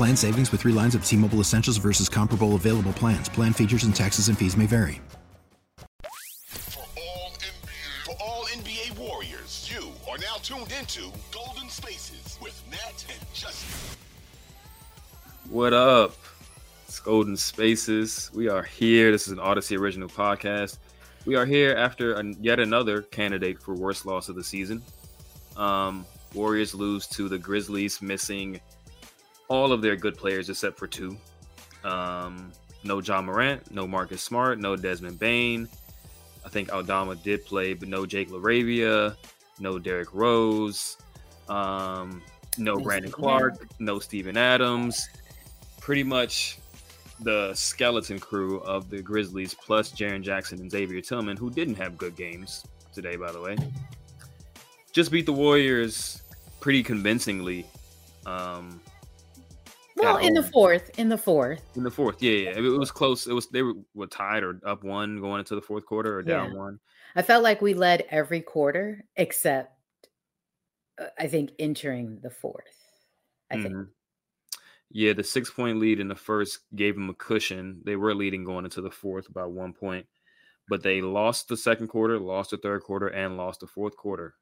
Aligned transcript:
Plan 0.00 0.16
savings 0.16 0.50
with 0.50 0.62
three 0.62 0.72
lines 0.72 0.94
of 0.94 1.04
T 1.04 1.14
Mobile 1.14 1.40
Essentials 1.40 1.76
versus 1.76 2.08
comparable 2.08 2.54
available 2.54 2.94
plans. 2.94 3.28
Plan 3.28 3.52
features 3.52 3.84
and 3.84 3.94
taxes 3.94 4.28
and 4.28 4.38
fees 4.38 4.56
may 4.56 4.64
vary. 4.64 4.98
For 6.38 6.80
all, 6.80 7.32
NBA, 7.34 8.06
for 8.06 8.14
all 8.18 8.44
NBA 8.44 8.98
Warriors, 8.98 9.70
you 9.70 9.92
are 10.10 10.16
now 10.16 10.36
tuned 10.42 10.72
into 10.80 11.12
Golden 11.30 11.68
Spaces 11.68 12.38
with 12.40 12.58
Nat 12.70 13.04
and 13.10 13.34
Justin. 13.34 13.98
What 15.50 15.74
up? 15.74 16.16
It's 16.88 16.98
Golden 16.98 17.36
Spaces. 17.36 18.30
We 18.32 18.48
are 18.48 18.62
here. 18.62 19.12
This 19.12 19.26
is 19.26 19.34
an 19.34 19.38
Audacy 19.38 19.78
original 19.78 20.08
podcast. 20.08 20.78
We 21.26 21.36
are 21.36 21.44
here 21.44 21.76
after 21.76 22.14
an, 22.14 22.38
yet 22.40 22.58
another 22.58 23.02
candidate 23.02 23.60
for 23.62 23.74
worst 23.74 24.06
loss 24.06 24.30
of 24.30 24.34
the 24.34 24.44
season. 24.44 24.82
Um, 25.58 26.06
Warriors 26.32 26.74
lose 26.74 27.06
to 27.08 27.28
the 27.28 27.36
Grizzlies, 27.36 28.00
missing 28.00 28.62
all 29.50 29.72
of 29.72 29.82
their 29.82 29.96
good 29.96 30.16
players 30.16 30.48
except 30.48 30.78
for 30.78 30.86
two. 30.86 31.18
Um, 31.84 32.52
no 32.84 33.00
Ja 33.00 33.20
Morant, 33.20 33.70
no 33.70 33.86
Marcus 33.86 34.22
Smart, 34.22 34.58
no 34.58 34.76
Desmond 34.76 35.18
Bane. 35.18 35.68
I 36.46 36.48
think 36.48 36.72
Aldama 36.72 37.16
did 37.16 37.44
play, 37.44 37.74
but 37.74 37.88
no 37.88 38.06
Jake 38.06 38.30
LaRavia, 38.30 39.16
no 39.58 39.78
Derrick 39.78 40.14
Rose, 40.14 40.96
um, 41.48 42.22
no 42.56 42.76
Brandon 42.76 43.10
Clarke, 43.10 43.66
no 43.78 43.98
Steven 43.98 44.36
Adams. 44.36 45.08
Pretty 45.80 46.04
much 46.04 46.58
the 47.20 47.52
skeleton 47.52 48.18
crew 48.18 48.60
of 48.60 48.88
the 48.88 49.02
Grizzlies, 49.02 49.52
plus 49.52 49.92
Jaren 49.92 50.22
Jackson 50.22 50.60
and 50.60 50.70
Xavier 50.70 51.02
Tillman, 51.02 51.36
who 51.36 51.50
didn't 51.50 51.74
have 51.74 51.98
good 51.98 52.16
games 52.16 52.64
today, 52.94 53.16
by 53.16 53.32
the 53.32 53.40
way. 53.40 53.56
Just 54.92 55.10
beat 55.10 55.26
the 55.26 55.32
Warriors 55.32 56.22
pretty 56.60 56.82
convincingly. 56.82 57.66
Um, 58.26 58.80
Well, 60.00 60.16
in 60.18 60.34
the 60.34 60.42
fourth, 60.42 60.90
in 60.98 61.08
the 61.08 61.18
fourth. 61.18 61.76
In 61.76 61.82
the 61.82 61.90
fourth, 61.90 62.22
yeah, 62.22 62.32
yeah, 62.32 62.58
it 62.58 62.60
was 62.78 62.90
close. 62.90 63.26
It 63.26 63.32
was 63.32 63.48
they 63.48 63.62
were, 63.62 63.74
were 63.94 64.06
tied 64.06 64.42
or 64.42 64.60
up 64.64 64.82
one 64.84 65.20
going 65.20 65.40
into 65.40 65.54
the 65.54 65.62
fourth 65.62 65.84
quarter 65.86 66.18
or 66.18 66.22
down 66.22 66.52
Yeah. 66.52 66.58
one. 66.58 66.80
I 67.16 67.22
felt 67.22 67.42
like 67.42 67.60
we 67.60 67.74
led 67.74 68.06
every 68.10 68.40
quarter 68.40 69.04
except 69.16 69.76
uh, 70.98 71.06
I 71.18 71.26
think 71.28 71.52
entering 71.58 72.20
the 72.20 72.30
fourth. 72.30 72.76
I 73.50 73.60
think. 73.60 73.74
Mhm. 73.74 73.88
Yeah, 74.92 75.12
the 75.12 75.24
six 75.24 75.50
point 75.50 75.78
lead 75.78 76.00
in 76.00 76.08
the 76.08 76.16
first 76.16 76.60
gave 76.74 76.94
them 76.94 77.10
a 77.10 77.14
cushion. 77.14 77.80
They 77.84 77.96
were 77.96 78.14
leading 78.14 78.44
going 78.44 78.64
into 78.64 78.80
the 78.80 78.90
fourth 78.90 79.32
by 79.32 79.44
one 79.44 79.72
point, 79.72 80.06
but 80.68 80.82
they 80.82 81.00
lost 81.00 81.48
the 81.48 81.56
second 81.56 81.88
quarter, 81.88 82.18
lost 82.18 82.50
the 82.50 82.56
third 82.58 82.82
quarter, 82.82 83.08
and 83.08 83.36
lost 83.36 83.60
the 83.60 83.66
fourth 83.68 83.96
quarter, 83.96 84.34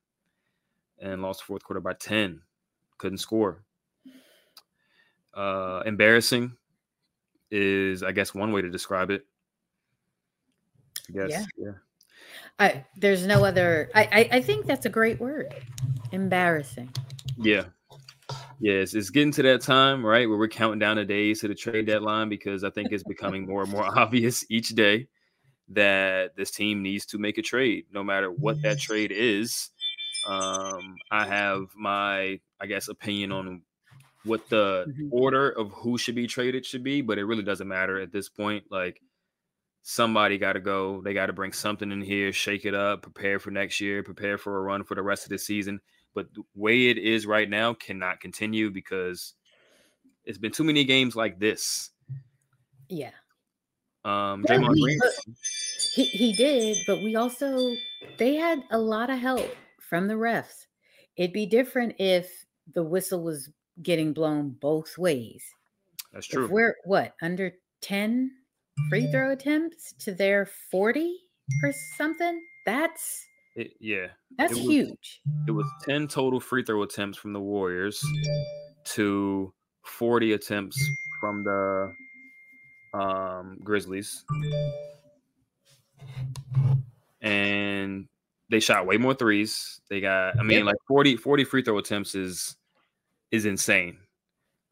and 0.99 1.21
lost 1.23 1.41
the 1.41 1.47
fourth 1.47 1.63
quarter 1.65 1.81
by 1.81 1.93
ten. 1.95 2.43
Couldn't 2.99 3.19
score. 3.19 3.65
Uh, 5.39 5.83
embarrassing 5.87 6.53
is, 7.53 8.03
I 8.03 8.11
guess, 8.11 8.35
one 8.35 8.51
way 8.51 8.61
to 8.61 8.69
describe 8.71 9.11
it. 9.11 9.25
I 11.09 11.13
guess, 11.13 11.31
Yeah. 11.31 11.45
yeah. 11.57 11.71
I 12.59 12.85
there's 12.97 13.25
no 13.25 13.45
other 13.45 13.89
I, 13.95 14.03
I 14.03 14.37
I 14.39 14.41
think 14.43 14.67
that's 14.67 14.85
a 14.85 14.89
great 14.89 15.21
word. 15.21 15.55
Embarrassing. 16.11 16.91
Yeah. 17.37 17.67
It's, 18.61 18.95
it's 18.95 19.11
getting 19.11 19.31
to 19.33 19.43
that 19.45 19.61
time, 19.61 20.05
right, 20.05 20.29
where 20.29 20.37
we're 20.37 20.49
counting 20.49 20.81
down 20.81 20.97
the 20.97 21.05
days 21.05 21.41
to 21.41 21.49
the 21.49 21.55
trade 21.55 21.87
deadline 21.87 22.29
because 22.29 22.65
I 22.65 22.71
think 22.71 22.91
it's 22.91 23.05
becoming 23.05 23.47
more 23.47 23.63
and 23.63 23.71
more 23.71 23.85
obvious 23.99 24.45
each 24.51 24.71
day 24.71 25.07
that 25.69 26.35
this 26.37 26.51
team 26.51 26.83
needs 26.83 27.07
to 27.07 27.19
make 27.19 27.39
a 27.39 27.43
trade, 27.43 27.85
no 27.93 28.03
matter 28.03 28.33
what 28.33 28.61
that 28.63 28.81
trade 28.81 29.13
is. 29.15 29.71
Um, 30.27 30.97
I 31.13 31.25
have 31.27 31.67
my, 31.77 32.41
I 32.61 32.67
guess, 32.67 32.89
opinion 32.89 33.31
on 33.31 33.63
what 34.29 34.49
the 34.49 34.87
Mhm. 34.89 35.09
order 35.11 35.51
of 35.51 35.73
who 35.73 35.99
should 35.99 36.15
be 36.15 36.27
traded 36.27 36.65
should 36.67 36.85
be, 36.85 37.01
but 37.01 37.19
it 37.19 37.25
really 37.25 37.43
doesn't 37.43 37.69
matter 37.69 37.99
at 38.01 38.13
this 38.13 38.29
point. 38.29 38.71
Like, 38.71 39.03
somebody 39.83 40.39
got 40.39 40.53
to 40.55 40.61
go. 40.61 41.01
They 41.03 41.15
got 41.15 41.27
to 41.27 41.33
bring 41.33 41.53
something 41.53 41.91
in 41.91 42.03
here, 42.03 42.33
shake 42.33 42.65
it 42.67 42.75
up, 42.75 43.03
prepare 43.03 43.39
for 43.39 43.51
next 43.51 43.81
year, 43.81 44.03
prepare 44.03 44.39
for 44.39 44.59
a 44.59 44.61
run 44.61 44.85
for 44.85 44.95
the 44.95 45.03
rest 45.03 45.25
of 45.25 45.31
the 45.31 45.39
season. 45.39 45.81
But 46.15 46.33
the 46.35 46.43
way 46.55 46.89
it 46.89 46.99
is 46.99 47.27
right 47.27 47.49
now 47.49 47.75
cannot 47.75 48.21
continue 48.21 48.71
because 48.71 49.35
it's 50.25 50.39
been 50.39 50.53
too 50.53 50.65
many 50.65 50.85
games 50.85 51.17
like 51.17 51.39
this. 51.39 51.91
Yeah. 52.89 53.13
Um, 54.05 54.45
Draymond 54.45 54.81
Green, 54.81 54.99
He 55.95 56.05
he 56.05 56.33
did, 56.33 56.79
but 56.87 57.03
we 57.03 57.17
also 57.17 57.75
they 58.19 58.37
had 58.37 58.63
a 58.71 58.79
lot 58.79 59.11
of 59.11 59.19
help 59.19 59.55
from 59.81 60.07
the 60.09 60.15
refs. 60.15 60.67
It'd 61.17 61.33
be 61.33 61.47
different 61.47 61.97
if 61.99 62.47
the 62.75 62.85
whistle 62.85 63.23
was 63.23 63.51
getting 63.83 64.13
blown 64.13 64.51
both 64.61 64.97
ways. 64.99 65.43
that's 66.13 66.27
If 66.27 66.33
true. 66.33 66.49
we're 66.49 66.77
what 66.85 67.15
under 67.23 67.53
10 67.83 68.31
free 68.89 69.11
throw 69.11 69.33
attempts 69.33 69.93
to 70.01 70.13
their 70.13 70.47
40 70.71 71.17
or 71.63 71.73
something, 71.97 72.41
that's 72.67 73.25
It- 73.57 73.77
yeah, 73.81 74.09
that's 74.37 74.53
It 74.53 74.57
was- 74.57 74.65
huge. 74.67 75.21
it 75.49 75.51
was 75.51 75.67
10 75.83 76.07
total 76.09 76.39
free 76.41 76.63
throw 76.63 76.83
attempts 76.83 77.19
from 77.19 77.33
the 77.33 77.41
Warriors 77.41 78.05
to 78.85 79.53
40 79.85 80.33
attempts 80.33 80.79
from 81.21 81.43
the 81.45 81.93
um, 82.95 83.59
Grizzlies. 83.65 84.25
And 87.21 88.09
they 88.49 88.61
shot 88.61 88.87
way 88.87 88.97
more 88.97 89.15
threes. 89.15 89.81
They 89.91 90.01
got, 90.01 90.39
I 90.39 90.43
mean, 90.43 90.65
like 90.65 90.77
40, 90.87 91.17
40 91.17 91.45
free 91.45 91.63
throw 91.63 91.79
attempts 91.79 92.15
is 92.15 92.57
is 93.31 93.45
insane. 93.45 93.99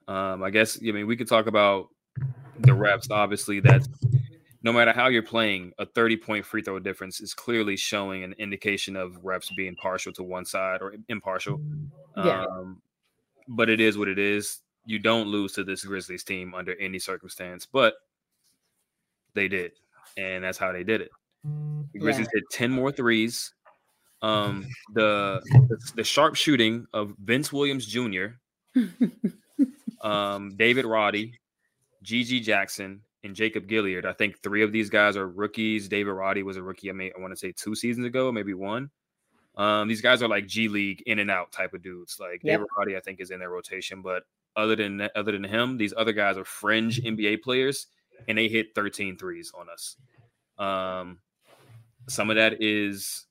Um, 0.08 0.42
I 0.42 0.50
guess 0.50 0.78
I 0.80 0.92
mean 0.92 1.06
we 1.06 1.16
could 1.16 1.28
talk 1.28 1.46
about 1.46 1.88
the 2.60 2.74
reps. 2.74 3.10
Obviously, 3.10 3.60
that's 3.60 3.88
no 4.62 4.72
matter 4.72 4.92
how 4.92 5.06
you're 5.06 5.22
playing, 5.22 5.72
a 5.78 5.86
30 5.86 6.16
point 6.16 6.44
free 6.44 6.62
throw 6.62 6.78
difference 6.78 7.20
is 7.20 7.34
clearly 7.34 7.76
showing 7.76 8.24
an 8.24 8.34
indication 8.38 8.96
of 8.96 9.16
reps 9.24 9.50
being 9.56 9.76
partial 9.76 10.12
to 10.14 10.22
one 10.22 10.44
side 10.44 10.82
or 10.82 10.94
impartial. 11.08 11.60
Yeah. 12.16 12.44
Um, 12.44 12.82
but 13.48 13.68
it 13.68 13.80
is 13.80 13.96
what 13.96 14.08
it 14.08 14.18
is. 14.18 14.58
You 14.84 14.98
don't 14.98 15.28
lose 15.28 15.52
to 15.52 15.64
this 15.64 15.84
Grizzlies 15.84 16.24
team 16.24 16.54
under 16.54 16.74
any 16.80 16.98
circumstance, 16.98 17.66
but 17.66 17.94
they 19.34 19.48
did, 19.48 19.72
and 20.16 20.42
that's 20.42 20.58
how 20.58 20.72
they 20.72 20.82
did 20.82 21.00
it. 21.00 21.10
The 21.92 21.98
Grizzlies 22.00 22.28
hit 22.32 22.44
10 22.50 22.70
more 22.70 22.90
threes. 22.90 23.52
Um, 24.22 24.66
the, 24.94 25.40
the 25.44 25.78
the 25.96 26.04
sharp 26.04 26.34
shooting 26.34 26.86
of 26.92 27.14
Vince 27.22 27.52
Williams 27.52 27.86
Jr., 27.86 28.26
um, 30.00 30.56
David 30.56 30.84
Roddy, 30.84 31.38
GG 32.04 32.42
Jackson, 32.42 33.02
and 33.24 33.34
Jacob 33.34 33.68
Gilyard. 33.68 34.04
I 34.04 34.12
think 34.12 34.42
three 34.42 34.62
of 34.62 34.72
these 34.72 34.90
guys 34.90 35.16
are 35.16 35.28
rookies. 35.28 35.88
David 35.88 36.12
Roddy 36.12 36.42
was 36.42 36.56
a 36.56 36.62
rookie. 36.62 36.90
I 36.90 36.92
mean, 36.92 37.10
I 37.16 37.20
want 37.20 37.32
to 37.32 37.36
say 37.36 37.52
two 37.52 37.74
seasons 37.74 38.06
ago, 38.06 38.30
maybe 38.32 38.54
one. 38.54 38.90
Um, 39.56 39.88
these 39.88 40.02
guys 40.02 40.22
are 40.22 40.28
like 40.28 40.46
G 40.46 40.68
League 40.68 41.02
in 41.06 41.18
and 41.18 41.30
out 41.30 41.50
type 41.52 41.74
of 41.74 41.82
dudes. 41.82 42.18
Like 42.20 42.40
Yep. 42.42 42.52
David 42.52 42.66
Roddy, 42.78 42.96
I 42.96 43.00
think 43.00 43.20
is 43.20 43.30
in 43.30 43.40
their 43.40 43.50
rotation, 43.50 44.02
but 44.02 44.22
other 44.54 44.76
than 44.76 45.08
other 45.14 45.32
than 45.32 45.44
him, 45.44 45.76
these 45.76 45.94
other 45.96 46.12
guys 46.12 46.36
are 46.36 46.44
fringe 46.44 47.02
NBA 47.02 47.42
players, 47.42 47.86
and 48.28 48.36
they 48.36 48.48
hit 48.48 48.74
13 48.74 49.16
threes 49.16 49.52
on 49.58 49.66
us. 49.70 49.96
Um, 50.58 51.18
some 52.08 52.30
of 52.30 52.36
that 52.36 52.62
is 52.62 53.26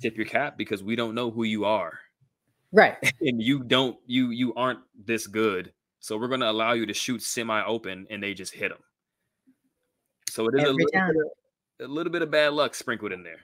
tip 0.00 0.16
your 0.16 0.26
cap 0.26 0.56
because 0.58 0.82
we 0.82 0.96
don't 0.96 1.14
know 1.14 1.30
who 1.30 1.44
you 1.44 1.64
are 1.64 1.98
Right. 2.76 2.96
and 3.20 3.42
you 3.42 3.64
don't 3.64 3.96
you 4.06 4.30
you 4.30 4.54
aren't 4.54 4.80
this 5.04 5.26
good 5.26 5.72
so 5.98 6.16
we're 6.16 6.28
going 6.28 6.40
to 6.40 6.50
allow 6.50 6.72
you 6.72 6.86
to 6.86 6.94
shoot 6.94 7.22
semi 7.22 7.64
open 7.64 8.06
and 8.10 8.22
they 8.22 8.34
just 8.34 8.52
hit 8.52 8.68
them 8.68 8.78
so 10.36 10.46
it 10.48 10.54
is 10.56 10.64
a 10.64 10.72
little 10.72 10.76
bit 10.92 11.16
of, 11.80 11.88
a 11.88 11.92
little 11.92 12.12
bit 12.12 12.20
of 12.20 12.30
bad 12.30 12.52
luck 12.52 12.74
sprinkled 12.74 13.10
in 13.10 13.22
there. 13.22 13.40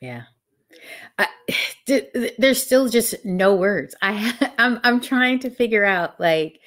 Yeah. 0.00 0.22
I, 1.18 1.28
there's 2.38 2.62
still 2.62 2.88
just 2.88 3.22
no 3.22 3.54
words. 3.54 3.94
I 4.00 4.52
I'm 4.58 4.80
I'm 4.82 4.98
trying 4.98 5.40
to 5.40 5.50
figure 5.50 5.84
out 5.84 6.18
like 6.18 6.58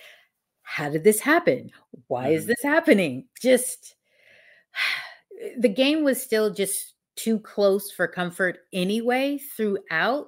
how 0.61 0.89
did 0.89 1.03
this 1.03 1.19
happen? 1.19 1.71
Why 2.07 2.29
is 2.29 2.43
Mhm. 2.43 2.47
this 2.47 2.63
happening? 2.63 3.27
Just 3.41 3.95
the 5.57 5.69
game 5.69 6.03
was 6.03 6.21
still 6.21 6.51
just 6.51 6.93
too 7.15 7.39
close 7.39 7.89
for 7.91 8.07
comfort 8.07 8.59
anyway 8.71 9.39
throughout, 9.39 10.27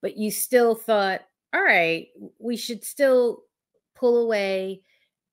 but 0.00 0.16
you 0.16 0.30
still 0.30 0.74
thought, 0.74 1.22
all 1.54 1.62
right, 1.62 2.08
we 2.38 2.56
should 2.56 2.84
still 2.84 3.44
pull 3.94 4.18
away 4.18 4.82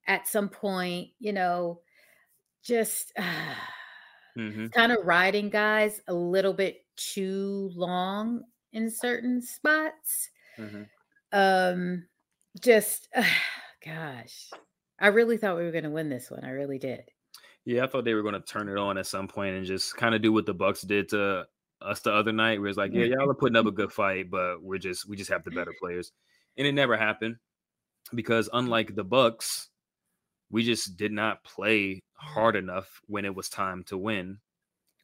at 0.07 0.27
some 0.27 0.49
point, 0.49 1.11
you 1.19 1.33
know, 1.33 1.81
just 2.63 3.13
hmm 4.35 4.67
kind 4.73 4.91
of 4.91 5.05
riding 5.05 5.49
guys 5.49 6.01
a 6.07 6.13
little 6.13 6.53
bit 6.53 6.85
too 6.95 7.71
long 7.73 8.43
in 8.73 8.89
certain 8.89 9.41
spots. 9.41 10.29
hmm 10.57 10.89
Um, 11.31 12.07
just 12.59 13.09
gosh, 13.85 14.55
I 14.99 15.07
really 15.07 15.37
thought 15.37 15.57
we 15.57 15.63
were 15.63 15.71
going 15.71 15.83
to 15.83 15.89
win 15.89 16.09
this 16.09 16.31
one. 16.31 16.43
I 16.43 16.51
really 16.51 16.79
did. 16.79 17.09
Yeah, 17.65 17.83
I 17.83 17.87
thought 17.87 18.05
they 18.05 18.13
were 18.13 18.21
going 18.21 18.35
to 18.35 18.41
turn 18.41 18.69
it 18.69 18.77
on 18.77 18.97
at 18.97 19.07
some 19.07 19.27
point 19.27 19.55
and 19.55 19.65
just 19.65 19.95
kind 19.97 20.13
of 20.13 20.21
do 20.21 20.31
what 20.31 20.45
the 20.45 20.53
Bucks 20.53 20.81
did 20.81 21.09
to 21.09 21.47
us 21.81 21.99
the 22.01 22.13
other 22.13 22.31
night, 22.31 22.59
where 22.59 22.69
it's 22.69 22.77
like, 22.77 22.93
yeah, 22.93 23.03
y'all 23.05 23.29
are 23.29 23.33
putting 23.33 23.55
up 23.55 23.65
a 23.65 23.71
good 23.71 23.91
fight, 23.91 24.29
but 24.29 24.61
we're 24.61 24.79
just 24.79 25.07
we 25.07 25.15
just 25.15 25.29
have 25.31 25.43
the 25.43 25.51
better 25.51 25.73
players, 25.79 26.11
and 26.57 26.65
it 26.67 26.71
never 26.73 26.97
happened 26.97 27.37
because 28.13 28.49
unlike 28.53 28.95
the 28.95 29.03
Bucks, 29.03 29.69
we 30.49 30.63
just 30.63 30.95
did 30.97 31.11
not 31.11 31.43
play 31.43 32.01
hard 32.13 32.55
enough 32.55 33.01
when 33.07 33.25
it 33.25 33.33
was 33.35 33.49
time 33.49 33.83
to 33.85 33.97
win, 33.97 34.39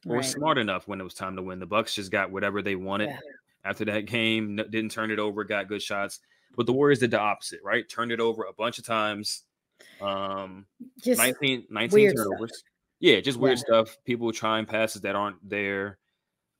or 0.06 0.16
Right. 0.16 0.24
smart 0.24 0.56
enough 0.58 0.88
when 0.88 1.00
it 1.00 1.04
was 1.04 1.14
time 1.14 1.36
to 1.36 1.42
win. 1.42 1.58
The 1.58 1.66
Bucks 1.66 1.94
just 1.94 2.10
got 2.10 2.30
whatever 2.30 2.62
they 2.62 2.74
wanted 2.76 3.08
Yeah. 3.10 3.18
after 3.64 3.84
that 3.86 4.06
game, 4.06 4.56
didn't 4.56 4.90
turn 4.92 5.10
it 5.10 5.18
over, 5.18 5.44
got 5.44 5.68
good 5.68 5.82
shots, 5.82 6.20
but 6.56 6.66
the 6.66 6.72
Warriors 6.72 7.00
did 7.00 7.10
the 7.10 7.18
opposite, 7.20 7.60
right? 7.62 7.88
Turned 7.88 8.12
it 8.12 8.20
over 8.20 8.44
a 8.44 8.52
bunch 8.52 8.78
of 8.78 8.86
times. 8.86 9.42
Um, 10.00 10.66
Just 11.02 11.18
19, 11.18 11.66
19 11.70 11.94
weird 11.94 12.16
stuff. 12.16 12.24
turnovers. 12.24 12.64
Yeah, 13.00 13.20
just 13.20 13.38
weird 13.38 13.58
Yeah. 13.58 13.64
stuff. 13.64 13.98
People 14.04 14.32
trying 14.32 14.64
passes 14.64 15.02
that 15.02 15.16
aren't 15.16 15.48
there. 15.48 15.98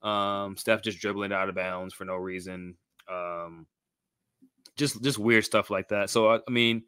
Um, 0.02 0.56
Steph 0.56 0.82
just 0.82 0.98
dribbling 0.98 1.32
out 1.32 1.48
of 1.48 1.54
bounds 1.54 1.94
for 1.94 2.04
no 2.04 2.16
reason. 2.16 2.76
Um, 3.10 3.66
just 4.76 5.02
just 5.02 5.18
weird 5.18 5.44
stuff 5.44 5.70
like 5.70 5.88
that. 5.88 6.10
So 6.10 6.28
I, 6.28 6.40
I 6.46 6.50
mean, 6.50 6.82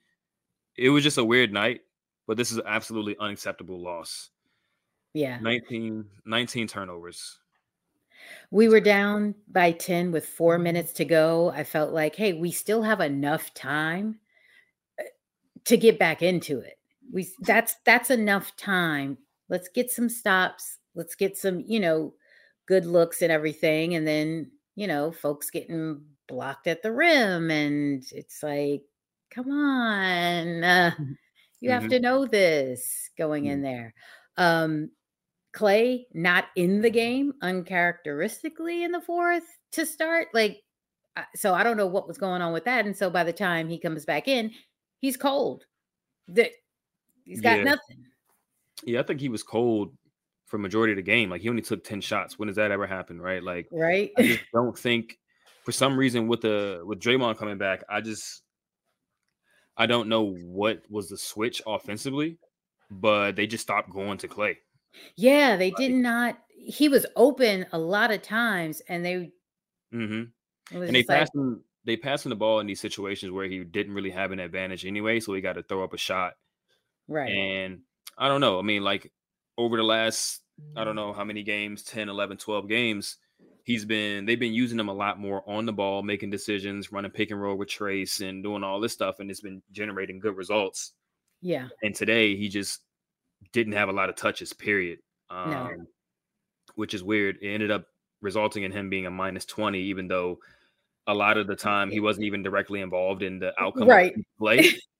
it 0.76 0.90
was 0.90 1.02
just 1.05 1.19
a 1.19 1.25
weird 1.25 1.52
night, 1.52 1.82
but 2.26 2.37
this 2.37 2.50
is 2.50 2.58
an 2.58 2.64
absolutely 2.66 3.16
unacceptable 3.20 3.81
loss. 3.82 4.31
yeah. 5.12 5.38
19, 5.40 6.05
19 6.26 6.66
turnovers. 6.66 7.38
We 8.50 8.69
were 8.69 8.81
down 8.81 9.34
by 9.50 9.72
10 9.72 10.12
with 10.12 10.26
four 10.26 10.58
minutes 10.58 10.93
to 10.94 11.05
go. 11.05 11.50
I 11.50 11.64
felt 11.64 11.93
like, 11.93 12.17
hey, 12.17 12.32
we 12.32 12.50
still 12.50 12.82
have 12.82 13.00
enough 13.00 13.52
time 13.55 14.19
uh, 14.99 15.05
to 15.67 15.76
get 15.76 15.99
back 15.99 16.22
into 16.22 16.60
it. 16.60 16.78
We 17.12 17.28
that's 17.40 17.76
that's 17.84 18.10
enough 18.10 18.56
time. 18.56 19.19
Let's 19.49 19.69
get 19.69 19.90
some 19.90 20.08
stops. 20.08 20.78
Let's 20.94 21.14
get 21.14 21.37
some, 21.37 21.60
you 21.60 21.81
know, 21.81 22.14
good 22.66 22.87
looks 22.87 23.22
and 23.22 23.31
everything. 23.32 23.94
And 23.94 24.06
then, 24.06 24.50
you 24.76 24.87
know, 24.87 25.12
folks 25.12 25.50
getting 25.50 26.05
blocked 26.28 26.66
at 26.66 26.82
the 26.82 26.93
rim. 26.93 27.50
And 27.50 28.05
it's 28.12 28.43
like, 28.43 28.82
come 29.31 29.50
on. 29.50 30.64
Uh, 30.64 30.94
you 31.61 31.70
have 31.70 31.84
Mhm. 31.84 31.90
to 31.90 32.00
know 32.00 32.26
this 32.26 33.11
going 33.19 33.46
in 33.46 33.62
there. 33.62 33.94
Um, 34.37 34.90
Klay 35.55 36.06
not 36.14 36.46
in 36.56 36.81
the 36.81 36.90
game 36.90 37.34
uncharacteristically 37.43 38.82
in 38.84 38.93
the 38.93 39.00
fourth 39.00 39.44
to 39.72 39.87
start. 39.87 40.28
Like, 40.34 40.62
so 41.37 41.55
I 41.55 41.62
don't 41.62 41.76
know 41.76 41.87
what 41.87 42.08
was 42.08 42.19
going 42.19 42.43
on 42.43 42.52
with 42.52 42.64
that. 42.64 42.87
And 42.87 42.96
so 42.96 43.08
by 43.10 43.22
the 43.25 43.32
time 43.32 43.69
he 43.69 43.78
comes 43.78 44.05
back 44.05 44.26
in, 44.26 44.52
he's 45.00 45.17
cold. 45.17 45.64
That 46.28 46.50
he's 47.25 47.40
got 47.40 47.58
Yeah. 47.58 47.64
nothing. 47.64 48.05
Yeah, 48.84 49.00
I 49.00 49.02
think 49.05 49.20
he 49.20 49.28
was 49.28 49.43
cold 49.43 49.96
for 50.46 50.58
majority 50.58 50.93
of 50.93 50.96
the 50.96 51.02
game. 51.02 51.31
Like 51.31 51.43
he 51.43 51.49
only 51.49 51.62
took 51.62 51.85
10 51.85 52.00
shots. 52.00 52.38
When 52.38 52.46
does 52.46 52.56
that 52.56 52.70
ever 52.70 52.87
happen? 52.87 53.20
Right. 53.20 53.43
Like 53.43 53.69
Right. 53.70 54.12
I 54.17 54.23
just 54.23 54.44
don't 54.52 54.76
think 54.79 55.19
for 55.64 55.73
some 55.73 55.96
reason 55.96 56.29
with 56.29 56.43
the 56.43 56.82
with 56.85 57.00
Draymond 57.00 57.38
coming 57.38 57.58
back, 57.58 57.82
I 57.88 58.00
just 58.00 58.43
I 59.76 59.87
don't 59.87 60.08
know 60.08 60.35
what 60.35 60.82
was 60.88 61.08
the 61.08 61.19
switch 61.19 61.61
offensively, 61.67 62.38
but 62.91 63.35
they 63.37 63.46
just 63.46 63.62
stopped 63.62 63.91
going 63.91 64.19
to 64.19 64.29
Klay. 64.29 64.56
yeah, 65.17 65.56
they 65.56 65.70
did 65.73 65.93
not. 65.93 66.38
He 66.49 66.88
was 66.88 67.05
open 67.17 67.67
a 67.73 67.79
lot 67.79 68.12
of 68.12 68.23
times, 68.23 68.81
and 68.88 69.05
they 69.05 69.32
mm-hmm. 69.93 70.25
And 70.75 70.82
they 70.82 71.00
just 71.00 71.08
like, 71.08 71.19
passed 71.19 71.35
him 71.35 71.64
they 71.85 71.96
passed 71.96 72.25
him 72.25 72.31
the 72.31 72.37
ball 72.37 72.61
in 72.61 72.67
these 72.67 72.81
situations 72.81 73.31
where 73.32 73.46
he 73.46 73.62
didn't 73.62 73.94
really 73.94 74.11
have 74.11 74.32
an 74.32 74.41
advantage 74.41 74.87
anyway, 74.87 75.20
so 75.20 75.35
he 75.35 75.41
got 75.41 75.55
to 75.55 75.62
throw 75.62 75.85
up 75.85 75.93
a 75.93 75.99
shot. 75.99 76.35
right. 77.08 77.31
And 77.31 77.81
I 78.17 78.29
don't 78.29 78.41
know. 78.41 78.58
I 78.58 78.62
mean, 78.62 78.82
like 78.82 79.12
over 79.59 79.77
the 79.77 79.83
last 79.83 80.43
I 80.77 80.85
don't 80.85 80.97
know 80.97 81.12
how 81.12 81.25
many 81.25 81.43
games, 81.43 81.83
10, 81.83 82.09
11, 82.09 82.37
12 82.37 82.69
games, 82.69 83.17
he's 83.65 83.85
been 83.85 84.25
they've 84.25 84.39
been 84.39 84.55
using 84.55 84.79
him 84.79 84.89
a 84.89 84.95
lot 84.95 85.19
more 85.19 85.43
on 85.49 85.67
the 85.67 85.73
ball, 85.73 86.03
making 86.03 86.31
decisions, 86.31 86.93
running 86.93 87.11
pick 87.11 87.31
and 87.31 87.41
roll 87.41 87.56
with 87.56 87.69
Trayce 87.69 88.21
and 88.29 88.43
doing 88.43 88.62
all 88.62 88.81
this 88.81 88.93
stuff 88.93 89.21
and 89.21 89.31
it's 89.31 89.41
been 89.41 89.62
generating 89.73 90.19
good 90.21 90.37
results. 90.37 90.93
yeah. 91.43 91.69
And 91.83 91.95
today 91.95 92.37
he 92.37 92.49
just 92.49 92.81
didn't 93.53 93.73
have 93.75 93.89
a 93.89 93.93
lot 93.93 94.09
of 94.09 94.17
touches, 94.17 94.53
period. 94.53 94.99
Um 95.31 95.51
No. 95.51 95.71
which 96.77 96.95
is 96.95 97.03
weird. 97.03 97.39
It 97.43 97.49
ended 97.51 97.71
up 97.71 97.87
resulting 98.21 98.62
in 98.62 98.73
him 98.73 98.89
being 98.89 99.06
a 99.06 99.11
minus 99.11 99.45
20 99.45 99.79
even 99.81 100.09
though 100.09 100.39
a 101.06 101.15
lot 101.15 101.37
of 101.37 101.47
the 101.47 101.56
time 101.56 101.91
he 101.91 102.01
wasn't 102.01 102.25
even 102.25 102.43
directly 102.43 102.81
involved 102.81 103.23
in 103.23 103.39
the 103.39 103.53
outcome 103.61 103.89
Right. 103.89 104.12
of 104.12 104.17
the 104.19 104.25
play. 104.39 104.71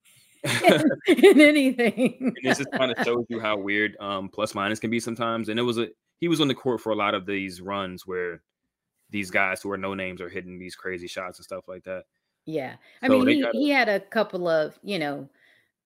in 1.09 1.41
anything. 1.41 2.17
and 2.21 2.37
this 2.43 2.59
just 2.59 2.71
kind 2.73 2.93
of 2.93 3.05
shows 3.05 3.25
you 3.29 3.41
how 3.41 3.57
weird 3.57 3.97
um 4.01 4.29
plus 4.29 4.55
minus 4.55 4.79
can 4.79 4.91
be 4.91 5.01
sometimes. 5.01 5.49
And 5.49 5.59
it 5.59 5.63
was 5.63 5.79
a 5.79 5.89
he 6.21 6.29
was 6.29 6.41
on 6.41 6.49
the 6.49 6.55
court 6.55 6.81
for 6.81 6.93
a 6.93 6.97
lot 6.97 7.15
of 7.15 7.27
these 7.27 7.61
runs 7.61 8.07
where 8.07 8.43
these 9.11 9.31
guys 9.31 9.63
who 9.63 9.71
are 9.71 9.77
no 9.77 9.95
names 9.95 10.21
are 10.21 10.29
hitting 10.29 10.59
these 10.59 10.75
crazy 10.75 11.07
shots 11.07 11.39
and 11.39 11.45
stuff 11.45 11.69
like 11.69 11.85
that. 11.85 12.05
Yeah. 12.47 12.75
I 13.03 13.07
So 13.09 13.19
mean, 13.19 13.29
he, 13.29 13.43
gotta- 13.43 13.57
he 13.59 13.71
had 13.71 13.89
a 13.89 14.01
couple 14.01 14.49
of, 14.49 14.79
you 14.83 14.99
know, 14.99 15.29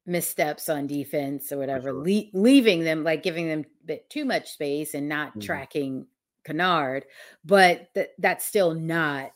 missteps 0.06 0.68
on 0.68 0.86
defense 0.86 1.52
or 1.52 1.58
whatever, 1.58 1.90
sure. 1.90 2.04
le- 2.04 2.30
leaving 2.32 2.82
them, 2.84 3.04
like 3.04 3.22
giving 3.22 3.48
them 3.48 3.60
a 3.60 3.86
bit 3.86 4.08
too 4.10 4.24
much 4.24 4.50
space 4.52 4.94
and 4.94 5.08
not 5.08 5.34
Mhm. 5.36 5.42
tracking 5.42 6.06
Kennard. 6.44 7.04
But 7.44 7.92
th- 7.94 8.10
that's 8.18 8.44
still 8.46 8.74
not 8.74 9.32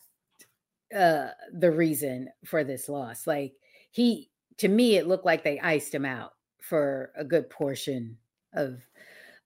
uh, 0.95 1.29
the 1.53 1.71
reason 1.71 2.29
for 2.45 2.65
this 2.65 2.89
loss. 2.89 3.27
Like, 3.27 3.55
he, 3.91 4.31
to 4.63 4.69
me, 4.69 4.97
it 4.97 5.09
looked 5.09 5.27
like 5.27 5.43
they 5.43 5.59
iced 5.59 5.93
him 5.93 6.05
out 6.05 6.35
for 6.61 7.11
a 7.17 7.25
good 7.25 7.51
portion 7.51 8.17
of 8.55 8.81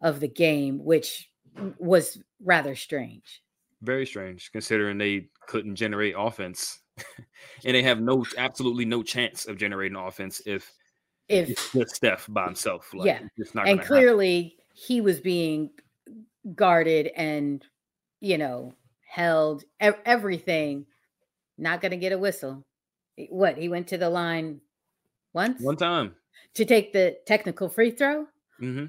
of 0.02 0.20
the 0.20 0.28
game, 0.28 0.78
which 0.84 1.30
was 1.78 2.18
rather 2.44 2.76
strange. 2.76 3.42
Very 3.80 4.04
strange 4.04 4.52
considering 4.52 4.98
they 4.98 5.28
couldn't 5.46 5.76
generate 5.76 6.14
offense. 6.16 6.80
and 7.64 7.74
they 7.74 7.82
have 7.82 8.00
no 8.02 8.24
absolutely 8.36 8.84
no 8.84 9.02
chance 9.02 9.46
of 9.46 9.56
generating 9.56 9.96
offense 9.96 10.42
if 10.44 10.70
If 11.30 11.48
it's 11.50 11.72
just 11.72 11.96
Steph 11.96 12.26
by 12.28 12.44
himself. 12.44 12.92
Like, 12.92 13.06
Yeah. 13.06 13.20
it's 13.38 13.54
not 13.54 13.66
and 13.66 13.78
gonna 13.78 13.82
happen. 13.82 13.96
clearly 13.96 14.56
he 14.74 15.00
was 15.00 15.18
being 15.20 15.70
guarded 16.54 17.06
and 17.16 17.64
you 18.20 18.36
know 18.36 18.74
held 19.08 19.64
ev- 19.80 20.00
everything 20.04 20.84
not 21.56 21.80
going 21.80 21.90
to 21.92 21.96
get 21.96 22.12
a 22.12 22.18
whistle 22.18 22.66
what 23.30 23.56
he 23.56 23.68
went 23.70 23.86
to 23.88 23.96
the 23.96 24.10
line 24.10 24.60
once 25.36 25.60
one 25.62 25.76
time. 25.76 26.14
to 26.54 26.64
take 26.64 26.92
the 26.92 27.16
technical 27.26 27.68
free 27.68 27.90
throw 27.92 28.26
Mm-hmm. 28.60 28.86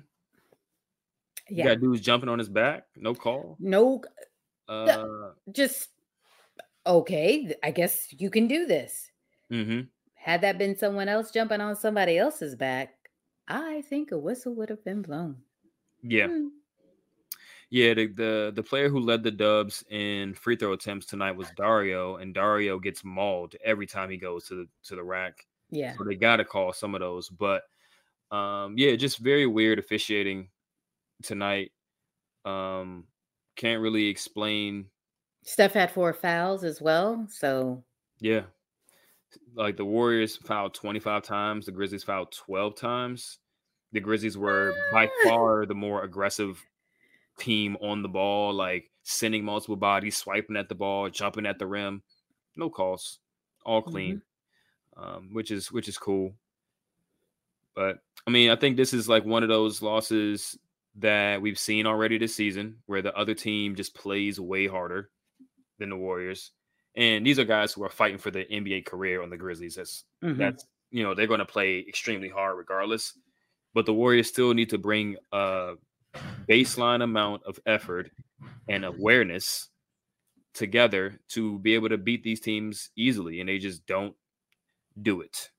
You 1.50 1.58
yeah 1.60 1.66
got 1.76 1.82
dudes 1.82 2.02
jumping 2.02 2.30
on 2.30 2.40
his 2.40 2.50
back, 2.50 2.86
no 2.96 3.14
call. 3.14 3.56
no 3.60 4.02
Uh 4.68 5.32
just 5.52 5.90
okay 6.86 7.54
i 7.64 7.72
guess 7.72 8.08
you 8.18 8.30
can 8.30 8.48
do 8.48 8.66
this 8.66 9.12
Mm-hmm. 9.52 9.82
had 10.16 10.42
that 10.42 10.58
been 10.58 10.76
someone 10.78 11.08
else 11.10 11.32
jumping 11.32 11.62
on 11.62 11.76
somebody 11.76 12.18
else's 12.18 12.56
back 12.56 12.96
i 13.48 13.82
think 13.90 14.12
a 14.12 14.18
whistle 14.18 14.54
would 14.56 14.70
have 14.70 14.84
been 14.84 15.02
blown 15.02 15.36
Yeah. 16.04 16.28
Hmm. 16.28 16.48
Yeah, 17.70 17.94
the, 17.96 18.08
the 18.08 18.52
the 18.56 18.64
player 18.64 18.88
who 18.88 19.00
led 19.00 19.24
the 19.24 19.32
Dubs 19.32 19.84
in 19.90 20.34
free 20.34 20.56
throw 20.56 20.72
attempts 20.72 21.06
tonight 21.06 21.36
was 21.36 21.52
Dario, 21.58 22.16
and 22.16 22.34
Dario 22.34 22.80
gets 22.80 23.04
mauled 23.04 23.56
every 23.64 23.86
time 23.86 24.10
he 24.10 24.16
goes 24.16 24.48
to 24.48 24.56
the 24.56 24.68
to 24.88 24.96
the 24.96 25.04
rack. 25.04 25.46
Yeah 25.70 25.96
So 25.98 26.04
they 26.04 26.16
got 26.16 26.38
to 26.38 26.46
call 26.46 26.74
some 26.74 26.96
of 26.96 27.02
those, 27.02 27.30
but 27.30 27.64
um, 28.32 28.76
yeah, 28.78 28.96
just 28.96 29.20
very 29.20 29.46
weird 29.48 29.80
officiating 29.80 30.50
tonight. 31.24 31.72
Um, 32.46 33.06
can't 33.56 33.82
really 33.82 34.08
explain. 34.08 34.86
steph 35.44 35.74
had 35.74 35.92
four 35.92 36.14
fouls 36.14 36.64
as 36.64 36.82
well 36.82 37.26
so 37.30 37.84
Yeah, 38.20 38.44
like 39.56 39.78
the 39.78 39.86
Warriors 39.86 40.38
fouled 40.38 40.74
twenty 40.74 41.00
five 41.00 41.24
times, 41.24 41.66
the 41.66 41.72
Grizzlies 41.72 42.04
fouled 42.04 42.32
twelve 42.32 42.76
times. 42.76 43.40
The 43.94 44.00
Grizzlies 44.02 44.38
were 44.38 44.74
by 44.92 45.08
Ah. 45.08 45.30
far 45.30 45.66
the 45.66 45.74
more 45.76 46.04
aggressive 46.04 46.62
team 47.40 47.78
on 47.82 48.02
the 48.02 48.10
ball, 48.10 48.54
like 48.54 48.92
sending 49.04 49.46
multiple 49.46 49.76
bodies, 49.78 50.18
swiping 50.18 50.58
at 50.58 50.68
the 50.70 50.76
ball, 50.76 51.10
jumping 51.10 51.46
at 51.46 51.60
the 51.60 51.68
rim. 51.68 52.04
No 52.56 52.70
calls, 52.70 53.20
all 53.66 53.82
clean, 53.82 54.16
mm-hmm. 54.18 54.24
Um, 54.98 55.30
which 55.32 55.52
is 55.52 55.72
which 55.72 55.88
is 55.88 55.98
cool. 55.98 56.34
But 57.76 58.00
I 58.26 58.32
mean, 58.32 58.50
I 58.50 58.56
think 58.56 58.76
this 58.76 58.94
is 58.94 59.08
like 59.08 59.26
one 59.26 59.44
of 59.44 59.50
those 59.50 59.82
losses 59.82 60.58
that 60.96 61.42
we've 61.42 61.60
seen 61.60 61.86
already 61.86 62.18
this 62.18 62.36
season, 62.36 62.78
where 62.88 63.02
the 63.02 63.16
other 63.16 63.36
team 63.36 63.76
just 63.76 63.96
plays 63.96 64.40
way 64.40 64.68
harder 64.68 65.10
than 65.78 65.90
the 65.90 65.96
Warriors. 65.96 66.52
And 66.96 67.26
these 67.26 67.38
are 67.38 67.46
guys 67.46 67.74
who 67.74 67.84
are 67.84 67.90
fighting 67.90 68.18
for 68.18 68.32
the 68.32 68.46
NBA 68.46 68.86
career 68.86 69.22
on 69.22 69.30
the 69.30 69.38
Grizzlies. 69.38 69.76
That's 69.76 70.04
mm-hmm. 70.24 70.40
that's 70.40 70.66
you 70.90 71.04
know 71.04 71.14
they're 71.14 71.28
going 71.28 71.40
to 71.40 71.46
play 71.46 71.86
extremely 71.88 72.30
hard 72.30 72.58
regardless. 72.58 73.14
But 73.74 73.86
the 73.86 73.94
Warriors 73.94 74.28
still 74.28 74.54
need 74.54 74.72
to 74.72 74.80
bring 74.80 75.18
a 75.32 75.74
baseline 76.50 77.04
amount 77.04 77.44
of 77.46 77.60
effort 77.68 78.10
and 78.68 78.84
awareness 78.84 79.70
together 80.56 81.20
to 81.30 81.60
be 81.60 81.76
able 81.76 81.90
to 81.90 81.98
beat 81.98 82.24
these 82.24 82.40
teams 82.40 82.90
easily, 82.96 83.40
and 83.40 83.48
they 83.48 83.60
just 83.60 83.86
don't 83.86 84.16
do 85.02 85.22
it. 85.22 85.50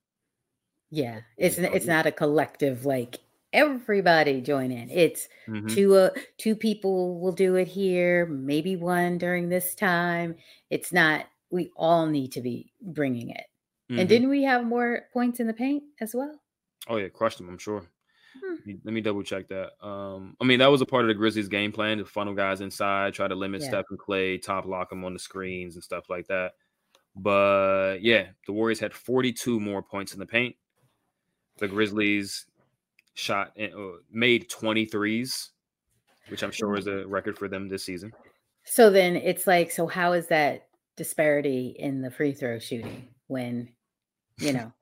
Yeah, 0.91 1.21
it's 1.37 1.59
it's 1.59 1.87
not 1.87 2.07
a 2.07 2.13
collective 2.13 2.87
like 2.87 3.19
everybody 3.53 4.41
join 4.41 4.71
in. 4.71 4.91
It's 4.91 5.29
mm-hmm. 5.47 5.69
two 5.69 5.95
uh, 5.95 6.11
two 6.39 6.57
people 6.57 7.21
will 7.21 7.33
do 7.33 7.57
it 7.57 7.69
here, 7.69 8.27
maybe 8.27 8.77
one 8.77 9.19
during 9.19 9.49
this 9.49 9.75
time. 9.75 10.37
It's 10.71 10.93
not 10.93 11.27
we 11.51 11.71
all 11.77 12.07
need 12.07 12.33
to 12.33 12.41
be 12.41 12.73
bringing 12.81 13.31
it. 13.31 13.45
Mm-hmm. 13.91 14.01
And 14.01 14.09
didn't 14.09 14.29
we 14.29 14.43
have 14.45 14.65
more 14.65 15.03
points 15.13 15.41
in 15.41 15.47
the 15.47 15.55
paint 15.55 15.83
as 16.01 16.15
well? 16.15 16.41
Oh 16.89 16.97
yeah, 16.97 17.09
crushed 17.09 17.39
them, 17.39 17.49
I'm 17.49 17.59
sure. 17.59 17.85
Hmm. 18.43 18.73
Let 18.85 18.95
me 18.95 19.01
double 19.01 19.23
check 19.23 19.49
that. 19.49 19.73
Um, 19.87 20.37
I 20.41 20.45
mean, 20.45 20.59
that 20.59 20.71
was 20.71 20.81
a 20.81 20.87
part 20.87 21.03
of 21.03 21.09
the 21.09 21.15
Grizzlies' 21.15 21.49
game 21.49 21.73
plan 21.73 21.99
to 21.99 22.05
funnel 22.05 22.35
guys 22.35 22.61
inside, 22.61 23.15
try 23.15 23.29
to 23.29 23.35
limit 23.35 23.63
yeah. 23.63 23.69
Steph 23.69 23.87
and 23.91 23.99
Klay, 23.99 24.41
top 24.41 24.67
lock 24.67 24.91
them 24.91 25.05
on 25.05 25.13
the 25.13 25.19
screens 25.19 25.75
and 25.75 25.83
stuff 25.85 26.09
like 26.09 26.27
that. 26.29 26.53
But 27.19 27.97
yeah, 28.01 28.27
the 28.47 28.53
Warriors 28.53 28.79
had 28.79 28.95
42 28.95 29.59
more 29.59 29.83
points 29.83 30.13
in 30.13 30.21
the 30.21 30.27
paint. 30.27 30.55
The 31.59 31.69
Grizzlies 31.69 32.47
shot 33.15 33.53
and 33.57 33.75
uh, 33.75 33.99
made 34.13 34.49
23s, 34.49 35.49
which 36.29 36.43
I'm 36.43 36.53
sure 36.53 36.77
is 36.77 36.87
a 36.87 37.07
record 37.07 37.37
for 37.37 37.49
them 37.49 37.69
this 37.69 37.85
season. 37.85 38.13
So 38.65 38.91
then 38.91 39.17
it's 39.17 39.47
like, 39.47 39.73
so 39.73 39.87
how 39.87 40.13
is 40.13 40.29
that 40.29 40.69
disparity 40.97 41.75
in 41.79 42.03
the 42.03 42.11
free 42.11 42.33
throw 42.33 42.59
shooting 42.59 43.09
when, 43.27 43.71
you 44.39 44.53
know? 44.53 44.73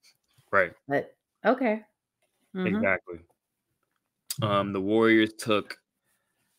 right. 0.50 0.72
But 0.86 1.14
okay. 1.44 1.82
Mm-hmm. 2.54 2.76
Exactly. 2.76 3.18
Um, 4.42 4.72
the 4.72 4.80
Warriors 4.80 5.32
took 5.38 5.78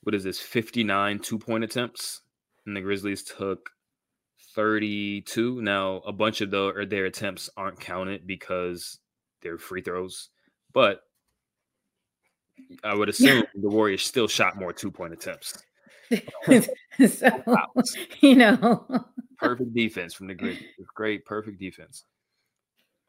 what 0.01 0.15
is 0.15 0.24
this 0.24 0.39
59 0.39 1.20
two 1.20 1.38
point 1.38 1.63
attempts, 1.63 2.22
and 2.65 2.75
the 2.75 2.82
Grizzlies 2.82 3.24
took 3.24 3.70
32. 4.58 5.62
Now, 5.62 5.98
a 5.98 6.12
bunch 6.12 6.42
of 6.42 6.50
the, 6.50 6.74
or 6.76 6.84
their 6.84 7.06
attempts 7.06 7.48
aren't 7.56 7.80
counted 7.80 8.26
because 8.26 8.98
they're 9.44 9.60
free 9.60 9.84
throws, 9.84 10.30
but 10.74 11.02
I 12.84 12.96
would 12.96 13.08
assume 13.10 13.44
the 13.54 13.70
Warriors 13.70 14.04
still 14.04 14.28
shot 14.28 14.58
more 14.58 14.74
two 14.74 14.92
point 14.92 15.14
attempts. 15.14 15.64
so, 17.08 17.30
you 18.22 18.36
know, 18.36 19.06
perfect 19.38 19.76
defense 19.76 20.16
from 20.16 20.26
the 20.26 20.34
Grizzlies. 20.34 20.66
Great, 20.96 21.24
perfect 21.26 21.60
defense. 21.60 22.04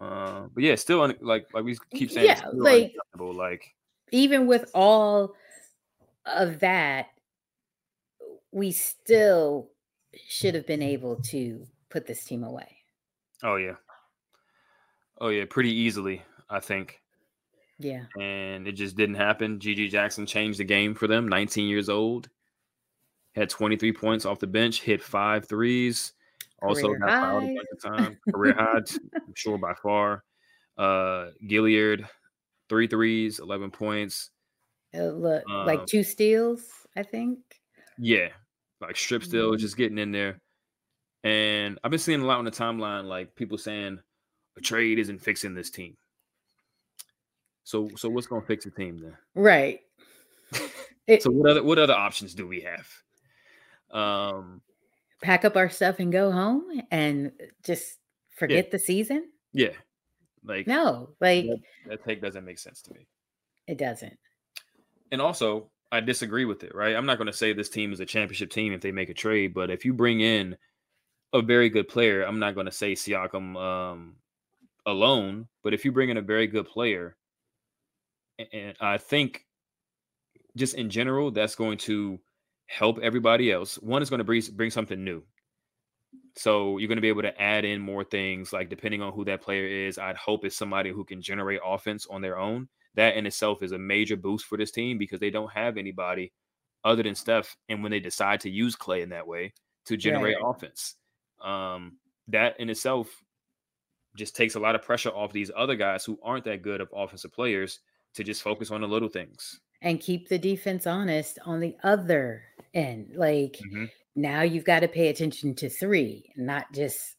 Uh, 0.00 0.48
but 0.52 0.62
yeah, 0.62 0.74
still 0.74 1.00
un- 1.00 1.16
like 1.22 1.46
like 1.54 1.64
we 1.64 1.78
keep 1.94 2.10
saying, 2.10 2.26
yeah, 2.26 2.42
like 2.52 2.94
like 3.18 3.74
even 4.12 4.46
with 4.46 4.70
all 4.74 5.34
of 6.26 6.60
that, 6.60 7.06
we 8.52 8.70
still 8.70 9.70
should 10.28 10.54
have 10.54 10.66
been 10.66 10.82
able 10.82 11.16
to 11.16 11.66
put 11.90 12.06
this 12.06 12.24
team 12.24 12.44
away. 12.44 12.76
Oh 13.42 13.56
yeah, 13.56 13.74
oh 15.20 15.28
yeah, 15.28 15.44
pretty 15.48 15.72
easily, 15.72 16.22
I 16.50 16.60
think. 16.60 17.00
Yeah. 17.78 18.04
And 18.20 18.66
it 18.66 18.72
just 18.72 18.96
didn't 18.96 19.14
happen. 19.16 19.58
GG 19.58 19.90
Jackson 19.90 20.26
changed 20.26 20.58
the 20.58 20.64
game 20.64 20.94
for 20.94 21.06
them, 21.06 21.28
19 21.28 21.68
years 21.68 21.88
old. 21.88 22.28
Had 23.34 23.50
23 23.50 23.92
points 23.92 24.24
off 24.24 24.40
the 24.40 24.46
bench, 24.46 24.82
hit 24.82 25.00
five 25.00 25.48
threes. 25.48 26.12
Also 26.60 26.88
Career 26.88 26.98
got 26.98 27.08
fouled 27.08 27.44
a 27.44 27.54
bunch 27.54 27.68
of 27.72 27.96
times. 27.96 28.16
Career 28.32 28.54
high, 28.58 28.80
I'm 29.14 29.34
sure 29.34 29.58
by 29.58 29.74
far. 29.74 30.24
Uh 30.76 31.30
Gilyard, 31.48 32.08
three 32.68 32.88
threes, 32.88 33.38
11 33.38 33.70
points. 33.70 34.30
look, 34.92 35.44
um, 35.48 35.66
like 35.66 35.86
two 35.86 36.02
steals, 36.02 36.68
I 36.96 37.04
think. 37.04 37.38
Yeah. 37.96 38.28
Like 38.80 38.96
strip 38.96 39.24
still 39.24 39.50
mm-hmm. 39.50 39.60
just 39.60 39.76
getting 39.76 39.98
in 39.98 40.12
there. 40.12 40.40
And 41.24 41.78
I've 41.82 41.90
been 41.90 41.98
seeing 41.98 42.20
a 42.20 42.26
lot 42.26 42.38
on 42.38 42.44
the 42.44 42.50
timeline, 42.50 43.04
like 43.04 43.34
people 43.34 43.58
saying 43.58 43.98
a 44.56 44.60
trade 44.60 44.98
isn't 44.98 45.18
fixing 45.18 45.54
this 45.54 45.70
team. 45.70 45.96
So 47.64 47.90
so 47.96 48.08
what's 48.08 48.26
gonna 48.26 48.46
fix 48.46 48.64
the 48.64 48.70
team 48.70 48.98
then? 48.98 49.16
Right. 49.34 49.80
It, 51.06 51.22
so 51.22 51.30
what 51.30 51.50
other 51.50 51.62
what 51.62 51.78
other 51.78 51.94
options 51.94 52.34
do 52.34 52.46
we 52.46 52.60
have? 52.60 52.86
Um 53.90 54.60
pack 55.22 55.46
up 55.46 55.56
our 55.56 55.70
stuff 55.70 56.00
and 56.00 56.12
go 56.12 56.30
home 56.30 56.64
and 56.90 57.32
just 57.64 57.96
forget 58.36 58.66
yeah. 58.66 58.70
the 58.72 58.78
season? 58.78 59.30
Yeah. 59.54 59.72
Like 60.44 60.66
no, 60.66 61.14
like 61.18 61.46
that, 61.46 61.60
that 61.86 62.04
take 62.04 62.20
doesn't 62.20 62.44
make 62.44 62.58
sense 62.58 62.82
to 62.82 62.92
me. 62.92 63.06
It 63.66 63.78
doesn't. 63.78 64.18
And 65.10 65.22
also, 65.22 65.70
I 65.90 66.00
disagree 66.00 66.44
with 66.44 66.64
it, 66.64 66.74
right? 66.74 66.94
I'm 66.94 67.06
not 67.06 67.18
going 67.18 67.26
to 67.26 67.32
say 67.32 67.52
this 67.52 67.70
team 67.70 67.92
is 67.92 68.00
a 68.00 68.06
championship 68.06 68.50
team 68.50 68.72
if 68.72 68.80
they 68.80 68.92
make 68.92 69.08
a 69.08 69.14
trade, 69.14 69.54
but 69.54 69.70
if 69.70 69.84
you 69.84 69.94
bring 69.94 70.20
in 70.20 70.56
a 71.32 71.40
very 71.40 71.70
good 71.70 71.88
player, 71.88 72.22
I'm 72.22 72.38
not 72.38 72.54
going 72.54 72.66
to 72.66 72.72
say 72.72 72.92
Siakam 72.92 73.56
um, 73.56 74.16
alone, 74.86 75.48
but 75.62 75.72
if 75.72 75.84
you 75.84 75.92
bring 75.92 76.10
in 76.10 76.16
a 76.18 76.22
very 76.22 76.46
good 76.46 76.66
player 76.66 77.16
and 78.52 78.76
I 78.80 78.98
think 78.98 79.44
just 80.56 80.74
in 80.74 80.90
general, 80.90 81.30
that's 81.30 81.54
going 81.54 81.78
to 81.78 82.18
help 82.66 82.98
everybody 83.00 83.50
else. 83.50 83.76
One 83.76 84.02
is 84.02 84.10
going 84.10 84.18
to 84.18 84.24
bring 84.24 84.42
bring 84.54 84.70
something 84.70 85.02
new. 85.02 85.22
So 86.36 86.78
you're 86.78 86.88
going 86.88 86.96
to 86.96 87.02
be 87.02 87.08
able 87.08 87.22
to 87.22 87.40
add 87.40 87.64
in 87.64 87.80
more 87.80 88.04
things, 88.04 88.52
like 88.52 88.68
depending 88.68 89.02
on 89.02 89.12
who 89.12 89.24
that 89.24 89.42
player 89.42 89.66
is. 89.66 89.98
I'd 89.98 90.16
hope 90.16 90.44
it's 90.44 90.56
somebody 90.56 90.90
who 90.90 91.04
can 91.04 91.20
generate 91.20 91.60
offense 91.64 92.06
on 92.08 92.22
their 92.22 92.38
own. 92.38 92.68
That 92.98 93.14
in 93.14 93.26
itself 93.26 93.62
is 93.62 93.70
a 93.70 93.78
major 93.78 94.16
boost 94.16 94.46
for 94.46 94.58
this 94.58 94.72
team 94.72 94.98
because 94.98 95.20
they 95.20 95.30
don't 95.30 95.52
have 95.52 95.76
anybody 95.76 96.32
other 96.84 97.04
than 97.04 97.14
Steph. 97.14 97.56
And 97.68 97.80
when 97.80 97.92
they 97.92 98.00
decide 98.00 98.40
to 98.40 98.50
use 98.50 98.74
Klay 98.74 99.02
in 99.02 99.10
that 99.10 99.24
way 99.24 99.52
to 99.86 99.96
generate 99.96 100.34
right. 100.42 100.50
offense, 100.50 100.96
um, 101.40 101.98
that 102.26 102.58
in 102.58 102.68
itself 102.68 103.08
just 104.16 104.34
takes 104.34 104.56
a 104.56 104.60
lot 104.60 104.74
of 104.74 104.82
pressure 104.82 105.10
off 105.10 105.32
these 105.32 105.52
other 105.56 105.76
guys 105.76 106.04
who 106.04 106.18
aren't 106.24 106.44
that 106.46 106.62
good 106.62 106.80
of 106.80 106.88
offensive 106.92 107.32
players 107.32 107.78
to 108.14 108.24
just 108.24 108.42
focus 108.42 108.72
on 108.72 108.80
the 108.80 108.88
little 108.88 109.08
things 109.08 109.60
and 109.80 110.00
keep 110.00 110.28
the 110.28 110.38
defense 110.38 110.84
honest 110.84 111.38
on 111.46 111.60
the 111.60 111.76
other 111.84 112.42
end. 112.74 113.12
Like 113.14 113.60
mm-hmm. 113.64 113.84
now 114.16 114.42
you've 114.42 114.64
got 114.64 114.80
to 114.80 114.88
pay 114.88 115.06
attention 115.06 115.54
to 115.54 115.68
three, 115.68 116.32
not 116.36 116.72
just 116.72 117.14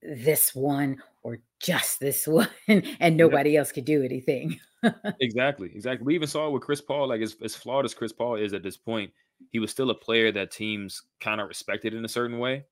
this 0.00 0.54
one 0.54 1.02
or 1.22 1.40
just 1.60 2.00
this 2.00 2.26
one, 2.26 2.48
and 2.66 3.18
nobody 3.18 3.58
else 3.58 3.70
could 3.70 3.84
do 3.84 4.02
anything. 4.02 4.58
exactly, 5.20 5.70
exactly. 5.74 6.04
We 6.06 6.14
even 6.14 6.28
saw 6.28 6.46
it 6.48 6.52
with 6.52 6.62
Chris 6.62 6.80
Paul. 6.80 7.08
Like 7.08 7.20
as, 7.20 7.36
as 7.42 7.54
flawed 7.54 7.84
as 7.84 7.94
Chris 7.94 8.12
Paul 8.12 8.36
is 8.36 8.52
at 8.52 8.62
this 8.62 8.76
point, 8.76 9.12
he 9.50 9.58
was 9.58 9.70
still 9.70 9.90
a 9.90 9.94
player 9.94 10.32
that 10.32 10.50
teams 10.50 11.02
kind 11.20 11.40
of 11.40 11.48
respected 11.48 11.94
in 11.94 12.04
a 12.04 12.08
certain 12.08 12.38
way, 12.38 12.64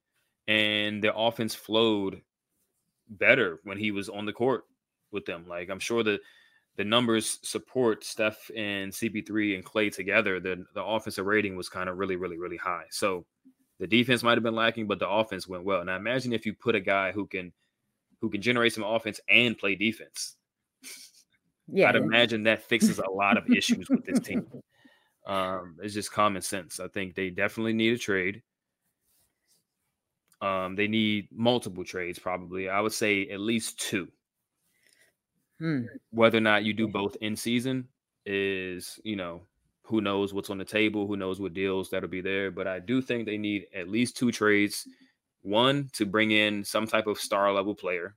and 0.47 1.03
the 1.03 1.15
offense 1.15 1.53
flowed 1.55 2.21
better 3.09 3.59
when 3.63 3.77
he 3.77 3.91
was 3.91 4.09
on 4.09 4.25
the 4.25 4.33
court 4.33 4.65
with 5.11 5.25
them. 5.25 5.45
Like 5.47 5.69
I'm 5.69 5.79
sure 5.79 6.03
that 6.03 6.21
the 6.77 6.85
numbers 6.85 7.39
support 7.43 8.03
Steph 8.05 8.51
and 8.55 8.93
CP3 8.93 9.55
and 9.55 9.65
Klay 9.65 9.93
together, 9.93 10.39
the 10.39 10.65
the 10.75 10.83
offensive 10.83 11.25
rating 11.27 11.55
was 11.55 11.69
kind 11.69 11.89
of 11.89 11.97
really, 11.97 12.15
really, 12.17 12.37
really 12.37 12.57
high. 12.57 12.85
So 12.91 13.25
the 13.79 13.87
defense 13.87 14.23
might 14.23 14.37
have 14.37 14.43
been 14.43 14.55
lacking, 14.55 14.87
but 14.87 14.99
the 14.99 15.09
offense 15.09 15.47
went 15.47 15.65
well. 15.65 15.85
Now 15.85 15.97
imagine 15.97 16.33
if 16.33 16.45
you 16.45 16.53
put 16.53 16.75
a 16.75 16.81
guy 16.81 17.11
who 17.13 17.27
can 17.27 17.53
who 18.21 18.29
can 18.31 18.41
generate 18.41 18.73
some 18.73 18.85
offense 18.85 19.21
and 19.29 19.57
play 19.57 19.75
defense. 19.75 20.37
Yeah, 21.71 21.89
I'd 21.89 21.95
imagine 21.95 22.43
that 22.43 22.63
fixes 22.63 22.99
a 22.99 23.09
lot 23.09 23.37
of 23.37 23.49
issues 23.49 23.89
with 23.89 24.05
this 24.05 24.19
team. 24.19 24.45
Um, 25.27 25.75
it's 25.83 25.93
just 25.93 26.11
common 26.11 26.41
sense. 26.41 26.79
I 26.79 26.87
think 26.87 27.13
they 27.13 27.29
definitely 27.29 27.73
need 27.73 27.93
a 27.93 27.99
trade. 27.99 28.41
Um, 30.41 30.75
they 30.75 30.87
need 30.87 31.27
multiple 31.31 31.83
trades, 31.83 32.17
probably. 32.17 32.67
I 32.67 32.81
would 32.81 32.93
say 32.93 33.27
at 33.27 33.39
least 33.39 33.79
two. 33.79 34.07
Hmm. 35.59 35.83
Whether 36.09 36.39
or 36.39 36.41
not 36.41 36.63
you 36.63 36.73
do 36.73 36.87
both 36.87 37.15
in 37.21 37.35
season 37.35 37.89
is, 38.25 38.99
you 39.03 39.15
know, 39.15 39.41
who 39.83 40.01
knows 40.01 40.33
what's 40.33 40.49
on 40.49 40.57
the 40.57 40.65
table, 40.65 41.05
who 41.05 41.17
knows 41.17 41.39
what 41.39 41.53
deals 41.53 41.89
that'll 41.89 42.09
be 42.09 42.21
there. 42.21 42.49
But 42.49 42.67
I 42.67 42.79
do 42.79 43.01
think 43.01 43.25
they 43.25 43.37
need 43.37 43.67
at 43.75 43.89
least 43.89 44.17
two 44.17 44.31
trades. 44.31 44.87
One 45.41 45.89
to 45.93 46.05
bring 46.05 46.31
in 46.31 46.63
some 46.63 46.87
type 46.87 47.07
of 47.07 47.19
star 47.19 47.51
level 47.53 47.75
player. 47.75 48.15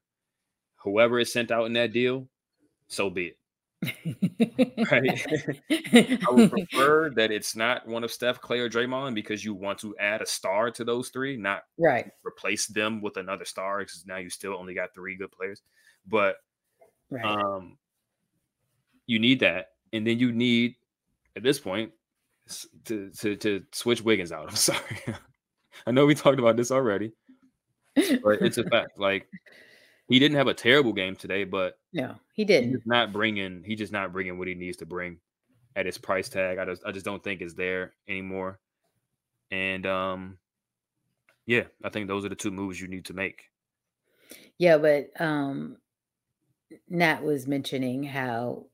Whoever 0.77 1.19
is 1.19 1.33
sent 1.33 1.51
out 1.51 1.67
in 1.67 1.73
that 1.75 1.93
deal, 1.93 2.29
so 2.89 3.11
be 3.11 3.27
it. 3.27 3.39
Right. 4.91 5.27
I 5.71 6.31
would 6.31 6.51
prefer 6.51 7.11
that 7.17 7.31
it's 7.31 7.57
not 7.57 7.87
one 7.87 8.05
of 8.05 8.13
Steph, 8.13 8.41
Klay, 8.41 8.59
or 8.59 8.69
Draymond 8.69 9.15
because 9.15 9.45
you 9.45 9.55
want 9.55 9.79
to 9.81 9.97
add 9.99 10.21
a 10.23 10.27
star 10.27 10.71
to 10.73 10.85
those 10.85 11.09
three, 11.09 11.37
not 11.37 11.63
right. 11.79 12.11
replace 12.25 12.67
them 12.67 13.01
with 13.01 13.17
another 13.17 13.45
star 13.45 13.79
because 13.79 14.05
now 14.07 14.19
you 14.19 14.31
still 14.31 14.55
only 14.55 14.75
got 14.75 14.95
three 14.95 15.17
good 15.17 15.33
players. 15.33 15.63
But 16.07 16.37
Right. 17.13 17.25
um, 17.25 17.77
you 19.07 19.19
need 19.19 19.41
that, 19.41 19.73
and 19.93 20.07
then 20.07 20.19
you 20.19 20.33
need 20.33 20.77
at 21.37 21.43
this 21.43 21.59
point 21.59 21.93
to 22.87 23.11
to 23.11 23.37
to 23.37 23.65
switch 23.73 24.01
Wiggins 24.01 24.33
out. 24.33 24.49
I'm 24.49 24.57
sorry. 24.57 25.03
I 25.87 25.91
know 25.91 26.07
we 26.07 26.15
talked 26.15 26.39
about 26.39 26.57
this 26.57 26.71
already, 26.71 27.13
but 27.95 28.41
it's 28.41 28.57
a 28.57 28.65
fact. 28.65 28.99
Like 28.99 29.29
he 30.13 30.19
didn't 30.19 30.37
have 30.37 30.47
a 30.47 30.55
terrible 30.55 30.93
game 30.93 31.17
today, 31.17 31.45
but 31.45 31.79
no, 31.95 32.17
he 32.35 32.45
didn't. 32.45 32.73
just 32.73 32.87
not 32.87 33.13
bringing. 33.13 33.63
He's 33.65 33.79
just 33.79 33.93
not 33.93 34.13
bringing 34.13 34.39
what 34.39 34.47
he 34.47 34.55
needs 34.55 34.77
to 34.79 34.87
bring 34.87 35.17
at 35.75 35.87
his 35.87 35.97
price 35.97 36.29
tag. 36.29 36.59
I 36.59 36.67
just 36.67 36.85
I 36.85 36.93
just 36.93 37.07
don't 37.07 37.25
think 37.25 37.41
it's 37.41 37.55
there 37.55 37.95
anymore. 38.07 38.61
And 39.51 39.87
um, 39.87 40.39
yeah, 41.47 41.65
I 41.83 41.89
think 41.89 42.09
those 42.09 42.27
are 42.27 42.29
the 42.29 42.35
two 42.35 42.51
moves 42.51 42.79
you 42.79 42.89
need 42.89 43.07
to 43.07 43.15
make. 43.15 43.45
Yeah, 44.59 44.77
but 44.77 45.19
um 45.19 45.79
Nat 46.91 47.23
was 47.23 47.47
mentioning 47.47 48.03
how 48.03 48.67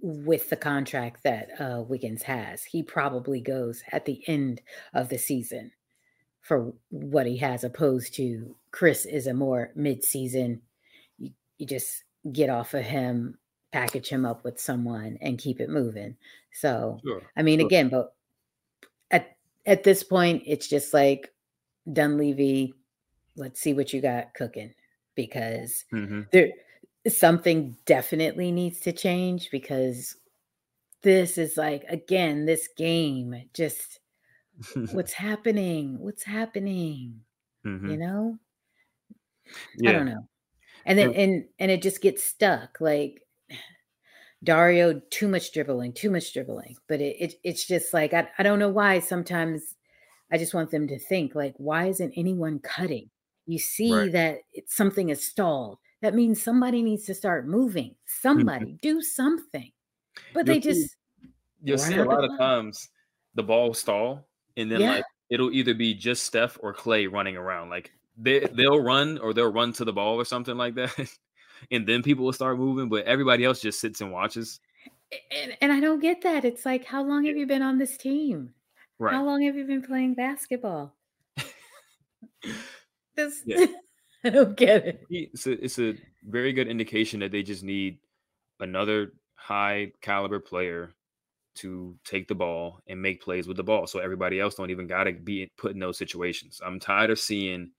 with 0.00 0.48
the 0.48 0.56
contract 0.56 1.24
that 1.24 1.50
uh 1.60 1.82
Wiggins 1.82 2.22
has, 2.22 2.64
he 2.64 2.82
probably 2.82 3.42
goes 3.42 3.82
at 3.92 4.06
the 4.06 4.22
end 4.26 4.62
of 4.94 5.10
the 5.10 5.18
season 5.18 5.72
for 6.40 6.72
what 6.88 7.26
he 7.26 7.36
has 7.36 7.64
opposed 7.64 8.14
to 8.14 8.56
Chris 8.72 9.04
is 9.04 9.26
a 9.26 9.34
more 9.34 9.72
mid-season 9.74 10.62
you, 11.60 11.66
just 11.66 12.04
get 12.32 12.50
off 12.50 12.74
of 12.74 12.84
him, 12.84 13.38
package 13.72 14.08
him 14.08 14.24
up 14.26 14.44
with 14.44 14.60
someone 14.60 15.18
and 15.20 15.38
keep 15.38 15.60
it 15.60 15.70
moving. 15.70 16.16
So 16.52 17.04
Sure. 17.04 17.30
I 17.36 17.42
mean, 17.42 17.60
Sure. 17.60 17.70
again, 17.70 17.88
but 17.88 18.14
at 19.10 19.36
at 19.66 19.84
this 19.84 20.02
point, 20.02 20.42
it's 20.46 20.68
just 20.68 20.94
like 20.94 21.34
Dunleavy. 21.92 22.74
Let's 23.36 23.60
see 23.60 23.74
what 23.74 23.92
you 23.92 24.00
got 24.02 24.34
cooking 24.34 24.74
because 25.16 25.84
hmm 25.92 26.22
there 26.32 26.50
something 27.08 27.76
definitely 27.86 28.52
needs 28.52 28.80
to 28.82 28.92
change 28.92 29.50
because 29.50 30.16
this 31.02 31.38
is 31.38 31.56
like 31.56 31.84
again 31.88 32.46
this 32.46 32.68
game 32.76 33.48
just 33.54 34.00
what's 34.90 35.12
happening 35.14 35.98
what's 36.00 36.24
happening 36.24 37.22
hmm 37.64 37.92
you 37.92 37.98
know 37.98 38.38
Yeah. 39.74 39.90
i 39.90 39.92
don't 39.92 40.06
know 40.06 40.28
and 40.86 40.98
then 40.98 41.12
And- 41.14 41.44
and 41.58 41.70
it 41.70 41.82
just 41.82 42.00
gets 42.02 42.22
stuck 42.22 42.80
like 42.80 43.22
dario 44.42 45.00
too 45.10 45.28
much 45.28 45.52
dribbling 45.52 45.92
too 45.92 46.10
much 46.10 46.32
dribbling. 46.32 46.76
But 46.88 47.00
it, 47.00 47.16
it 47.20 47.34
it's 47.44 47.66
just 47.66 47.92
like 47.92 48.14
I, 48.14 48.28
I 48.38 48.42
don't 48.42 48.58
know 48.58 48.68
why 48.70 49.00
sometimes 49.00 49.76
i 50.32 50.38
just 50.38 50.54
want 50.54 50.70
them 50.70 50.86
to 50.88 50.98
think 50.98 51.34
like 51.34 51.54
why 51.58 51.86
isn't 51.86 52.14
anyone 52.16 52.58
cutting? 52.60 53.10
You 53.46 53.58
see 53.58 53.92
Right. 53.92 54.12
that 54.12 54.38
it's 54.52 54.76
something 54.76 55.08
is 55.10 55.24
stalled. 55.26 55.78
That 56.02 56.14
means 56.14 56.40
somebody 56.42 56.82
needs 56.82 57.04
to 57.06 57.14
start 57.14 57.46
moving. 57.46 57.90
Mm-hmm. 57.90 58.28
Somebody 58.28 58.78
do 58.80 59.02
something. 59.02 59.70
But 60.32 60.46
they 60.46 60.54
You'll 60.54 60.62
see- 60.62 60.68
just 60.82 60.96
You'll 61.62 61.78
see 61.78 61.96
a 61.96 62.04
lot 62.04 62.24
of 62.24 62.38
times 62.38 62.88
the 63.34 63.42
ball 63.42 63.74
stall, 63.74 64.26
and 64.56 64.70
then 64.72 64.80
Yeah. 64.80 64.90
like 64.94 65.04
it'll 65.28 65.52
either 65.52 65.74
be 65.74 65.92
just 65.94 66.24
Steph 66.24 66.56
or 66.62 66.72
Klay 66.74 67.10
running 67.12 67.36
around. 67.36 67.68
Like 67.68 67.92
they 68.20 68.40
they'll 68.52 68.80
run 68.82 69.18
or 69.18 69.32
they'll 69.32 69.52
run 69.52 69.72
to 69.74 69.84
the 69.84 69.92
ball 69.92 70.16
or 70.16 70.24
something 70.24 70.56
like 70.56 70.74
that, 70.76 70.92
and 71.70 71.86
then 71.86 72.02
people 72.02 72.24
will 72.24 72.32
start 72.32 72.58
moving. 72.58 72.88
But 72.88 73.04
everybody 73.06 73.44
else 73.44 73.60
just 73.60 73.80
sits 73.80 74.00
and 74.00 74.12
watches. 74.12 74.60
and, 75.32 75.56
and 75.60 75.72
i 75.72 75.80
don't 75.80 75.98
get 76.00 76.22
that 76.22 76.44
it's 76.44 76.64
like 76.64 76.84
how 76.84 77.02
long 77.02 77.24
have 77.24 77.36
you 77.36 77.44
been 77.46 77.62
on 77.62 77.78
this 77.78 77.96
team 77.96 78.54
Right. 79.00 79.12
how 79.14 79.24
long 79.24 79.42
have 79.42 79.56
you 79.56 79.64
been 79.66 79.82
playing 79.82 80.14
basketball 80.14 80.94
this 83.16 83.42
Yeah. 83.44 83.66
i 84.24 84.30
don't 84.30 84.56
get 84.56 84.86
it 84.86 85.06
It's 85.10 85.46
a, 85.46 85.52
it's 85.64 85.78
a 85.78 85.94
very 86.28 86.52
good 86.52 86.68
indication 86.68 87.20
that 87.20 87.32
they 87.32 87.42
just 87.42 87.64
need 87.64 87.98
another 88.60 89.12
high 89.34 89.92
caliber 90.00 90.38
player 90.38 90.92
to 91.56 91.96
take 92.04 92.28
the 92.28 92.34
ball 92.34 92.80
and 92.86 93.00
make 93.02 93.20
plays 93.20 93.48
with 93.48 93.56
the 93.56 93.64
ball. 93.64 93.86
So 93.86 93.98
everybody 93.98 94.38
else 94.38 94.54
don't 94.54 94.70
even 94.70 94.86
gotta 94.86 95.12
be 95.12 95.50
put 95.58 95.72
in 95.72 95.80
those 95.80 95.98
situations. 95.98 96.60
I'm 96.64 96.78
tired 96.78 97.10
of 97.10 97.18
seeing 97.18 97.72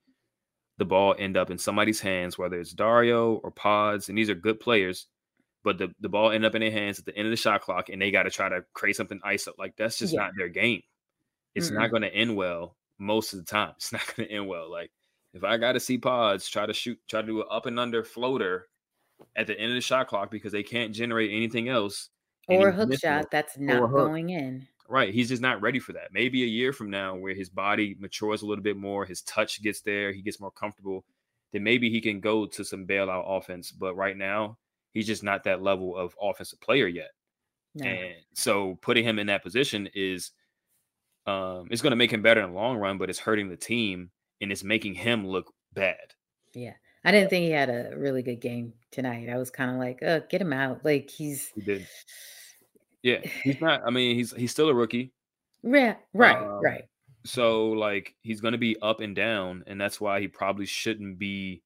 the 0.82 0.86
ball 0.88 1.14
end 1.16 1.36
up 1.36 1.48
in 1.48 1.58
somebody's 1.58 2.00
hands, 2.00 2.36
whether 2.36 2.58
it's 2.58 2.72
Dario 2.72 3.34
or 3.36 3.52
Pods, 3.52 4.08
and 4.08 4.18
these 4.18 4.28
are 4.28 4.34
good 4.34 4.58
players, 4.58 5.06
but 5.62 5.78
the, 5.78 5.94
the 6.00 6.08
ball 6.08 6.32
end 6.32 6.44
up 6.44 6.56
in 6.56 6.60
their 6.60 6.72
hands 6.72 6.98
at 6.98 7.04
the 7.04 7.16
end 7.16 7.26
of 7.28 7.30
the 7.30 7.36
shot 7.36 7.60
clock 7.62 7.88
and 7.88 8.02
they 8.02 8.10
got 8.10 8.24
to 8.24 8.30
try 8.30 8.48
to 8.48 8.64
create 8.74 8.96
something 8.96 9.20
ice 9.22 9.46
up. 9.46 9.54
Like 9.58 9.76
that's 9.76 9.96
just 9.96 10.12
Yeah. 10.12 10.22
not 10.22 10.32
their 10.36 10.48
game. 10.48 10.82
It's 11.54 11.70
not 11.70 11.90
going 11.90 12.02
to 12.02 12.12
end 12.12 12.34
well 12.36 12.76
most 12.98 13.32
of 13.32 13.38
the 13.38 13.44
time. 13.44 13.74
It's 13.76 13.92
not 13.92 14.02
going 14.16 14.28
to 14.28 14.34
end 14.34 14.48
well. 14.48 14.68
Like 14.68 14.90
if 15.34 15.44
I 15.44 15.56
got 15.58 15.72
to 15.72 15.80
see 15.80 15.98
Pods 15.98 16.48
try 16.48 16.66
to 16.66 16.72
shoot, 16.74 16.98
try 17.08 17.20
to 17.20 17.26
do 17.26 17.40
an 17.42 17.46
up 17.48 17.66
and 17.66 17.78
under 17.78 18.02
floater 18.02 18.66
at 19.36 19.46
the 19.46 19.56
end 19.56 19.70
of 19.70 19.76
the 19.76 19.80
shot 19.80 20.08
clock 20.08 20.32
because 20.32 20.50
they 20.50 20.64
can't 20.64 20.92
generate 20.92 21.30
anything 21.30 21.68
else. 21.68 22.08
or 22.48 22.68
a 22.68 22.72
hook 22.72 22.98
shot 22.98 23.30
that's 23.30 23.56
not 23.56 23.88
going 23.92 24.30
in 24.30 24.66
Right. 24.92 25.14
He's 25.14 25.30
just 25.30 25.40
not 25.40 25.62
ready 25.62 25.78
for 25.78 25.94
that. 25.94 26.12
Maybe 26.12 26.42
a 26.42 26.46
year 26.46 26.70
from 26.74 26.90
now, 26.90 27.16
where 27.16 27.32
his 27.32 27.48
body 27.48 27.96
matures 27.98 28.42
a 28.42 28.46
little 28.46 28.62
bit 28.62 28.76
more, 28.76 29.06
his 29.06 29.22
touch 29.22 29.62
gets 29.62 29.80
there, 29.80 30.12
he 30.12 30.20
gets 30.20 30.38
more 30.38 30.50
comfortable, 30.50 31.06
then 31.50 31.62
maybe 31.62 31.88
he 31.88 31.98
can 32.02 32.20
go 32.20 32.44
to 32.44 32.62
some 32.62 32.86
bailout 32.86 33.24
offense. 33.26 33.72
But 33.72 33.96
right 33.96 34.16
now, 34.18 34.58
he's 34.92 35.06
just 35.06 35.22
not 35.22 35.44
that 35.44 35.62
level 35.62 35.96
of 35.96 36.14
offensive 36.20 36.60
player 36.60 36.86
yet. 36.88 37.12
no. 37.74 37.86
And 37.86 38.14
so 38.34 38.78
putting 38.82 39.02
him 39.04 39.18
in 39.18 39.28
that 39.28 39.42
position 39.42 39.88
is 39.94 40.32
um 41.26 41.68
it's 41.70 41.80
going 41.80 41.92
to 41.92 41.96
make 41.96 42.10
him 42.12 42.20
better 42.20 42.42
in 42.42 42.50
the 42.52 42.56
long 42.60 42.76
run, 42.76 42.98
but 42.98 43.08
it's 43.08 43.18
hurting 43.18 43.48
the 43.48 43.56
team 43.56 44.10
and 44.42 44.52
it's 44.52 44.62
making 44.64 44.94
him 44.94 45.26
look 45.26 45.54
bad. 45.72 46.12
yeah 46.54 46.74
i 47.04 47.10
didn't 47.10 47.30
think 47.30 47.44
he 47.44 47.50
had 47.50 47.70
a 47.70 47.96
really 47.96 48.22
good 48.22 48.40
game 48.40 48.74
tonight 48.90 49.28
i 49.30 49.38
was 49.38 49.50
kind 49.50 49.70
of 49.70 49.76
like 49.78 50.02
uh 50.02 50.20
get 50.28 50.40
him 50.40 50.52
out 50.52 50.84
like 50.84 51.08
he's 51.08 51.50
He 51.54 51.62
did. 51.62 51.88
Yeah, 53.02 53.18
he's 53.42 53.60
not. 53.60 53.82
I 53.86 53.90
mean, 53.90 54.16
he's 54.16 54.32
he's 54.32 54.50
still 54.50 54.68
a 54.68 54.74
rookie. 54.74 55.12
yeah 55.62 55.96
right 56.14 56.36
Um, 56.36 56.60
right 56.62 56.84
So 57.24 57.70
like 57.70 58.14
he's 58.22 58.40
going 58.40 58.52
to 58.52 58.58
be 58.58 58.76
up 58.80 59.00
and 59.00 59.14
down, 59.16 59.64
and 59.66 59.80
that's 59.80 60.00
why 60.00 60.20
he 60.20 60.28
probably 60.28 60.66
shouldn't 60.66 61.18
be 61.18 61.62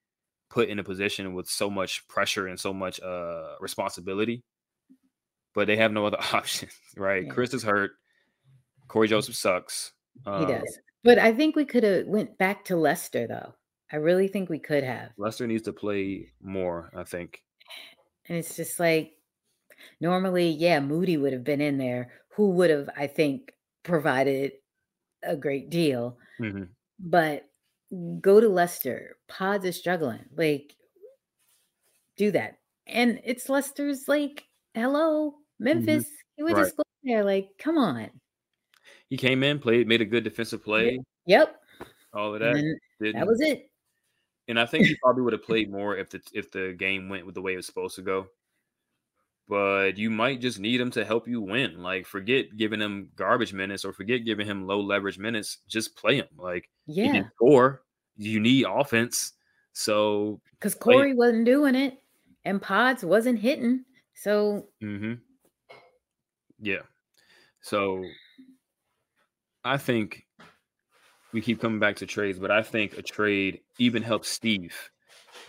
put 0.48 0.68
in 0.68 0.78
a 0.78 0.84
position 0.84 1.34
with 1.34 1.48
so 1.48 1.68
much 1.68 2.06
pressure 2.08 2.46
and 2.46 2.58
so 2.58 2.72
much 2.72 3.00
uh 3.02 3.56
responsibility. 3.60 4.42
But 5.54 5.66
they 5.66 5.76
have 5.76 5.92
no 5.92 6.06
other 6.06 6.18
option, 6.32 6.68
right? 6.96 7.24
Yeah. 7.26 7.32
Chris 7.32 7.54
is 7.54 7.62
hurt. 7.62 7.92
Cory 8.88 9.08
Joseph 9.08 9.34
sucks. 9.34 9.92
he 10.24 10.30
Um, 10.30 10.46
does 10.46 10.78
but 11.04 11.18
i 11.18 11.32
think 11.32 11.54
we 11.56 11.64
could 11.64 11.84
have 11.84 12.06
went 12.06 12.36
back 12.38 12.64
to 12.64 12.74
lester 12.76 13.26
though 13.28 13.52
i 13.92 13.96
really 13.96 14.26
think 14.28 14.48
we 14.48 14.58
could 14.58 14.82
have 14.82 15.10
Lester 15.18 15.46
needs 15.46 15.62
to 15.64 15.72
play 15.72 16.32
more. 16.40 16.90
I 16.96 17.04
think. 17.04 17.42
And 18.28 18.38
it's 18.38 18.56
just 18.56 18.80
like 18.80 19.12
normally, 20.00 20.50
yeah, 20.50 20.80
Moody 20.80 21.16
would 21.16 21.32
have 21.32 21.44
been 21.44 21.60
in 21.60 21.78
there, 21.78 22.12
who 22.28 22.50
would 22.50 22.70
have, 22.70 22.88
I 22.96 23.06
think, 23.06 23.52
provided 23.82 24.52
a 25.22 25.36
great 25.36 25.70
deal. 25.70 26.18
Mhm. 26.40 26.68
But 26.98 27.48
go 28.20 28.40
to 28.40 28.48
Lester. 28.48 29.16
Pods 29.28 29.64
is 29.64 29.76
struggling. 29.76 30.24
Like, 30.36 30.74
do 32.16 32.30
that. 32.32 32.58
And 32.86 33.20
it's 33.24 33.48
Lester's 33.48 34.08
like, 34.08 34.44
hello, 34.74 35.34
Memphis. 35.58 36.06
He 36.36 36.42
would 36.42 36.52
Mm-hmm. 36.52 36.58
Right. 36.60 36.64
just 36.66 36.76
go 36.76 36.82
there. 37.04 37.24
Like, 37.24 37.50
come 37.58 37.78
on. 37.78 38.10
He 39.08 39.16
came 39.16 39.42
in, 39.42 39.58
played, 39.58 39.86
made 39.86 40.00
a 40.00 40.04
good 40.04 40.24
defensive 40.24 40.64
play, 40.64 40.98
Yep. 41.26 41.60
all 42.12 42.34
of 42.34 42.40
that. 42.40 42.54
that 43.00 43.26
was 43.26 43.40
it. 43.40 43.70
And 44.48 44.58
I 44.60 44.66
think 44.66 44.86
he 44.86 44.96
probably 45.02 45.22
would 45.22 45.32
have 45.32 45.42
played 45.42 45.70
more 45.70 45.96
if 45.96 46.08
the 46.10 46.20
if 46.32 46.50
the 46.52 46.72
game 46.78 47.08
went 47.08 47.26
with 47.26 47.34
the 47.34 47.42
way 47.42 47.52
it 47.54 47.56
was 47.56 47.66
supposed 47.66 47.96
to 47.96 48.02
go. 48.02 48.28
But 49.48 49.96
you 49.96 50.10
might 50.10 50.40
just 50.40 50.58
need 50.58 50.80
him 50.80 50.90
to 50.92 51.04
help 51.04 51.28
you 51.28 51.40
win. 51.40 51.82
Like 51.82 52.06
forget 52.06 52.56
giving 52.56 52.80
him 52.80 53.10
garbage 53.14 53.52
minutes 53.52 53.84
or 53.84 53.92
forget 53.92 54.24
giving 54.24 54.46
him 54.46 54.66
low 54.66 54.80
leverage 54.80 55.18
minutes. 55.18 55.58
Just 55.68 55.96
play 55.96 56.16
him. 56.16 56.26
Like 56.36 56.68
Yeah. 56.86 57.28
score. 57.36 57.82
You 58.16 58.40
need 58.40 58.66
offense. 58.68 59.34
So 59.72 60.40
Because. 60.58 60.74
Cory 60.74 61.14
wasn't 61.14 61.44
doing 61.44 61.74
it 61.76 62.02
and 62.44 62.60
Pods 62.60 63.04
wasn't 63.04 63.38
hitting. 63.38 63.84
So 64.14 64.68
hmm 64.80 65.14
Yeah. 66.60 66.82
So 67.60 68.04
I 69.64 69.76
think 69.76 70.26
we 71.32 71.40
keep 71.40 71.60
coming 71.60 71.78
back 71.78 71.96
to 71.96 72.06
trades, 72.06 72.38
but 72.38 72.50
I 72.50 72.62
think 72.62 72.96
a 72.96 73.02
trade 73.02 73.60
even 73.78 74.02
helps 74.02 74.28
Steve. 74.28 74.74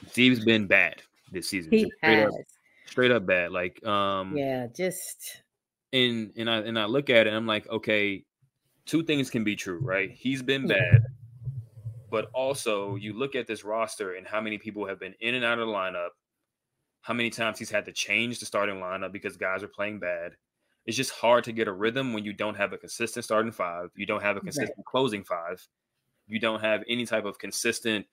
Steve's 0.10 0.44
been 0.44 0.68
bad 0.68 1.02
this 1.32 1.50
season. 1.50 1.74
he 1.74 1.92
has. 2.04 2.34
up, 2.34 2.42
straight 2.88 3.12
up 3.12 3.26
bad. 3.26 3.52
Like 3.52 3.86
um 3.86 4.36
Yeah, 4.36 4.68
just 4.68 5.42
and 5.94 6.32
and 6.36 6.50
I 6.50 6.58
and 6.58 6.80
I 6.80 6.86
look 6.86 7.10
at 7.10 7.28
it, 7.28 7.34
I'm 7.34 7.48
like, 7.48 7.68
okay, 7.70 8.24
two 8.86 9.04
things 9.04 9.30
can 9.30 9.44
be 9.44 9.56
true, 9.56 9.80
right? 9.80 10.12
He's 10.12 10.42
been 10.42 10.68
Yeah. 10.68 10.76
bad, 10.76 11.02
but 12.10 12.30
also 12.34 12.96
you 12.96 13.14
look 13.14 13.36
at 13.36 13.48
this 13.48 13.64
roster 13.64 14.14
and 14.14 14.26
how 14.28 14.42
many 14.42 14.58
people 14.58 14.88
have 14.88 15.00
been 15.00 15.16
in 15.20 15.36
and 15.36 15.46
out 15.46 15.60
of 15.60 15.68
the 15.68 15.74
lineup, 15.74 16.10
how 17.02 17.14
many 17.14 17.30
times 17.30 17.60
he's 17.60 17.70
had 17.70 17.86
to 17.86 17.92
change 17.92 18.40
the 18.40 18.46
starting 18.46 18.76
lineup 18.76 19.12
because 19.12 19.38
guys 19.38 19.64
are 19.64 19.68
playing 19.68 20.00
bad. 20.00 20.34
It's 20.86 20.98
just 20.98 21.12
hard 21.12 21.44
to 21.44 21.52
get 21.52 21.68
a 21.68 21.74
rhythm 21.74 22.14
when 22.14 22.24
you 22.24 22.32
don't 22.32 22.56
have 22.56 22.72
a 22.72 22.78
consistent 22.78 23.26
starting 23.26 23.52
five, 23.52 23.90
you 23.96 24.06
don't 24.06 24.24
have 24.24 24.38
a 24.38 24.42
consistent 24.42 24.78
right. 24.78 24.86
closing 24.86 25.24
five, 25.24 25.66
you 26.28 26.40
don't 26.40 26.62
have 26.62 26.84
any 26.88 27.06
type 27.06 27.26
of 27.26 27.38
consistent 27.40 28.06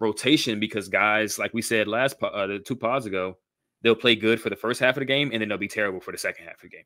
rotation 0.00 0.58
because 0.58 0.88
guys, 0.88 1.38
like 1.38 1.54
we 1.54 1.62
said 1.62 1.86
last 1.86 2.16
uh, 2.22 2.46
the 2.46 2.58
two 2.58 2.74
pods 2.74 3.06
ago, 3.06 3.38
they'll 3.82 3.94
play 3.94 4.16
good 4.16 4.40
for 4.40 4.50
the 4.50 4.56
first 4.56 4.80
half 4.80 4.96
of 4.96 5.00
the 5.00 5.06
game 5.06 5.30
and 5.32 5.40
then 5.40 5.48
they'll 5.48 5.58
be 5.58 5.68
terrible 5.68 6.00
for 6.00 6.12
the 6.12 6.18
second 6.18 6.44
half 6.44 6.54
of 6.54 6.62
the 6.62 6.68
game. 6.68 6.84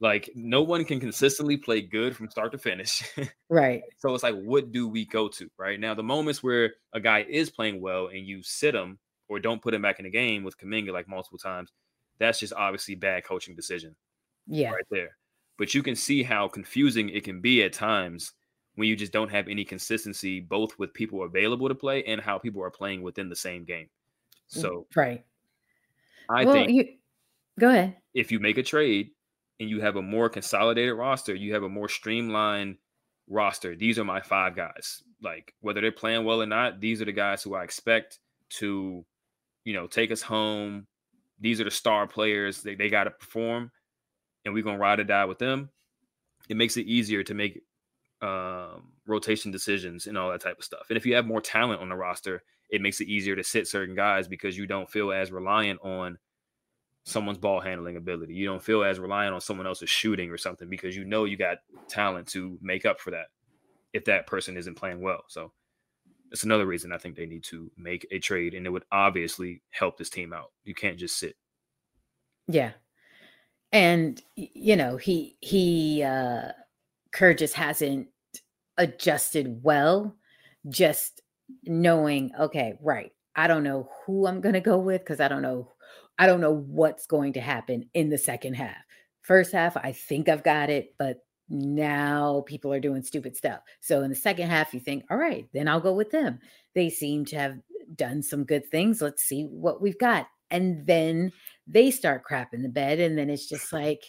Like 0.00 0.30
no 0.34 0.62
one 0.62 0.84
can 0.84 1.00
consistently 1.00 1.56
play 1.56 1.80
good 1.80 2.16
from 2.16 2.28
start 2.28 2.52
to 2.52 2.58
finish. 2.58 3.02
right. 3.48 3.82
So 3.98 4.12
it's 4.14 4.22
like, 4.22 4.34
what 4.34 4.72
do 4.72 4.88
we 4.88 5.06
go 5.06 5.28
to? 5.28 5.50
Right 5.56 5.80
now, 5.80 5.94
the 5.94 6.02
moments 6.02 6.42
where 6.42 6.74
a 6.92 7.00
guy 7.00 7.24
is 7.28 7.50
playing 7.50 7.80
well 7.80 8.08
and 8.08 8.26
you 8.26 8.42
sit 8.42 8.74
him 8.74 8.98
or 9.28 9.38
don't 9.38 9.62
put 9.62 9.74
him 9.74 9.82
back 9.82 9.98
in 9.98 10.04
the 10.04 10.10
game 10.10 10.44
with 10.44 10.58
Kuminga 10.58 10.92
like 10.92 11.08
multiple 11.08 11.38
times, 11.38 11.72
that's 12.18 12.40
just 12.40 12.52
obviously 12.52 12.94
bad 12.94 13.24
coaching 13.24 13.54
decision. 13.54 13.94
Yeah. 14.46 14.72
Right 14.72 14.84
there. 14.90 15.16
But 15.56 15.72
you 15.74 15.82
can 15.82 15.94
see 15.94 16.22
how 16.22 16.48
confusing 16.48 17.08
it 17.08 17.24
can 17.24 17.40
be 17.40 17.62
at 17.62 17.72
times 17.72 18.32
when 18.74 18.88
you 18.88 18.96
just 18.96 19.12
don't 19.12 19.30
have 19.30 19.48
any 19.48 19.64
consistency, 19.64 20.40
both 20.40 20.78
with 20.78 20.92
people 20.92 21.22
available 21.22 21.68
to 21.68 21.74
play 21.74 22.02
and 22.04 22.20
how 22.20 22.38
people 22.38 22.62
are 22.62 22.70
playing 22.70 23.02
within 23.02 23.28
the 23.28 23.36
same 23.36 23.64
game. 23.64 23.88
Mm, 24.54 24.60
so, 24.60 24.86
right. 24.96 25.24
I 26.30 26.44
well, 26.44 26.54
think 26.54 26.70
you, 26.70 26.88
go 27.58 27.68
ahead. 27.68 27.96
If 28.14 28.32
you 28.32 28.40
make 28.40 28.58
a 28.58 28.62
trade 28.62 29.10
and 29.60 29.68
you 29.68 29.80
have 29.80 29.96
a 29.96 30.02
more 30.02 30.28
consolidated 30.28 30.94
roster, 30.94 31.34
you 31.34 31.54
have 31.54 31.62
a 31.62 31.68
more 31.68 31.88
streamlined 31.88 32.76
roster. 33.28 33.74
These 33.76 33.98
are 33.98 34.04
my 34.04 34.20
five 34.20 34.56
guys. 34.56 35.02
Like 35.22 35.54
whether 35.60 35.80
they're 35.80 35.92
playing 35.92 36.24
well 36.24 36.42
or 36.42 36.46
not, 36.46 36.80
these 36.80 37.00
are 37.00 37.06
the 37.06 37.12
guys 37.12 37.42
who 37.42 37.54
I 37.54 37.64
expect 37.64 38.18
to, 38.50 39.04
you 39.64 39.74
know, 39.74 39.86
take 39.86 40.10
us 40.10 40.22
home. 40.22 40.86
These 41.40 41.60
are 41.60 41.64
the 41.64 41.70
star 41.70 42.06
players. 42.06 42.62
They, 42.62 42.74
they 42.74 42.88
got 42.88 43.04
to 43.04 43.10
perform, 43.10 43.70
and 44.44 44.54
we're 44.54 44.62
gonna 44.62 44.78
ride 44.78 45.00
or 45.00 45.04
die 45.04 45.24
with 45.24 45.38
them. 45.38 45.70
It 46.48 46.56
makes 46.56 46.76
it 46.76 46.86
easier 46.86 47.22
to 47.24 47.34
make 47.34 47.62
um, 48.20 48.92
rotation 49.06 49.50
decisions 49.50 50.06
and 50.06 50.16
all 50.16 50.30
that 50.30 50.40
type 50.40 50.58
of 50.58 50.64
stuff. 50.64 50.86
And 50.88 50.96
if 50.96 51.06
you 51.06 51.14
have 51.14 51.26
more 51.26 51.40
talent 51.40 51.80
on 51.80 51.88
the 51.88 51.96
roster, 51.96 52.42
it 52.70 52.80
makes 52.80 53.00
it 53.00 53.08
easier 53.08 53.36
to 53.36 53.44
sit 53.44 53.68
certain 53.68 53.94
guys 53.94 54.28
because 54.28 54.56
you 54.56 54.66
don't 54.66 54.90
feel 54.90 55.12
as 55.12 55.30
reliant 55.30 55.80
on 55.82 56.18
someone's 57.04 57.38
ball 57.38 57.60
handling 57.60 57.96
ability. 57.96 58.34
You 58.34 58.46
don't 58.46 58.62
feel 58.62 58.82
as 58.82 58.98
reliant 58.98 59.34
on 59.34 59.40
someone 59.40 59.66
else's 59.66 59.90
shooting 59.90 60.30
or 60.30 60.38
something 60.38 60.68
because 60.68 60.96
you 60.96 61.04
know 61.04 61.24
you 61.24 61.36
got 61.36 61.58
talent 61.88 62.26
to 62.28 62.58
make 62.62 62.86
up 62.86 63.00
for 63.00 63.10
that 63.10 63.26
if 63.92 64.04
that 64.06 64.26
person 64.26 64.56
isn't 64.56 64.74
playing 64.74 65.00
well. 65.00 65.24
So 65.28 65.52
that's 66.30 66.44
another 66.44 66.66
reason 66.66 66.92
I 66.92 66.98
think 66.98 67.14
they 67.14 67.26
need 67.26 67.44
to 67.44 67.70
make 67.76 68.06
a 68.10 68.18
trade 68.18 68.54
and 68.54 68.66
it 68.66 68.70
would 68.70 68.84
obviously 68.90 69.62
help 69.70 69.98
this 69.98 70.10
team 70.10 70.32
out. 70.32 70.50
You 70.64 70.74
can't 70.74 70.98
just 70.98 71.18
sit. 71.18 71.36
Yeah. 72.48 72.72
And 73.72 74.20
you 74.36 74.76
know, 74.76 74.96
he 74.96 75.36
he 75.40 76.02
uh 76.02 76.52
Kerr 77.12 77.34
just 77.34 77.54
hasn't 77.54 78.08
adjusted 78.78 79.62
well 79.62 80.16
just 80.68 81.22
knowing 81.64 82.30
okay, 82.38 82.74
right. 82.80 83.12
I 83.36 83.46
don't 83.46 83.64
know 83.64 83.88
who 84.06 84.26
I'm 84.26 84.40
going 84.40 84.54
to 84.54 84.60
go 84.60 84.78
with 84.78 85.04
cuz 85.04 85.20
I 85.20 85.28
don't 85.28 85.42
know 85.42 85.72
I 86.18 86.26
don't 86.26 86.40
know 86.40 86.54
what's 86.54 87.06
going 87.06 87.32
to 87.34 87.40
happen 87.40 87.88
in 87.94 88.10
the 88.10 88.18
second 88.18 88.54
half. 88.54 88.76
First 89.22 89.52
half, 89.52 89.76
I 89.76 89.92
think 89.92 90.28
I've 90.28 90.44
got 90.44 90.70
it, 90.70 90.94
but 90.98 91.18
now 91.48 92.44
people 92.46 92.72
are 92.72 92.80
doing 92.80 93.02
stupid 93.02 93.36
stuff. 93.36 93.60
So 93.80 94.02
in 94.02 94.10
the 94.10 94.16
second 94.16 94.48
half, 94.48 94.72
you 94.72 94.80
think, 94.80 95.04
all 95.10 95.16
right, 95.16 95.46
then 95.52 95.68
I'll 95.68 95.80
go 95.80 95.92
with 95.92 96.10
them. 96.10 96.38
They 96.74 96.88
seem 96.88 97.24
to 97.26 97.36
have 97.36 97.58
done 97.94 98.22
some 98.22 98.44
good 98.44 98.66
things. 98.70 99.02
Let's 99.02 99.22
see 99.24 99.42
what 99.42 99.82
we've 99.82 99.98
got. 99.98 100.26
And 100.50 100.86
then 100.86 101.32
they 101.66 101.90
start 101.90 102.22
crapping 102.28 102.62
the 102.62 102.68
bed. 102.68 103.00
And 103.00 103.18
then 103.18 103.28
it's 103.28 103.48
just 103.48 103.72
like, 103.72 104.02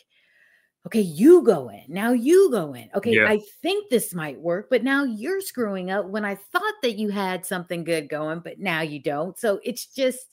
okay, 0.86 1.02
you 1.02 1.44
go 1.44 1.70
in. 1.70 1.84
Now 1.88 2.12
you 2.12 2.50
go 2.52 2.74
in. 2.74 2.90
Okay, 2.96 3.16
yeah. 3.16 3.30
I 3.30 3.40
think 3.62 3.90
this 3.90 4.14
might 4.14 4.40
work, 4.40 4.68
but 4.70 4.84
now 4.84 5.04
you're 5.04 5.42
screwing 5.42 5.92
up 5.92 6.06
when 6.06 6.26
I 6.26 6.36
thought 6.36 6.76
that 6.84 6.98
you 6.98 7.10
had 7.10 7.46
something 7.46 7.84
good 7.84 8.10
going, 8.10 8.40
but 8.40 8.60
now 8.60 8.82
you 8.82 9.02
don't. 9.02 9.38
So 9.38 9.60
it's 9.64 9.86
just, 9.88 10.28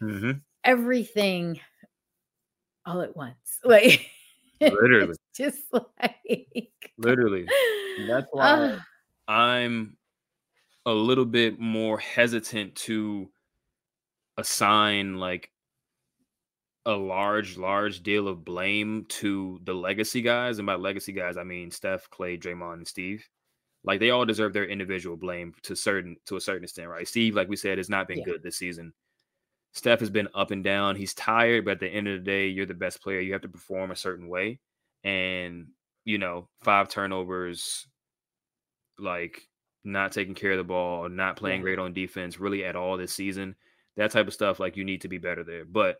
mm-hmm 0.00 0.32
everything 0.64 1.60
all 2.84 3.02
at 3.02 3.16
once. 3.16 3.36
Like 3.66 4.10
literally. 4.60 5.14
just 5.34 5.62
like 5.72 6.90
literally. 6.98 7.46
That's 8.06 8.26
why 8.32 8.44
uh, 8.44 8.78
I'm 9.26 9.96
a 10.84 10.92
little 10.92 11.24
bit 11.24 11.58
more 11.58 11.98
hesitant 11.98 12.74
to 12.74 13.30
assign 14.36 15.16
like 15.16 15.50
a 16.86 16.92
large, 16.92 17.56
large 17.56 18.02
deal 18.02 18.28
of 18.28 18.44
blame 18.44 19.06
to 19.08 19.60
the 19.64 19.74
legacy 19.74 20.20
guys. 20.22 20.58
And 20.58 20.66
by 20.66 20.74
legacy 20.74 21.12
guys, 21.12 21.36
I 21.36 21.44
mean 21.44 21.70
Steph, 21.70 22.10
Klay, 22.10 22.40
Draymond, 22.40 22.74
and 22.74 22.88
Steve. 22.88 23.26
Like 23.84 24.00
they 24.00 24.10
all 24.10 24.24
deserve 24.24 24.52
their 24.52 24.66
individual 24.66 25.16
blame 25.16 25.54
to 25.62 25.76
certain 25.76 26.16
to 26.26 26.36
a 26.36 26.40
certain 26.40 26.64
extent, 26.64 26.88
right? 26.88 27.06
Steve, 27.06 27.34
like 27.34 27.48
we 27.48 27.56
said, 27.56 27.78
has 27.78 27.90
not 27.90 28.08
been 28.08 28.18
yeah. 28.18 28.24
good 28.24 28.42
this 28.42 28.56
season. 28.56 28.92
Steph 29.72 30.00
has 30.00 30.10
been 30.10 30.28
up 30.34 30.52
and 30.52 30.62
down. 30.62 30.94
He's 30.94 31.14
tired, 31.14 31.64
but 31.64 31.72
at 31.72 31.80
the 31.80 31.88
end 31.88 32.06
of 32.06 32.18
the 32.18 32.24
day, 32.24 32.46
you're 32.46 32.64
the 32.64 32.74
best 32.74 33.02
player. 33.02 33.20
You 33.20 33.32
have 33.32 33.42
to 33.42 33.48
perform 33.48 33.90
a 33.90 33.96
certain 33.96 34.28
way. 34.28 34.60
And, 35.02 35.66
you 36.04 36.16
know, 36.18 36.48
five 36.62 36.88
turnovers, 36.88 37.86
like 38.98 39.42
not 39.82 40.12
taking 40.12 40.34
care 40.34 40.52
of 40.52 40.58
the 40.58 40.64
ball, 40.64 41.08
not 41.08 41.36
playing 41.36 41.58
yeah. 41.60 41.64
great 41.64 41.78
on 41.80 41.92
defense 41.92 42.38
really 42.38 42.64
at 42.64 42.76
all 42.76 42.96
this 42.96 43.12
season. 43.12 43.56
That 43.96 44.12
type 44.12 44.28
of 44.28 44.32
stuff, 44.32 44.60
like 44.60 44.76
you 44.76 44.84
need 44.84 45.00
to 45.02 45.08
be 45.08 45.18
better 45.18 45.42
there. 45.42 45.64
But 45.64 45.98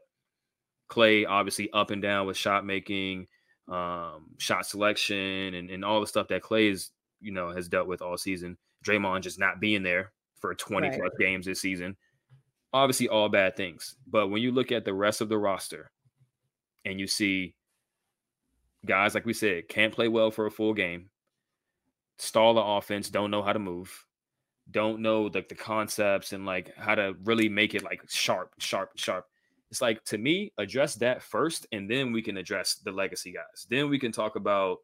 Klay, 0.90 1.26
obviously, 1.28 1.70
up 1.72 1.90
and 1.90 2.02
down 2.02 2.26
with 2.26 2.36
shot 2.36 2.64
making, 2.64 3.26
um, 3.68 4.26
shot 4.38 4.66
selection, 4.66 5.54
and, 5.54 5.70
and 5.70 5.84
all 5.84 6.00
the 6.00 6.06
stuff 6.06 6.28
that 6.28 6.42
Klay 6.42 6.70
is, 6.70 6.90
you 7.20 7.32
know, 7.32 7.50
has 7.50 7.68
dealt 7.68 7.88
with 7.88 8.02
all 8.02 8.16
season. 8.16 8.56
Draymond 8.84 9.22
just 9.22 9.38
not 9.38 9.60
being 9.60 9.82
there 9.82 10.12
for 10.40 10.54
20 10.54 10.88
right. 10.88 11.00
plus 11.00 11.12
games 11.18 11.46
this 11.46 11.60
season 11.60 11.96
obviously 12.74 13.08
all 13.08 13.28
bad 13.30 13.56
things. 13.56 13.94
But 14.06 14.28
when 14.28 14.42
you 14.42 14.50
look 14.50 14.72
at 14.72 14.84
the 14.84 14.92
rest 14.92 15.22
of 15.22 15.30
the 15.30 15.38
roster 15.38 15.90
and 16.84 17.00
you 17.00 17.06
see 17.06 17.54
guys, 18.84 19.14
like 19.14 19.24
we 19.24 19.32
said, 19.32 19.68
can't 19.68 19.94
play 19.94 20.08
well 20.08 20.30
for 20.30 20.44
a 20.44 20.50
full 20.50 20.74
game, 20.74 21.08
stall 22.18 22.54
the 22.54 22.60
offense, 22.60 23.08
don't 23.08 23.30
know 23.30 23.42
how 23.42 23.52
to 23.52 23.58
move, 23.60 24.04
don't 24.70 25.00
know 25.00 25.30
like 25.32 25.48
the 25.48 25.54
concepts 25.54 26.32
and 26.32 26.44
like 26.44 26.74
how 26.76 26.96
to 26.96 27.14
really 27.24 27.48
make 27.48 27.74
it 27.74 27.84
like 27.84 28.02
sharp, 28.10 28.52
sharp, 28.58 28.90
sharp. 28.96 29.24
It's 29.74 29.80
like 29.80 30.04
to 30.04 30.18
me, 30.18 30.52
address 30.56 30.94
that 30.94 31.20
first, 31.20 31.66
and 31.72 31.90
then 31.90 32.12
we 32.12 32.22
can 32.22 32.36
address 32.36 32.76
the 32.76 32.92
legacy 32.92 33.32
guys. 33.32 33.66
Then 33.68 33.90
we 33.90 33.98
can 33.98 34.12
talk 34.12 34.36
about 34.36 34.76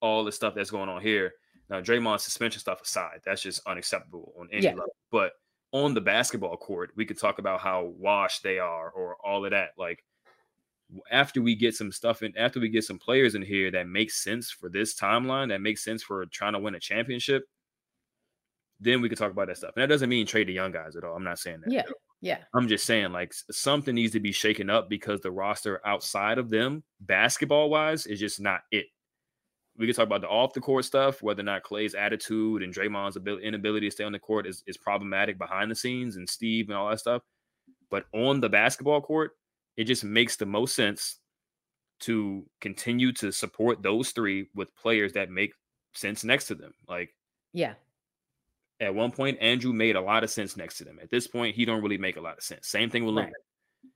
all 0.00 0.22
the 0.22 0.30
stuff 0.30 0.54
that's 0.54 0.70
going 0.70 0.88
on 0.88 1.02
here. 1.02 1.32
Now, 1.68 1.80
Draymond 1.80 2.20
suspension 2.20 2.60
stuff 2.60 2.80
aside, 2.80 3.22
that's 3.26 3.42
just 3.42 3.60
unacceptable 3.66 4.34
on 4.38 4.48
any 4.52 4.62
yeah. 4.62 4.74
level. 4.74 4.94
But 5.10 5.32
on 5.72 5.94
the 5.94 6.00
basketball 6.00 6.56
court, 6.56 6.92
we 6.94 7.04
could 7.06 7.18
talk 7.18 7.40
about 7.40 7.58
how 7.58 7.92
washed 7.98 8.44
they 8.44 8.60
are 8.60 8.88
or 8.90 9.16
all 9.24 9.44
of 9.44 9.50
that. 9.50 9.70
Like 9.76 10.04
after 11.10 11.42
we 11.42 11.56
get 11.56 11.74
some 11.74 11.90
stuff 11.90 12.22
in, 12.22 12.38
after 12.38 12.60
we 12.60 12.68
get 12.68 12.84
some 12.84 13.00
players 13.00 13.34
in 13.34 13.42
here 13.42 13.72
that 13.72 13.88
makes 13.88 14.22
sense 14.22 14.48
for 14.48 14.68
this 14.68 14.94
timeline, 14.94 15.48
that 15.48 15.60
makes 15.60 15.82
sense 15.82 16.04
for 16.04 16.24
trying 16.26 16.52
to 16.52 16.60
win 16.60 16.76
a 16.76 16.80
championship, 16.80 17.42
then 18.78 19.00
we 19.00 19.08
could 19.08 19.18
talk 19.18 19.32
about 19.32 19.48
that 19.48 19.56
stuff. 19.56 19.72
And 19.74 19.82
that 19.82 19.88
doesn't 19.88 20.08
mean 20.08 20.24
trade 20.24 20.46
the 20.46 20.52
young 20.52 20.70
guys 20.70 20.94
at 20.94 21.02
all. 21.02 21.16
I'm 21.16 21.24
not 21.24 21.40
saying 21.40 21.62
that. 21.64 21.72
Yeah. 21.72 21.82
Yeah. 22.20 22.38
I'm 22.54 22.68
just 22.68 22.84
saying 22.84 23.12
like 23.12 23.32
something 23.50 23.94
needs 23.94 24.12
to 24.12 24.20
be 24.20 24.32
shaken 24.32 24.70
up 24.70 24.88
because 24.88 25.20
the 25.20 25.30
roster 25.30 25.80
outside 25.86 26.38
of 26.38 26.50
them, 26.50 26.82
basketball 27.00 27.70
wise, 27.70 28.06
is 28.06 28.18
just 28.18 28.40
not 28.40 28.62
it 28.72 28.86
we 29.78 29.86
can 29.86 29.94
talk 29.94 30.06
about 30.06 30.20
the 30.20 30.28
off 30.28 30.52
the 30.52 30.60
court 30.60 30.84
stuff, 30.84 31.22
whether 31.22 31.40
or 31.40 31.44
not 31.44 31.62
Klay's 31.62 31.94
attitude 31.94 32.62
and 32.62 32.74
Draymond's 32.74 33.16
ability, 33.16 33.46
inability 33.46 33.86
to 33.86 33.92
stay 33.92 34.04
on 34.04 34.12
the 34.12 34.18
court 34.18 34.46
is, 34.46 34.64
is 34.66 34.76
problematic 34.76 35.38
behind 35.38 35.70
the 35.70 35.76
scenes 35.76 36.16
and 36.16 36.28
Steve 36.28 36.68
and 36.68 36.76
all 36.76 36.90
that 36.90 36.98
stuff. 36.98 37.22
But 37.88 38.06
on 38.12 38.40
the 38.40 38.48
basketball 38.48 39.00
court, 39.00 39.32
it 39.76 39.84
just 39.84 40.02
makes 40.02 40.34
the 40.34 40.46
most 40.46 40.74
sense 40.74 41.18
to 42.00 42.44
continue 42.60 43.12
to 43.12 43.30
support 43.30 43.82
those 43.82 44.10
three 44.10 44.48
with 44.54 44.74
players 44.74 45.12
that 45.12 45.30
make 45.30 45.52
sense 45.94 46.24
next 46.24 46.48
to 46.48 46.56
them. 46.56 46.74
Like, 46.88 47.14
yeah. 47.52 47.74
At 48.80 48.94
one 48.94 49.10
point, 49.10 49.38
Andrew 49.40 49.72
made 49.72 49.96
a 49.96 50.00
lot 50.00 50.22
of 50.22 50.30
sense 50.30 50.56
next 50.56 50.78
to 50.78 50.84
them. 50.84 50.98
At 51.02 51.10
this 51.10 51.26
point, 51.26 51.56
he 51.56 51.64
don't 51.64 51.82
really 51.82 51.98
make 51.98 52.16
a 52.16 52.20
lot 52.20 52.38
of 52.38 52.44
sense. 52.44 52.68
Same 52.68 52.90
thing 52.90 53.04
with 53.04 53.14
Loon. 53.14 53.24
Right. 53.24 53.32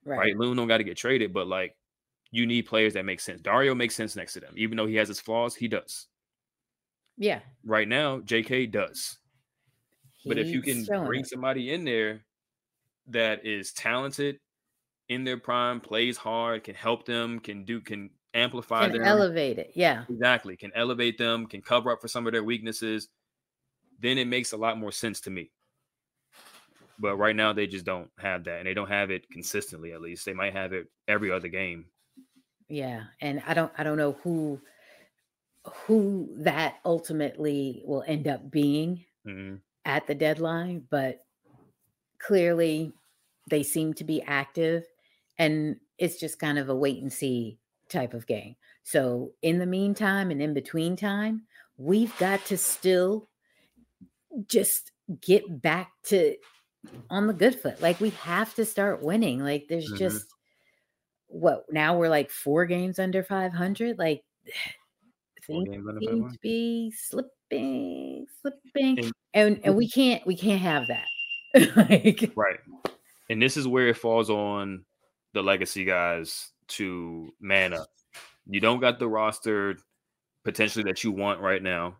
right? 0.05 0.18
right? 0.18 0.37
Loon 0.37 0.57
don't 0.57 0.68
got 0.68 0.79
to 0.79 0.85
get 0.85 0.97
traded, 0.97 1.33
but 1.33 1.47
like 1.47 1.77
you 2.33 2.47
need 2.47 2.62
players 2.62 2.95
that 2.95 3.05
make 3.05 3.21
sense. 3.21 3.40
Dario 3.40 3.75
makes 3.75 3.95
sense 3.95 4.16
next 4.16 4.33
to 4.33 4.40
them. 4.40 4.55
Even 4.57 4.77
though 4.77 4.87
he 4.87 4.97
has 4.97 5.09
his 5.09 5.21
flaws, 5.21 5.55
he 5.55 5.68
does. 5.68 6.09
Yeah. 7.16 7.40
Right 7.64 7.87
now, 7.87 8.18
JK 8.21 8.73
does. 8.73 9.18
He's 10.14 10.31
but 10.31 10.38
if 10.38 10.49
you 10.49 10.62
can 10.62 10.85
bring 11.05 11.21
it. 11.21 11.29
somebody 11.29 11.73
in 11.73 11.85
there 11.85 12.25
that 13.09 13.45
is 13.45 13.73
talented 13.73 14.38
in 15.09 15.25
their 15.25 15.37
prime, 15.37 15.81
plays 15.81 16.16
hard, 16.16 16.64
can 16.64 16.75
help 16.75 17.05
them, 17.05 17.38
can 17.38 17.64
do 17.64 17.81
can 17.81 18.11
amplify 18.35 18.88
can 18.88 18.99
them. 18.99 19.03
Elevate 19.03 19.59
it. 19.59 19.73
Yeah. 19.75 20.05
Exactly. 20.09 20.57
Can 20.57 20.73
elevate 20.75 21.18
them, 21.18 21.47
can 21.47 21.61
cover 21.61 21.92
up 21.92 22.01
for 22.01 22.09
some 22.09 22.27
of 22.27 22.33
their 22.33 22.45
weaknesses. 22.45 23.09
Then 24.03 24.19
it 24.19 24.27
makes 24.27 24.53
a 24.53 24.59
lot 24.59 24.79
more 24.79 24.93
sense 24.93 25.23
to 25.23 25.31
me. 25.31 25.53
But 26.99 27.17
right 27.17 27.35
now 27.37 27.53
they 27.53 27.67
just 27.67 27.85
don't 27.85 28.11
have 28.19 28.45
that, 28.45 28.59
and 28.59 28.67
they 28.67 28.75
don't 28.75 28.88
have 28.88 29.11
it 29.11 29.29
consistently. 29.31 29.93
At 29.93 30.01
least 30.01 30.25
they 30.25 30.35
might 30.35 30.53
have 30.55 30.73
it 30.73 30.88
every 31.09 31.31
other 31.31 31.49
game. 31.49 31.91
Yeah, 32.69 33.07
and 33.21 33.41
I 33.47 33.55
don't 33.55 33.73
I 33.77 33.83
don't 33.85 33.99
know 33.99 34.12
who 34.12 34.61
who 35.87 36.29
that 36.38 36.81
ultimately 36.85 37.83
will 37.85 38.03
end 38.07 38.27
up 38.27 38.51
being 38.51 39.05
hmm 39.25 39.55
at 39.85 40.07
the 40.07 40.15
deadline, 40.15 40.87
but 40.91 41.27
clearly 42.19 42.93
they 43.51 43.62
seem 43.62 43.95
to 43.95 44.05
be 44.05 44.23
active 44.23 44.87
and 45.38 45.81
it's 45.99 46.19
just 46.21 46.38
kind 46.38 46.59
of 46.59 46.69
a 46.69 46.77
wait 46.77 47.03
and 47.03 47.12
see 47.12 47.61
type 47.88 48.15
of 48.15 48.27
game. 48.27 48.57
So 48.85 49.35
in 49.43 49.59
the 49.59 49.67
meantime 49.67 50.31
and 50.31 50.43
in 50.43 50.55
between 50.55 50.97
time, 50.97 51.47
we've 51.77 52.17
got 52.19 52.45
to 52.47 52.59
still 52.59 53.29
just 54.49 54.92
get 55.21 55.61
back 55.62 55.92
to 56.05 56.37
on 57.11 57.27
the 57.27 57.33
good 57.33 57.55
foot. 57.59 57.81
Like 57.81 58.01
we 58.01 58.11
have 58.11 58.55
to 58.55 58.64
start 58.64 59.03
winning. 59.03 59.40
Like 59.40 59.66
there's 59.68 59.90
Mhm. 59.92 59.99
just 59.99 60.27
what 61.29 61.64
now 61.71 61.97
we're 61.97 62.09
like 62.09 62.31
four 62.31 62.66
games 62.66 62.99
under 62.99 63.23
500. 63.23 63.99
Like 63.99 64.23
things 65.47 65.68
seem 66.01 66.29
to 66.31 66.38
be 66.40 66.90
slipping, 66.92 68.27
slipping, 68.40 68.99
And- 68.99 69.12
and 69.35 69.61
and 69.64 69.77
we 69.77 69.88
can't 69.88 70.27
we 70.27 70.37
can't 70.37 70.61
have 70.61 70.85
that. 70.88 71.07
like 71.77 72.33
Right. 72.37 72.59
And 73.31 73.40
this 73.40 73.57
is 73.57 73.66
where 73.66 73.88
it 73.88 73.97
falls 73.97 74.31
on 74.31 74.85
the 75.33 75.42
legacy 75.42 75.85
guys 75.85 76.51
to 76.68 77.33
man 77.40 77.73
up. 77.73 77.88
You 78.47 78.61
don't 78.61 78.81
got 78.81 78.99
the 78.99 79.09
roster 79.09 79.77
potentially 80.45 80.83
that 80.85 81.03
you 81.05 81.12
want 81.12 81.40
right 81.40 81.62
now. 81.62 81.97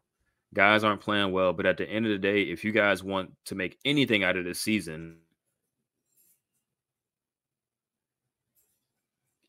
Guys 0.55 0.85
aren't 0.85 1.01
playing 1.01 1.33
well, 1.33 1.53
but 1.53 1.65
at 1.65 1.79
the 1.79 1.89
end 1.89 2.05
of 2.05 2.13
the 2.13 2.19
day, 2.19 2.43
if 2.43 2.63
you 2.65 2.73
guys 2.73 3.03
want 3.03 3.33
to 3.47 3.55
make 3.55 3.79
anything 3.85 4.23
out 4.23 4.37
of 4.37 4.45
this 4.45 4.61
season 4.61 5.17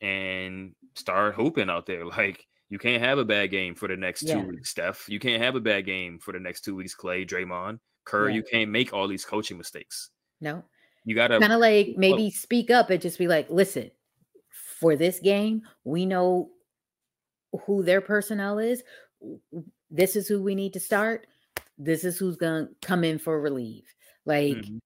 and 0.00 0.74
start 0.94 1.34
hoping 1.34 1.68
out 1.68 1.86
there, 1.86 2.06
like 2.18 2.46
you 2.70 2.78
can't 2.78 3.02
have 3.02 3.18
a 3.18 3.24
bad 3.24 3.50
game 3.50 3.74
for 3.74 3.86
the 3.88 3.96
next 3.96 4.26
two 4.26 4.40
weeks, 4.40 4.70
Steph. 4.70 5.08
You 5.08 5.20
can't 5.20 5.42
have 5.42 5.54
a 5.54 5.60
bad 5.60 5.84
game 5.84 6.18
for 6.18 6.32
the 6.32 6.40
next 6.40 6.62
two 6.62 6.74
weeks, 6.74 6.96
Klay, 6.96 7.28
Draymond, 7.28 7.78
Kerr. 8.04 8.30
Yeah. 8.30 8.36
You 8.36 8.42
can't 8.42 8.70
make 8.70 8.92
all 8.92 9.06
these 9.06 9.24
coaching 9.24 9.58
mistakes. 9.58 10.10
no, 10.40 10.64
You 11.04 11.14
gotta 11.14 11.38
kind 11.38 11.52
of 11.52 11.60
like 11.60 11.94
maybe 11.96 12.30
speak 12.30 12.70
up 12.70 12.88
and 12.90 13.00
just 13.00 13.18
be 13.18 13.28
like, 13.28 13.50
listen, 13.50 13.90
for 14.80 14.96
this 14.96 15.20
game, 15.20 15.62
we 15.84 16.06
know 16.06 16.50
who 17.66 17.82
their 17.82 18.00
personnel 18.00 18.58
is. 18.58 18.82
This 19.90 20.16
is 20.16 20.28
who 20.28 20.42
we 20.42 20.54
need 20.54 20.72
to 20.74 20.80
start. 20.80 21.26
This 21.78 22.04
is 22.04 22.18
who's 22.18 22.36
gonna 22.36 22.68
come 22.82 23.04
in 23.04 23.18
for 23.18 23.40
relief. 23.40 23.84
Like 24.26 24.56
Mhm. 24.58 24.80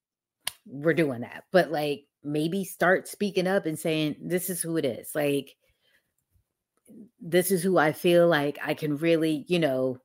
we're 0.66 0.94
doing 0.94 1.20
that, 1.22 1.44
but 1.52 1.70
like 1.70 2.06
maybe 2.24 2.64
start 2.64 3.08
speaking 3.08 3.46
up 3.46 3.66
and 3.66 3.78
saying, 3.78 4.16
this 4.20 4.50
is 4.50 4.60
who 4.62 4.76
it 4.76 4.84
is. 4.84 5.14
Like 5.14 5.56
this 7.20 7.50
is 7.50 7.62
who 7.62 7.78
I 7.78 7.92
feel 7.92 8.28
like 8.28 8.58
I 8.62 8.74
can 8.74 8.96
really, 8.96 9.44
you 9.48 9.58
know, 9.58 9.98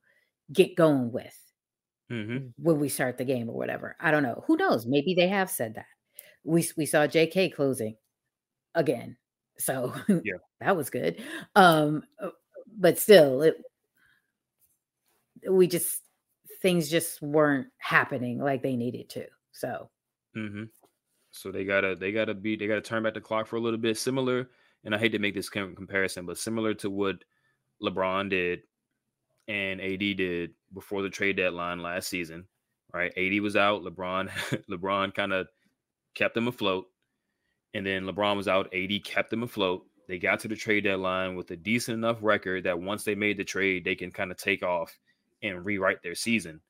get 0.51 0.75
going 0.75 1.11
with 1.11 1.37
Mhm. 2.11 2.53
when 2.57 2.79
we 2.79 2.89
start 2.89 3.17
the 3.17 3.25
game 3.25 3.49
or 3.49 3.55
whatever. 3.57 3.95
I 3.99 4.11
don't 4.11 4.23
know. 4.23 4.43
Who 4.47 4.57
knows? 4.57 4.85
Maybe 4.85 5.13
they 5.15 5.27
have 5.29 5.49
said 5.49 5.75
that. 5.75 5.87
We 6.43 6.67
we 6.77 6.85
saw 6.85 7.07
JK 7.07 7.49
closing 7.49 7.97
again. 8.75 9.17
So 9.59 9.93
Yeah. 10.09 10.33
that 10.61 10.77
was 10.77 10.89
good. 10.89 11.21
Um 11.55 12.03
uh, 12.19 12.31
but 12.77 12.99
still 12.99 13.41
it 13.43 13.57
we 15.49 15.67
just 15.67 16.01
things 16.61 16.89
just 16.89 17.21
weren't 17.21 17.67
happening 17.77 18.39
like 18.39 18.63
they 18.63 18.75
needed 18.75 19.09
to. 19.09 19.25
So 19.51 19.89
hmm 20.35 20.63
So 21.31 21.51
they 21.51 21.65
gotta 21.65 21.95
they 21.95 22.11
gotta 22.11 22.33
be 22.33 22.55
they 22.55 22.67
gotta 22.67 22.81
turn 22.81 23.03
back 23.03 23.13
the 23.13 23.21
clock 23.21 23.47
for 23.47 23.57
a 23.57 23.61
little 23.61 23.79
bit. 23.79 23.97
Similar, 23.97 24.49
and 24.83 24.95
I 24.95 24.97
hate 24.97 25.11
to 25.13 25.19
make 25.19 25.35
this 25.35 25.49
comparison, 25.49 26.25
but 26.25 26.37
similar 26.37 26.73
to 26.75 26.89
what 26.89 27.23
LeBron 27.81 28.29
did 28.29 28.61
and 29.47 29.81
AD 29.81 29.99
did 29.99 30.51
before 30.73 31.01
the 31.01 31.09
trade 31.09 31.37
deadline 31.37 31.81
last 31.81 32.07
season. 32.07 32.47
Right, 32.93 33.11
AD 33.17 33.41
was 33.41 33.55
out. 33.55 33.83
LeBron 33.83 34.29
LeBron 34.71 35.13
kind 35.13 35.33
of 35.33 35.47
kept 36.15 36.35
them 36.35 36.47
afloat, 36.47 36.85
and 37.73 37.85
then 37.85 38.03
LeBron 38.03 38.37
was 38.37 38.47
out. 38.47 38.73
AD 38.73 39.03
kept 39.03 39.29
them 39.31 39.43
afloat. 39.43 39.85
They 40.07 40.19
got 40.19 40.39
to 40.41 40.47
the 40.47 40.55
trade 40.55 40.83
deadline 40.83 41.35
with 41.35 41.49
a 41.51 41.55
decent 41.55 41.97
enough 41.97 42.17
record 42.21 42.65
that 42.65 42.79
once 42.79 43.03
they 43.03 43.15
made 43.15 43.37
the 43.37 43.43
trade, 43.43 43.83
they 43.85 43.95
can 43.95 44.11
kind 44.11 44.31
of 44.31 44.37
take 44.37 44.61
off 44.63 44.97
and 45.43 45.63
rewrite 45.65 46.01
their 46.01 46.15
season. 46.15 46.61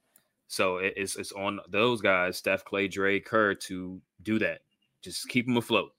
So 0.48 0.78
it- 0.78 0.94
it's 0.98 1.16
it's 1.16 1.32
on 1.32 1.60
those 1.70 2.02
guys, 2.02 2.38
Steph, 2.38 2.66
Klay, 2.66 2.92
Dre, 2.92 3.20
Kerr, 3.20 3.56
to 3.56 4.02
do 4.22 4.40
that. 4.40 4.62
Just 5.02 5.28
keep 5.30 5.46
them 5.46 5.58
afloat. 5.58 5.96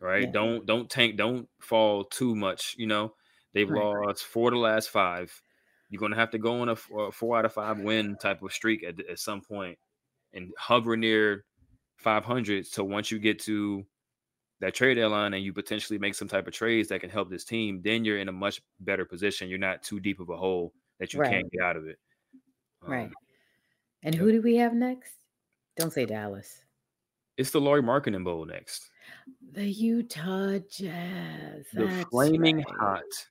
Right? 0.00 0.24
Yeah. 0.24 0.30
Don't 0.32 0.66
don't 0.66 0.88
tank. 0.90 1.16
Don't 1.16 1.48
fall 1.60 2.04
too 2.04 2.34
much. 2.36 2.74
You 2.78 2.86
know, 2.86 3.14
they've 3.52 3.68
Right. 3.68 3.82
lost 4.06 4.24
four 4.24 4.48
of 4.48 4.54
the 4.54 4.58
last 4.60 4.90
five. 4.90 5.32
You're 5.90 6.00
gonna 6.00 6.16
have 6.16 6.30
to 6.32 6.38
go 6.38 6.60
on 6.60 6.68
a 6.68 6.76
four 6.76 7.38
out 7.38 7.44
of 7.44 7.52
five 7.52 7.80
win 7.80 8.16
type 8.16 8.42
of 8.42 8.52
streak 8.52 8.84
at, 8.84 9.00
at 9.08 9.18
some 9.18 9.40
point 9.40 9.78
and 10.32 10.52
hover 10.58 10.96
near 10.96 11.44
500. 11.96 12.66
So 12.66 12.84
once 12.84 13.10
you 13.10 13.18
get 13.18 13.38
to 13.40 13.84
that 14.60 14.74
trade 14.74 14.94
deadline 14.96 15.34
and 15.34 15.42
you 15.42 15.52
potentially 15.52 15.98
make 15.98 16.14
some 16.14 16.28
type 16.28 16.46
of 16.46 16.52
trades 16.52 16.88
that 16.88 17.00
can 17.00 17.10
help 17.10 17.30
this 17.30 17.44
team, 17.44 17.80
then 17.82 18.04
you're 18.04 18.18
in 18.18 18.28
a 18.28 18.32
much 18.32 18.60
better 18.80 19.04
position. 19.04 19.48
You're 19.48 19.58
not 19.58 19.82
too 19.82 19.98
deep 19.98 20.20
of 20.20 20.28
a 20.28 20.36
hole 20.36 20.74
that 20.98 21.12
you 21.12 21.20
Right. 21.20 21.30
can't 21.30 21.50
get 21.52 21.62
out 21.62 21.76
of 21.76 21.86
it. 21.86 21.98
right. 22.82 23.06
Um, 23.06 23.14
And 24.02 24.14
yeah. 24.14 24.20
who 24.20 24.30
do 24.32 24.40
we 24.42 24.56
have 24.56 24.74
next? 24.74 25.12
Don't 25.76 25.92
say 25.92 26.06
Dallas. 26.06 26.64
It's 27.36 27.50
the 27.50 27.60
Lauri 27.60 27.82
Markkanen 27.82 28.24
Bowl 28.24 28.44
next. 28.44 28.90
The 29.52 29.64
Utah 29.66 30.58
Jazz. 30.70 31.66
The 31.72 31.86
that's 31.86 32.08
flaming 32.10 32.58
right. 32.58 32.66
hot 32.78 33.26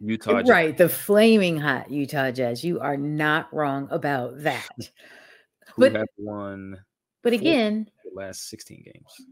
Utah 0.00 0.40
Jazz. 0.40 0.48
Right, 0.48 0.76
the 0.76 0.88
flaming 0.88 1.56
hot 1.58 1.90
Utah 1.90 2.30
Jazz. 2.30 2.64
You 2.64 2.80
are 2.80 2.96
not 2.96 3.52
wrong 3.52 3.88
about 3.90 4.42
that. 4.42 4.68
who 5.74 5.82
but- 5.82 5.92
have 5.94 6.08
won 6.18 6.82
But 7.22 7.32
again, 7.32 7.90
the 8.04 8.10
last 8.18 8.48
16 8.48 8.82
games. 8.84 9.26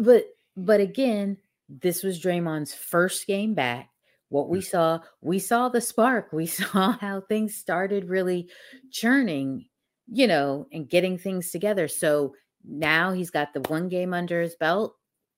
But 0.00 0.26
but 0.56 0.80
again, 0.80 1.38
this 1.68 2.02
was 2.02 2.20
Draymond's 2.22 2.74
first 2.74 3.26
game 3.26 3.54
back. 3.54 3.88
What 4.32 4.48
we 4.48 4.62
saw, 4.62 5.00
we 5.20 5.38
saw 5.38 5.68
the 5.68 5.82
spark. 5.82 6.32
We 6.32 6.46
saw 6.60 6.92
how 6.98 7.20
things 7.20 7.54
started 7.54 8.08
really 8.08 8.48
churning, 8.90 9.66
you 10.10 10.26
know, 10.26 10.66
and 10.72 10.88
getting 10.88 11.18
things 11.18 11.50
together. 11.50 11.86
So 11.86 12.34
now 12.64 13.12
he's 13.12 13.30
got 13.30 13.52
the 13.52 13.60
one 13.68 13.88
game 13.90 14.14
under 14.14 14.40
his 14.40 14.54
belt. 14.56 14.96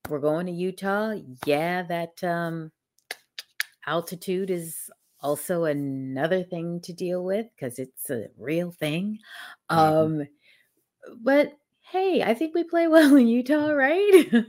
We're 0.09 0.21
going 0.21 0.47
to 0.47 0.53
Utah. 0.53 1.17
Yeah, 1.45 1.83
that 1.83 2.23
um 2.23 2.71
altitude 3.87 4.51
is 4.51 4.89
also 5.21 5.65
another 5.65 6.45
thing 6.45 6.81
to 6.83 6.93
deal 6.93 7.25
with 7.25 7.47
because 7.57 7.81
it's 7.81 8.11
a 8.11 8.29
real 8.39 8.71
thing. 8.71 9.19
Mhm. 9.73 10.23
Um 10.23 10.29
but 11.21 11.53
hey, 11.81 12.23
I 12.23 12.33
think 12.35 12.55
we 12.55 12.63
play 12.63 12.87
well 12.95 13.17
in 13.17 13.27
Utah, 13.27 13.71
right? 13.73 14.45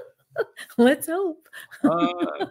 Let's 0.78 1.06
hope. 1.06 1.48
Uh, 1.82 2.46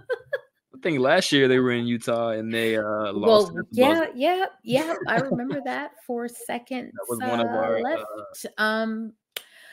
I 0.78 0.80
think 0.82 1.00
last 1.00 1.32
year 1.32 1.48
they 1.48 1.58
were 1.58 1.72
in 1.72 1.88
Utah 1.88 2.30
and 2.30 2.54
they 2.54 2.78
uh, 2.78 3.12
lost. 3.12 3.52
well, 3.52 3.66
yeah, 3.72 4.06
yeah, 4.14 4.46
yeah. 4.64 4.94
I 5.08 5.18
remember 5.18 5.60
that 5.66 5.92
for 6.06 6.28
seconds 6.28 6.92
That 6.94 7.06
was 7.10 7.20
one 7.20 7.40
of 7.40 7.48
uh, 7.48 7.50
our, 7.50 7.82
left. 7.82 8.06
uh, 8.58 8.62
um, 8.62 9.14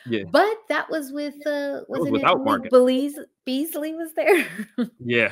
yeah, 0.07 0.23
but 0.31 0.57
that 0.69 0.89
was 0.89 1.11
with 1.11 1.35
uh, 1.45 1.85
was 1.87 1.99
wasn't 1.99 2.13
without 2.13 2.37
it 2.37 2.43
Market. 2.43 2.71
Belize, 2.71 3.19
Beasley 3.45 3.93
was 3.93 4.13
there? 4.13 4.47
yeah, 4.99 5.31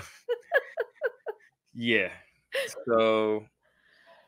yeah. 1.74 2.10
So 2.86 3.46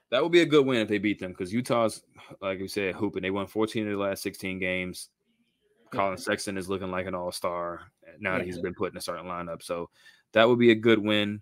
that 0.10 0.24
would 0.24 0.32
be 0.32 0.42
a 0.42 0.48
good 0.48 0.66
win 0.66 0.82
if 0.82 0.88
they 0.88 0.98
beat 0.98 1.20
them 1.20 1.32
because 1.32 1.54
Utah's, 1.54 2.02
like 2.42 2.60
we 2.60 2.68
said, 2.68 2.96
hooping. 2.96 3.22
They 3.22 3.32
won 3.32 3.46
14 3.46 3.86
of 3.86 3.92
the 3.92 4.04
last 4.04 4.24
16 4.24 4.58
games. 4.58 5.10
Collin 5.92 6.18
Sexton 6.18 6.58
is 6.58 6.70
looking 6.70 6.90
like 6.90 7.06
an 7.06 7.14
all 7.14 7.32
star 7.32 7.82
now 8.20 8.38
that 8.38 8.46
he's 8.46 8.60
been 8.60 8.74
put 8.74 8.92
in 8.92 8.98
a 8.98 9.02
certain 9.02 9.26
lineup. 9.26 9.62
So 9.62 9.90
that 10.36 10.48
would 10.48 10.60
be 10.60 10.70
a 10.72 10.76
good 10.76 11.00
win. 11.00 11.42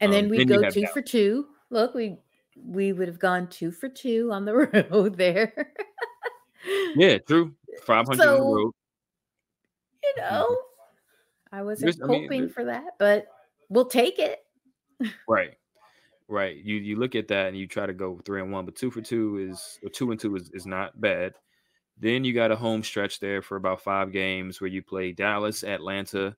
and 0.00 0.12
then 0.12 0.24
Um, 0.26 0.30
we 0.30 0.38
then 0.38 0.48
you 0.48 0.54
go 0.62 0.70
two 0.70 0.80
Dallas. 0.82 0.92
for 0.94 1.02
two. 1.02 1.46
Look, 1.70 1.94
we 1.94 2.16
we 2.56 2.92
would 2.92 3.08
have 3.08 3.18
gone 3.18 3.48
two 3.48 3.70
for 3.72 3.88
two 3.88 4.30
on 4.32 4.44
the 4.44 4.54
road 4.90 5.16
there. 5.16 5.52
Yeah, 6.96 7.18
true. 7.18 7.54
500 7.86 8.14
in 8.14 8.20
a 8.20 8.22
So, 8.22 8.38
row. 8.54 8.72
you 10.02 10.14
know, 10.18 10.58
I 11.52 11.62
wasn't 11.62 11.96
There's- 11.96 12.00
I 12.02 12.06
mean, 12.12 12.22
hoping 12.24 12.48
for 12.48 12.64
that, 12.64 12.84
but 12.98 13.26
we'll 13.68 13.86
take 13.86 14.18
it. 14.18 14.40
Right. 15.28 15.54
Right. 16.26 16.56
You 16.56 16.76
you 16.76 16.96
look 16.96 17.14
at 17.14 17.28
that 17.28 17.46
and 17.48 17.56
you 17.56 17.66
try 17.66 17.86
to 17.86 17.92
go 17.94 18.20
three 18.24 18.42
and 18.42 18.52
one, 18.52 18.64
but 18.66 18.74
two 18.76 18.90
for 18.90 19.00
two 19.00 19.38
is 19.38 19.78
or 19.82 19.88
two 19.88 20.10
and 20.10 20.20
two 20.20 20.36
is, 20.36 20.50
is 20.50 20.66
not 20.66 21.00
bad. 21.00 21.34
Then 22.00 22.22
you 22.24 22.34
got 22.34 22.50
a 22.50 22.56
home 22.56 22.82
stretch 22.82 23.18
there 23.20 23.40
for 23.40 23.56
about 23.56 23.80
five 23.80 24.12
games 24.12 24.60
where 24.60 24.68
you 24.68 24.82
play 24.82 25.12
Dallas, 25.12 25.64
Atlanta, 25.64 26.36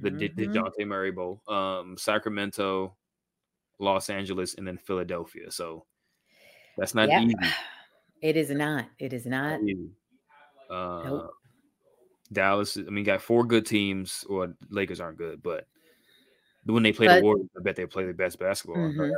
the, 0.00 0.10
the 0.10 0.28
Mhm. 0.28 0.36
Dejounte 0.54 0.86
Murray 0.86 1.10
Bowl, 1.12 1.42
um, 1.48 1.96
Sacramento, 1.98 2.96
Los 3.78 4.10
Angeles, 4.10 4.54
and 4.54 4.66
then 4.66 4.76
Philadelphia. 4.78 5.50
So 5.50 5.84
that's 6.76 6.94
not 6.94 7.08
Yep. 7.08 7.22
easy. 7.22 7.34
It 8.22 8.36
is 8.36 8.50
not. 8.50 8.86
It 8.98 9.14
is 9.14 9.24
not. 9.24 9.60
Uh, 10.68 11.02
Nope. 11.04 11.30
Dallas, 12.30 12.76
I 12.76 12.82
mean, 12.82 13.02
got 13.04 13.22
four 13.22 13.44
good 13.44 13.64
teams. 13.64 14.24
Or 14.28 14.54
Lakers 14.68 15.00
aren't 15.00 15.16
good, 15.16 15.42
but 15.42 15.66
when 16.64 16.82
they 16.82 16.92
play 16.92 17.06
But- 17.06 17.16
the 17.20 17.24
Warriors, 17.24 17.48
I 17.56 17.62
bet 17.62 17.76
they 17.76 17.86
play 17.86 18.04
the 18.06 18.12
best 18.12 18.38
basketball. 18.38 18.76
Mhm. 18.76 19.14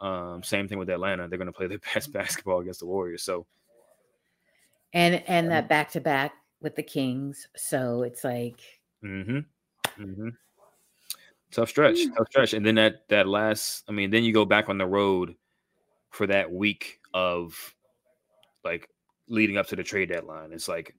Um, 0.00 0.42
same 0.42 0.66
thing 0.66 0.78
with 0.78 0.90
Atlanta; 0.90 1.28
they're 1.28 1.38
going 1.38 1.46
to 1.46 1.52
play 1.52 1.68
the 1.68 1.78
best 1.94 2.12
basketball 2.12 2.58
against 2.58 2.80
the 2.80 2.86
Warriors. 2.86 3.22
So 3.22 3.46
and 4.92 5.22
and 5.28 5.48
that 5.52 5.68
back 5.68 5.92
to 5.92 6.00
back 6.00 6.34
with 6.60 6.74
the 6.74 6.82
Kings. 6.82 7.46
So 7.56 8.02
it's 8.02 8.24
like 8.24 8.60
Mm-hmm. 9.04 9.38
Mm-hmm. 9.98 10.28
Tough 11.50 11.68
stretch, 11.68 11.98
tough 12.16 12.28
stretch, 12.30 12.54
and 12.54 12.64
then 12.64 12.76
that 12.76 13.08
that 13.08 13.28
last. 13.28 13.84
I 13.88 13.92
mean, 13.92 14.10
then 14.10 14.24
you 14.24 14.32
go 14.32 14.44
back 14.44 14.68
on 14.68 14.78
the 14.78 14.86
road 14.86 15.34
for 16.10 16.26
that 16.26 16.50
week 16.50 17.00
of 17.12 17.74
like 18.64 18.88
leading 19.28 19.56
up 19.58 19.66
to 19.68 19.76
the 19.76 19.82
trade 19.82 20.08
deadline. 20.08 20.52
It's 20.52 20.68
like 20.68 20.94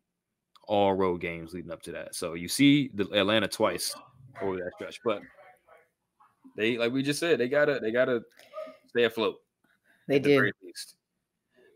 all 0.68 0.94
road 0.94 1.22
games 1.22 1.54
leading 1.54 1.72
up 1.72 1.82
to 1.84 1.92
that. 1.94 2.16
So 2.16 2.36
you 2.36 2.48
see 2.48 2.92
the 2.94 3.06
Atlanta 3.14 3.48
twice 3.48 3.96
over 4.42 4.58
that 4.58 4.72
stretch, 4.76 5.00
but 5.04 5.22
they 6.56 6.78
like 6.78 6.92
we 6.92 7.02
just 7.04 7.20
said 7.20 7.40
they 7.40 7.50
gotta 7.50 7.80
they 7.82 7.92
gotta 7.92 8.22
stay 8.88 9.06
afloat. 9.06 9.38
they 10.08 10.20
the 10.20 10.30
do. 10.30 10.52
least. 10.64 10.96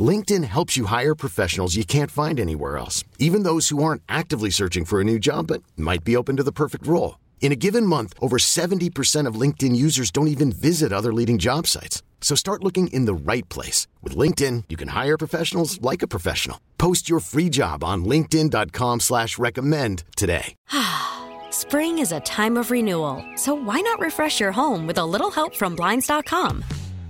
LinkedIn 0.00 0.44
helps 0.44 0.76
you 0.76 0.86
hire 0.86 1.14
professionals 1.14 1.74
you 1.74 1.84
can't 1.84 2.10
find 2.10 2.38
anywhere 2.38 2.78
else, 2.78 3.02
even 3.18 3.42
those 3.42 3.70
who 3.70 3.82
aren't 3.82 4.02
actively 4.08 4.50
searching 4.50 4.84
for 4.84 5.00
a 5.00 5.04
new 5.04 5.18
job 5.18 5.48
but 5.48 5.64
might 5.76 6.04
be 6.04 6.14
open 6.16 6.36
to 6.36 6.44
the 6.44 6.52
perfect 6.52 6.86
role. 6.86 7.18
In 7.40 7.50
a 7.50 7.56
given 7.56 7.84
month, 7.84 8.14
over 8.20 8.36
70% 8.36 9.26
of 9.26 9.34
LinkedIn 9.34 9.74
users 9.74 10.12
don't 10.12 10.28
even 10.28 10.52
visit 10.52 10.92
other 10.92 11.12
leading 11.12 11.38
job 11.38 11.66
sites. 11.66 12.04
So 12.20 12.36
start 12.36 12.62
looking 12.62 12.88
in 12.88 13.06
the 13.06 13.14
right 13.14 13.48
place. 13.48 13.88
With 14.02 14.14
LinkedIn, 14.14 14.64
you 14.68 14.76
can 14.76 14.88
hire 14.88 15.18
professionals 15.18 15.80
like 15.82 16.02
a 16.02 16.08
professional. 16.08 16.60
Post 16.78 17.08
your 17.08 17.18
free 17.18 17.48
job 17.48 17.82
on 17.82 18.04
linkedin.com 18.04 19.00
slash 19.00 19.38
recommend 19.38 20.04
today. 20.16 20.54
Spring 21.50 21.98
is 21.98 22.12
a 22.12 22.20
time 22.20 22.56
of 22.56 22.70
renewal, 22.70 23.24
so 23.36 23.54
why 23.54 23.80
not 23.80 23.98
refresh 23.98 24.38
your 24.38 24.52
home 24.52 24.86
with 24.86 24.98
a 24.98 25.04
little 25.04 25.30
help 25.30 25.56
from 25.56 25.74
Blinds.com? 25.74 26.62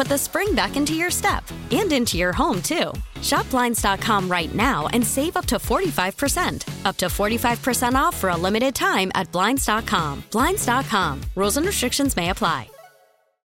put 0.00 0.08
the 0.08 0.16
spring 0.16 0.54
back 0.54 0.78
into 0.78 0.94
your 0.94 1.10
step 1.10 1.44
and 1.70 1.92
into 1.92 2.16
your 2.16 2.32
home, 2.32 2.62
too. 2.62 2.90
Shop 3.20 3.44
Blinds.com 3.50 4.30
right 4.30 4.54
now 4.54 4.86
and 4.94 5.06
save 5.06 5.36
up 5.36 5.44
to 5.44 5.56
45%. 5.56 6.86
Up 6.86 6.96
to 6.96 7.06
45% 7.06 7.92
off 7.92 8.16
for 8.16 8.30
a 8.30 8.36
limited 8.36 8.74
time 8.74 9.12
at 9.14 9.30
Blinds.com. 9.30 10.24
Blinds.com. 10.30 11.20
Rules 11.36 11.58
and 11.58 11.66
restrictions 11.66 12.16
may 12.16 12.30
apply. 12.30 12.70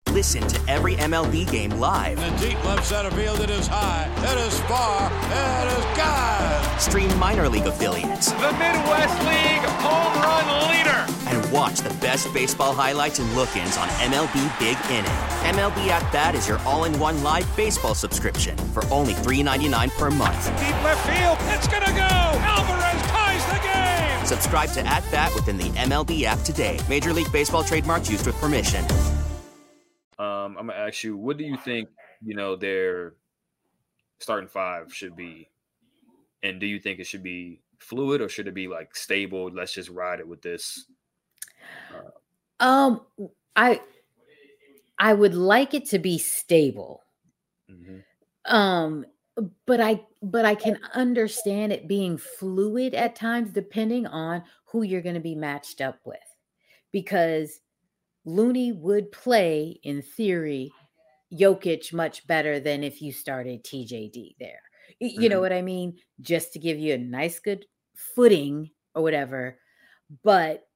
Listen 0.10 0.42
to 0.48 0.60
every 0.68 0.96
MLB 0.96 1.52
game 1.52 1.70
live. 1.70 2.18
In 2.18 2.36
the 2.36 2.48
deep 2.48 2.66
left 2.66 2.84
center 2.88 3.12
field, 3.12 3.42
it 3.42 3.52
is 3.52 3.68
high, 3.68 4.10
it 4.18 4.40
is 4.48 4.60
far, 4.62 5.06
it 5.06 5.78
is 5.78 5.86
God. 5.96 6.80
Stream 6.80 7.20
minor 7.20 7.48
league 7.48 7.68
affiliates. 7.68 8.32
The 8.32 8.52
Midwest 8.54 9.20
League 9.20 9.70
home 9.86 10.14
run 10.24 10.70
leader. 10.72 11.19
And 11.50 11.54
watch 11.54 11.80
the 11.80 11.94
best 11.96 12.32
baseball 12.34 12.74
highlights 12.74 13.20
and 13.20 13.32
look 13.36 13.56
ins 13.56 13.78
on 13.78 13.88
MLB 13.90 14.60
Big 14.60 14.78
Inning. 14.92 15.12
MLB 15.56 15.88
At 15.88 16.12
Bat 16.12 16.36
is 16.36 16.48
your 16.48 16.60
all 16.60 16.84
in 16.86 16.98
one 17.00 17.24
live 17.24 17.48
baseball 17.56 17.96
subscription 17.96 18.58
for 18.58 18.86
only 18.92 19.14
$3.99 19.14 19.90
per 19.98 20.10
month. 20.12 20.46
Deep 20.60 20.84
left 20.84 21.06
field, 21.08 21.38
it's 21.56 21.68
going 21.68 21.84
to 21.84 21.92
go. 21.92 22.00
Alvarez 22.02 23.02
ties 23.08 23.46
the 23.46 23.68
game. 23.68 24.26
Subscribe 24.26 24.70
to 24.72 24.86
At 24.86 25.04
Bat 25.12 25.34
within 25.36 25.58
the 25.58 25.70
MLB 25.72 26.24
app 26.24 26.40
today. 26.42 26.80
Major 26.88 27.14
League 27.14 27.32
Baseball 27.32 27.64
trademarks 27.64 28.10
used 28.10 28.26
with 28.26 28.36
permission. 28.36 28.84
Um, 30.18 30.58
I'm 30.58 30.68
gonna 30.68 30.74
ask 30.74 31.04
you, 31.04 31.16
what 31.16 31.38
do 31.38 31.46
you 31.46 31.56
think? 31.56 31.88
You 32.22 32.36
know, 32.36 32.58
their 32.58 33.14
starting 34.20 34.50
five 34.50 34.94
should 34.94 35.16
be, 35.16 35.48
and 36.44 36.60
do 36.60 36.68
you 36.68 36.78
think 36.78 37.00
it 37.00 37.08
should 37.08 37.24
be 37.24 37.62
fluid 37.80 38.20
or 38.20 38.28
should 38.28 38.50
it 38.50 38.54
be 38.54 38.68
like 38.68 38.94
stable? 38.98 39.50
Let's 39.50 39.74
just 39.74 39.90
ride 39.90 40.20
it 40.20 40.28
with 40.28 40.42
this. 40.42 40.86
Um, 42.60 43.02
I 43.56 43.82
I 45.00 45.14
would 45.14 45.34
like 45.34 45.74
it 45.74 45.86
to 45.88 46.00
be 46.00 46.18
stable. 46.20 47.04
Um, 48.46 49.06
but 49.66 49.80
I 49.80 50.06
but 50.22 50.46
I 50.46 50.56
can 50.56 50.80
understand 50.94 51.72
it 51.72 51.88
being 51.88 52.18
fluid 52.18 52.94
at 52.94 53.16
times 53.16 53.52
depending 53.52 54.06
on 54.06 54.44
who 54.66 54.84
you're 54.84 55.02
going 55.02 55.16
to 55.16 55.22
be 55.22 55.36
matched 55.36 55.80
up 55.82 56.00
with. 56.06 56.20
Because 56.92 57.60
Looney 58.26 58.72
would 58.74 59.12
play 59.12 59.80
in 59.84 60.02
theory 60.02 60.72
Jokic 61.34 61.94
much 61.94 62.28
better 62.28 62.60
than 62.60 62.84
if 62.84 63.02
you 63.02 63.14
started 63.14 63.64
TJD 63.64 64.38
there. 64.40 64.62
You 65.00 65.30
know 65.30 65.40
Mhm. 65.40 65.42
what 65.42 65.54
I 65.54 65.62
mean? 65.64 66.00
Just 66.22 66.54
to 66.54 66.60
give 66.60 66.80
you 66.80 66.96
a 66.96 67.00
nice 67.00 67.40
good 67.40 67.66
footing 67.96 68.72
or 68.96 69.04
whatever. 69.04 69.60
But 70.24 70.69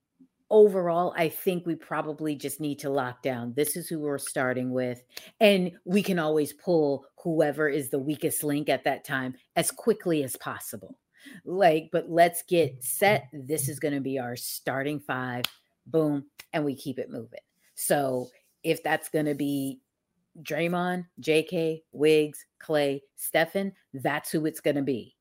overall, 0.53 1.15
I 1.17 1.29
think 1.29 1.65
we 1.65 1.73
probably 1.75 2.35
just 2.35 2.61
need 2.61 2.77
to 2.79 2.89
lock 2.91 3.23
down. 3.23 3.53
This 3.55 3.75
is 3.75 3.89
who 3.89 3.99
we're 3.99 4.19
starting 4.19 4.71
with. 4.71 5.03
And 5.41 5.71
we 5.83 6.03
can 6.03 6.19
always 6.19 6.53
pull 6.53 7.07
whoever 7.17 7.67
is 7.67 7.89
the 7.89 7.99
weakest 7.99 8.43
link 8.43 8.69
at 8.69 8.83
that 8.83 9.03
time 9.03 9.33
as 9.55 9.71
quickly 9.71 10.23
as 10.23 10.37
possible. 10.37 10.99
Like, 11.43 11.89
but 11.91 12.07
let's 12.07 12.43
get 12.43 12.83
set. 12.83 13.29
This 13.33 13.67
is 13.67 13.79
going 13.79 13.95
to 13.95 13.99
be 13.99 14.19
our 14.19 14.35
starting 14.35 14.99
five. 14.99 15.45
Boom. 15.87 16.25
And 16.53 16.63
we 16.63 16.75
keep 16.75 16.99
it 16.99 17.09
moving. 17.09 17.39
So 17.73 18.29
if 18.63 18.83
that's 18.83 19.09
going 19.09 19.25
to 19.25 19.35
be 19.35 19.79
Draymond, 20.43 21.07
JK, 21.19 21.81
Wiggs, 21.91 22.45
Klay, 22.61 23.01
Stefan, 23.15 23.73
that's 23.91 24.29
who 24.29 24.45
it's 24.45 24.61
going 24.61 24.75
to 24.75 24.83
be. 24.83 25.15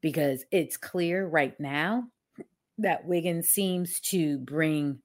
Because 0.00 0.44
it's 0.50 0.78
clear 0.78 1.26
right 1.26 1.58
now 1.60 2.04
that 2.78 3.04
Wiggins 3.06 3.48
seems 3.48 4.00
to 4.00 4.38
bring 4.38 5.00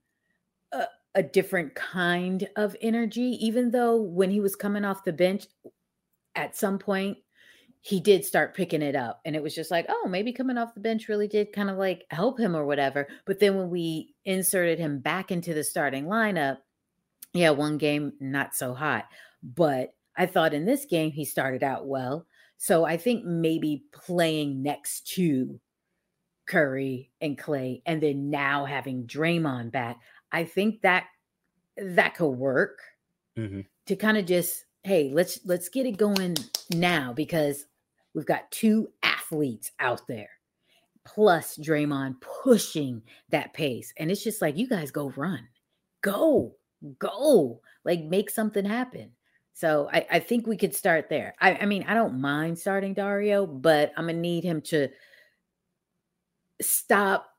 a, 0.72 0.86
a 1.16 1.24
different 1.24 1.76
kind 1.76 2.48
of 2.56 2.76
energy, 2.82 3.38
even 3.46 3.72
though 3.72 4.02
when 4.02 4.30
he 4.30 4.40
was 4.40 4.56
coming 4.56 4.86
off 4.86 5.04
the 5.04 5.14
bench, 5.14 5.46
at 6.36 6.56
some 6.56 6.80
point 6.80 7.18
he 7.82 8.00
did 8.00 8.24
start 8.24 8.56
picking 8.56 8.82
it 8.82 8.96
up. 8.96 9.20
And 9.26 9.36
it 9.36 9.44
was 9.44 9.54
just 9.54 9.70
like, 9.70 9.86
oh, 9.90 10.08
maybe 10.08 10.32
coming 10.32 10.58
off 10.58 10.74
the 10.74 10.80
bench 10.80 11.10
really 11.10 11.28
did 11.28 11.52
kind 11.52 11.70
of 11.70 11.78
like 11.78 12.06
help 12.12 12.40
him 12.40 12.56
or 12.56 12.66
whatever. 12.66 13.10
But 13.26 13.40
then 13.40 13.58
when 13.58 13.70
we 13.70 14.16
inserted 14.24 14.80
him 14.80 15.00
back 15.00 15.32
into 15.32 15.54
the 15.54 15.66
starting 15.66 16.06
lineup, 16.06 16.60
yeah, 17.34 17.50
one 17.50 17.78
game, 17.78 18.14
not 18.22 18.56
so 18.56 18.74
hot. 18.74 19.06
But 19.44 19.90
I 20.16 20.28
thought 20.28 20.54
in 20.54 20.64
this 20.66 20.86
game, 20.86 21.12
he 21.12 21.26
started 21.26 21.62
out 21.62 21.86
well. 21.86 22.26
So 22.58 22.86
I 22.86 22.96
think 22.96 23.26
maybe 23.26 23.84
playing 23.92 24.64
next 24.64 25.08
to 25.16 25.60
Curry 26.46 27.12
and 27.22 27.38
Klay, 27.38 27.82
and 27.86 28.02
then 28.02 28.30
now 28.30 28.66
having 28.66 29.06
Draymond 29.06 29.72
back, 29.72 30.00
I 30.32 30.44
think 30.44 30.82
that 30.82 31.06
that 31.78 32.16
could 32.16 32.30
work 32.30 32.80
mm-hmm. 33.38 33.62
to 33.88 33.96
kind 33.96 34.18
of 34.18 34.26
just 34.26 34.66
hey 34.84 35.12
let's 35.14 35.40
let's 35.46 35.70
get 35.70 35.86
it 35.86 35.98
going 35.98 36.36
now 36.72 37.14
because 37.14 37.66
we've 38.14 38.26
got 38.26 38.52
two 38.52 38.90
athletes 39.02 39.72
out 39.80 40.02
there 40.08 40.30
plus 41.06 41.58
Draymond 41.58 42.16
pushing 42.22 43.02
that 43.30 43.54
pace 43.54 43.94
and 43.98 44.12
it's 44.12 44.24
just 44.24 44.42
like 44.42 44.58
you 44.58 44.68
guys 44.68 44.92
go 44.92 45.12
run. 45.16 45.48
Go 46.02 46.56
go. 47.00 47.62
Like 47.86 48.04
make 48.04 48.30
something 48.30 48.66
happen. 48.66 49.12
So 49.54 49.90
I, 49.92 50.06
I 50.12 50.20
think 50.20 50.48
we 50.48 50.58
could 50.58 50.76
start 50.76 51.10
there. 51.10 51.36
I, 51.40 51.56
I 51.56 51.66
mean 51.66 51.86
I 51.88 51.94
don't 51.94 52.22
mind 52.22 52.60
starting 52.60 52.94
Dario 52.94 53.46
but 53.46 53.92
I'm 53.98 54.08
gonna 54.08 54.20
need 54.20 54.44
him 54.44 54.62
to 54.64 54.90
stop 56.62 57.30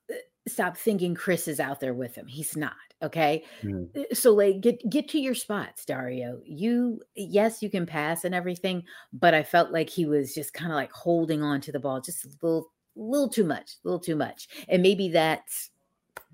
stop 0.46 0.76
thinking 0.76 1.14
Chris 1.14 1.48
is 1.48 1.60
out 1.60 1.80
there 1.80 1.94
with 1.94 2.14
him 2.14 2.26
he's 2.26 2.56
not 2.56 2.74
Okay. 3.04 3.44
Mm. 3.62 3.88
So 4.16 4.32
like 4.32 4.62
get 4.62 4.88
get 4.88 5.08
to 5.10 5.20
your 5.20 5.34
spots, 5.34 5.84
Dario. 5.84 6.40
You 6.44 7.00
yes, 7.14 7.62
you 7.62 7.68
can 7.68 7.84
pass 7.84 8.24
and 8.24 8.34
everything, 8.34 8.82
but 9.12 9.34
I 9.34 9.42
felt 9.42 9.72
like 9.72 9.90
he 9.90 10.06
was 10.06 10.34
just 10.34 10.54
kind 10.54 10.72
of 10.72 10.76
like 10.76 10.90
holding 10.90 11.42
on 11.42 11.60
to 11.62 11.72
the 11.72 11.80
ball 11.80 12.00
just 12.00 12.24
a 12.24 12.28
little 12.40 12.72
little 12.96 13.28
too 13.28 13.44
much, 13.44 13.72
a 13.72 13.88
little 13.88 14.00
too 14.00 14.16
much. 14.16 14.48
And 14.68 14.82
maybe 14.82 15.10
that's 15.10 15.70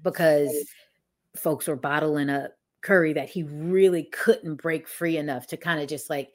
because 0.02 0.52
folks 1.36 1.66
were 1.66 1.76
bottling 1.76 2.30
up 2.30 2.52
Curry 2.82 3.14
that 3.14 3.28
he 3.28 3.42
really 3.42 4.04
couldn't 4.04 4.62
break 4.62 4.86
free 4.86 5.16
enough 5.16 5.48
to 5.48 5.56
kind 5.56 5.80
of 5.80 5.88
just 5.88 6.08
like 6.08 6.28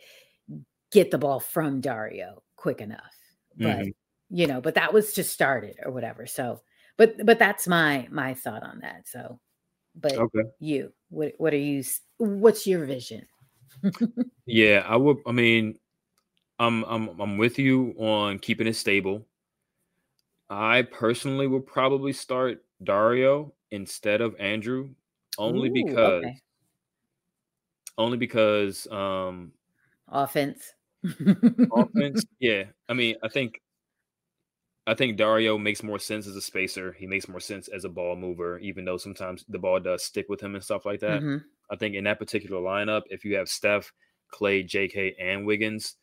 get 0.91 1.11
the 1.11 1.17
ball 1.17 1.39
from 1.39 1.79
Dario 1.79 2.43
quick 2.57 2.81
enough. 2.81 3.15
But 3.57 3.77
mm-hmm. 3.77 3.89
You 4.36 4.47
know, 4.47 4.59
but 4.59 4.75
that 4.75 4.93
was 4.93 5.13
just 5.13 5.31
started 5.31 5.77
or 5.83 5.91
whatever. 5.91 6.25
So 6.27 6.61
but 6.97 7.25
but 7.25 7.39
that's 7.39 7.67
my 7.67 8.07
my 8.11 8.33
thought 8.33 8.63
on 8.63 8.79
that. 8.79 9.07
So 9.07 9.39
but 9.95 10.13
okay. 10.13 10.43
you 10.59 10.91
what 11.09 11.33
what 11.38 11.53
are 11.53 11.57
you 11.57 11.83
what's 12.17 12.67
your 12.67 12.86
vision 12.86 13.25
yeah 14.45 14.83
i 14.88 14.95
would 14.95 15.17
i 15.25 15.31
mean 15.31 15.77
i'm 16.59 16.83
i'm 16.86 17.19
i'm 17.19 17.38
with 17.38 17.57
you 17.57 17.93
on 17.97 18.39
keeping 18.39 18.67
it 18.67 18.75
stable 18.75 19.25
i 20.49 20.81
personally 20.83 21.47
would 21.47 21.65
probably 21.65 22.13
start 22.13 22.63
dario 22.83 23.53
instead 23.71 24.21
of 24.21 24.36
andrew 24.39 24.89
only 25.38 25.69
Ooh, 25.69 25.86
because 25.86 26.23
okay. 26.23 26.41
only 27.97 28.17
because 28.17 28.88
um 28.91 29.51
offense 30.09 30.73
offense 31.75 32.25
yeah 32.39 32.63
i 32.89 32.93
mean 32.93 33.15
i 33.23 33.27
think 33.27 33.61
I 34.88 34.93
think 34.93 35.17
Dario 35.17 35.57
makes 35.57 35.81
more 35.81 35.97
sense 35.97 36.27
as 36.27 36.36
a 36.36 36.41
spacer. 36.41 36.93
He 36.93 37.07
makes 37.07 37.27
more 37.27 37.39
sense 37.39 37.67
as 37.69 37.86
a 37.86 37.89
ball 37.89 38.15
mover, 38.15 38.59
even 38.59 38.86
though 38.86 38.97
sometimes 38.97 39.43
the 39.49 39.57
ball 39.57 39.79
does 39.79 40.03
stick 40.03 40.27
with 40.29 40.41
him 40.41 40.53
and 40.53 40.63
stuff 40.63 40.86
like 40.86 40.99
that. 40.99 41.21
Mm-hmm. 41.21 41.38
I 41.71 41.75
think 41.75 41.95
in 41.95 42.03
that 42.03 42.19
particular 42.19 42.61
lineup, 42.61 43.01
if 43.09 43.25
you 43.25 43.36
have 43.38 43.49
Steph, 43.49 43.91
Klay, 44.31 44.63
JK, 44.67 45.15
and 45.19 45.45
Wiggins, 45.45 45.95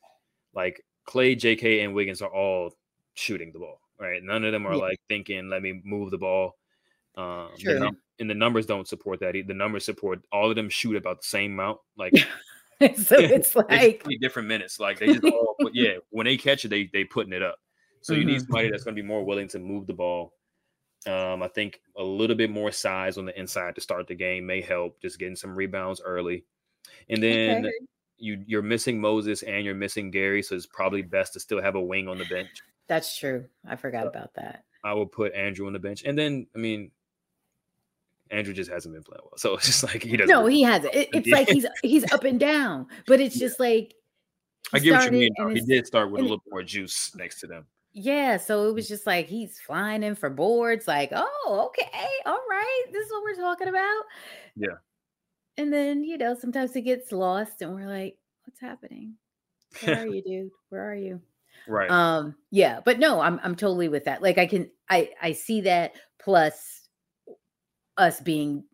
like 0.53 0.85
Klay, 1.09 1.37
JK, 1.37 1.85
and 1.85 1.95
Wiggins 1.95 2.23
are 2.23 2.33
all 2.33 2.73
shooting 3.15 3.53
the 3.53 3.61
ball, 3.61 3.81
right? 4.01 4.21
None 4.23 4.45
of 4.45 4.53
them 4.53 4.67
are 4.67 4.75
yeah. 4.75 4.81
like 4.81 5.01
thinking, 5.09 5.49
let 5.49 5.63
me 5.63 5.81
move 5.85 6.11
the 6.11 6.19
ball. 6.19 6.57
Um, 7.17 7.51
sure. 7.59 7.79
the 7.79 7.93
and 8.19 8.31
the 8.31 8.35
numbers 8.35 8.67
don't 8.67 8.89
support 8.89 9.21
that. 9.21 9.33
The 9.33 9.55
numbers 9.55 9.85
support 9.85 10.23
all 10.33 10.49
of 10.49 10.57
them 10.57 10.69
shoot 10.69 10.97
about 10.97 11.21
the 11.21 11.27
same 11.27 11.53
amount. 11.53 11.79
Like, 11.97 12.15
so 12.97 13.17
it's 13.19 13.55
like 13.55 14.05
different 14.21 14.49
minutes. 14.49 14.81
Like 14.81 14.99
they 14.99 15.07
just 15.07 15.25
all, 15.25 15.57
yeah, 15.73 15.97
when 16.11 16.25
they 16.25 16.37
catch 16.37 16.65
it, 16.65 16.69
they 16.69 16.89
they 16.93 17.05
putting 17.05 17.33
it 17.33 17.43
up. 17.43 17.59
So 18.03 18.13
mm-hmm. 18.13 18.21
you 18.21 18.27
need 18.27 18.35
mm-hmm. 18.35 18.47
somebody 18.47 18.71
that's 18.71 18.85
going 18.85 18.97
to 18.97 19.03
be 19.03 19.07
more 19.07 19.25
willing 19.25 19.49
to 19.49 19.59
move 19.59 19.87
the 19.87 19.95
ball. 19.95 20.35
Um, 21.07 21.43
I 21.43 21.49
think 21.49 21.81
a 21.97 22.03
little 22.03 22.37
bit 22.37 22.51
more 22.51 22.71
size 22.71 23.19
on 23.19 23.25
the 23.25 23.39
inside 23.39 23.75
to 23.75 23.81
start 23.81 24.07
the 24.07 24.15
game 24.15 24.47
may 24.47 24.61
help. 24.61 25.01
Just 25.01 25.19
getting 25.19 25.37
some 25.37 25.55
rebounds 25.55 26.01
early, 26.05 26.45
and 27.09 27.21
then 27.21 27.67
okay. 27.67 27.75
you 28.19 28.45
you're 28.47 28.63
missing 28.63 29.01
Moses 29.01 29.43
and 29.43 29.65
you're 29.65 29.75
missing 29.75 30.13
Gary, 30.13 30.43
so 30.43 30.55
it's 30.55 30.67
probably 30.67 31.03
best 31.03 31.33
to 31.33 31.41
still 31.41 31.61
have 31.61 31.75
a 31.75 31.81
wing 31.81 32.07
on 32.07 32.19
the 32.19 32.25
bench. 32.27 32.51
That's 32.87 33.17
true. 33.17 33.47
I 33.67 33.75
forgot 33.75 34.07
about 34.07 34.35
that. 34.35 34.65
I 34.85 34.93
will 34.95 35.07
put 35.07 35.35
Andrew 35.35 35.67
on 35.67 35.73
the 35.73 35.81
bench, 35.81 36.05
and 36.05 36.17
then 36.17 36.47
I 36.55 36.59
mean, 36.59 36.93
Andrew 38.31 38.55
just 38.55 38.71
hasn't 38.71 38.95
been 38.95 39.03
playing 39.03 39.23
well, 39.25 39.39
so 39.39 39.57
it's 39.57 39.67
just 39.67 39.83
like 39.83 40.05
he 40.05 40.17
doesn't. 40.17 40.33
No, 40.33 40.47
he 40.47 40.63
hasn't. 40.63 40.95
It, 40.95 41.09
it's 41.13 41.29
like 41.29 41.49
he's 41.49 41.67
he's 41.83 42.13
up 42.13 42.23
and 42.23 42.39
down, 42.39 42.87
but 43.09 43.21
it's 43.21 43.37
just 43.37 43.59
like 43.59 43.95
I 44.73 44.79
get 44.79 44.93
what 44.93 45.05
you 45.07 45.11
mean. 45.11 45.57
He 45.57 45.61
did 45.63 45.87
start 45.87 46.13
with 46.13 46.21
a 46.21 46.23
little 46.23 46.43
more 46.49 46.63
juice 46.63 47.13
next 47.17 47.41
to 47.41 47.49
them. 47.49 47.67
Yeah, 47.95 48.39
so 48.39 48.69
it 48.69 48.75
was 48.75 48.89
just 48.89 49.07
like 49.07 49.27
he's 49.27 49.61
flying 49.61 50.03
in 50.03 50.15
for 50.15 50.31
boards, 50.31 50.89
like, 50.89 51.11
oh, 51.15 51.67
okay, 51.69 52.09
all 52.25 52.41
right, 52.49 52.85
this 52.91 53.07
is 53.07 53.13
what 53.13 53.23
we're 53.23 53.35
talking 53.35 53.69
about. 53.69 54.03
Yeah. 54.57 54.77
And 55.59 55.71
then, 55.71 56.03
you 56.03 56.17
know, 56.17 56.35
sometimes 56.35 56.75
it 56.75 56.83
gets 56.83 57.13
lost 57.13 57.61
and 57.61 57.75
we're 57.75 57.87
like, 57.89 58.17
what's 58.45 58.61
happening? 58.61 59.15
Where 59.83 60.03
are 60.03 60.07
you, 60.15 60.23
dude? 60.23 60.51
Where 60.71 60.91
are 60.91 60.95
you? 60.95 61.21
Right. 61.69 61.91
Um, 61.91 62.35
yeah, 62.51 62.81
but 62.83 62.99
no, 62.99 63.21
I'm 63.21 63.39
I'm 63.43 63.55
totally 63.55 63.89
with 63.89 64.05
that. 64.07 64.23
Like 64.23 64.39
I 64.39 64.47
can 64.47 64.71
I 64.89 65.11
I 65.21 65.33
see 65.33 65.61
that 65.63 65.93
plus 66.21 66.89
us 67.97 68.21
being 68.21 68.65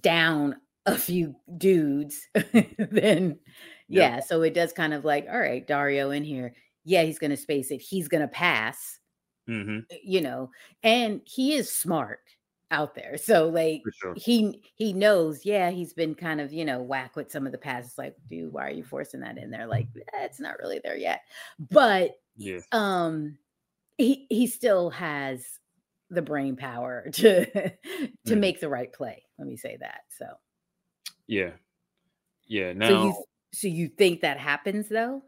down 0.00 0.56
a 0.84 0.96
few 0.98 1.36
dudes, 1.56 2.28
then 2.34 3.38
yeah, 3.88 4.16
yeah, 4.16 4.20
so 4.20 4.42
it 4.42 4.52
does 4.52 4.72
kind 4.72 4.92
of 4.92 5.04
like, 5.04 5.26
all 5.30 5.38
right, 5.38 5.66
Dario 5.66 6.10
in 6.10 6.24
here 6.24 6.54
yeah, 6.84 7.02
he's 7.02 7.18
going 7.18 7.30
to 7.30 7.36
space 7.36 7.70
it. 7.70 7.80
He's 7.80 8.08
going 8.08 8.22
to 8.22 8.28
pass, 8.28 8.98
mm-hmm. 9.48 9.80
you 10.02 10.20
know, 10.20 10.50
and 10.82 11.20
he 11.24 11.54
is 11.54 11.70
smart 11.70 12.20
out 12.70 12.94
there. 12.94 13.16
So 13.16 13.48
like 13.48 13.82
sure. 14.00 14.14
he 14.16 14.62
he 14.76 14.92
knows, 14.92 15.44
yeah, 15.44 15.70
he's 15.70 15.92
been 15.92 16.14
kind 16.14 16.40
of, 16.40 16.52
you 16.52 16.64
know, 16.64 16.80
whack 16.82 17.16
with 17.16 17.30
some 17.30 17.46
of 17.46 17.52
the 17.52 17.58
passes 17.58 17.98
like, 17.98 18.14
dude, 18.28 18.52
why 18.52 18.68
are 18.68 18.72
you 18.72 18.84
forcing 18.84 19.20
that 19.20 19.38
in 19.38 19.50
there? 19.50 19.66
Like, 19.66 19.88
eh, 19.96 20.24
it's 20.24 20.40
not 20.40 20.58
really 20.58 20.80
there 20.82 20.96
yet. 20.96 21.22
But 21.70 22.12
yeah. 22.36 22.60
um 22.72 23.38
he 23.98 24.26
he 24.30 24.46
still 24.46 24.90
has 24.90 25.44
the 26.10 26.22
brain 26.22 26.56
power 26.56 27.08
to 27.12 27.44
to 27.44 27.72
mm. 28.26 28.38
make 28.38 28.60
the 28.60 28.68
right 28.68 28.92
play. 28.92 29.24
Let 29.38 29.48
me 29.48 29.56
say 29.56 29.76
that. 29.80 30.02
So 30.16 30.26
yeah. 31.26 31.50
Yeah. 32.46 32.72
Now 32.72 32.88
so 32.88 33.04
you, 33.04 33.24
so 33.52 33.68
you 33.68 33.88
think 33.88 34.20
that 34.20 34.38
happens 34.38 34.88
though? 34.88 35.22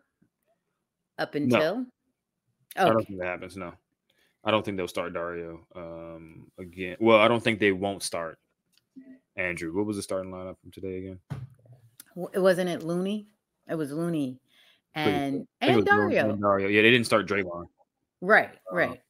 Up 1.23 1.35
until? 1.35 1.77
No. 1.77 1.87
Okay. 2.77 2.91
I 2.91 2.93
don't 2.93 3.07
think 3.07 3.19
that 3.21 3.27
happens. 3.27 3.57
No, 3.57 3.73
I 4.45 4.51
don't 4.51 4.65
think 4.65 4.77
they'll 4.77 4.89
start 4.89 5.13
Dario 5.13 5.67
um, 5.77 6.51
again. 6.59 6.97
Well, 7.01 7.19
I 7.19 7.29
don't 7.29 7.43
think 7.43 7.59
they 7.61 7.73
won't 7.73 8.03
start 8.03 8.39
Andrew. 9.37 9.75
What 9.75 9.87
was 9.87 9.97
the 9.97 10.03
starting 10.03 10.33
lineup 10.33 10.57
from 10.61 10.71
today 10.73 10.99
again? 10.99 11.21
It 12.33 12.41
wasn't 12.41 12.71
it 12.71 12.83
Looney. 12.83 13.27
It 13.69 13.75
was 13.77 13.93
Looney 13.93 14.39
and 14.95 15.47
and 15.61 15.85
Dario. 15.85 16.31
And 16.31 16.41
Dario. 16.41 16.69
Yeah, 16.69 16.83
they 16.83 16.91
didn't 16.91 17.07
start 17.07 17.27
Draymond. 17.29 17.67
Right. 18.21 18.51
Um, 18.71 18.77
right. 18.77 19.01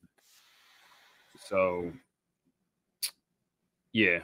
so 1.48 1.92
yeah, 3.92 4.20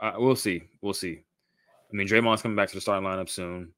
uh, 0.00 0.12
we'll 0.16 0.36
see. 0.36 0.62
We'll 0.82 0.94
see. 0.94 1.22
I 1.90 1.96
mean, 1.96 2.06
Draymond's 2.06 2.42
coming 2.42 2.56
back 2.56 2.68
to 2.68 2.74
the 2.74 2.80
starting 2.80 3.08
lineup 3.08 3.28
soon. 3.28 3.72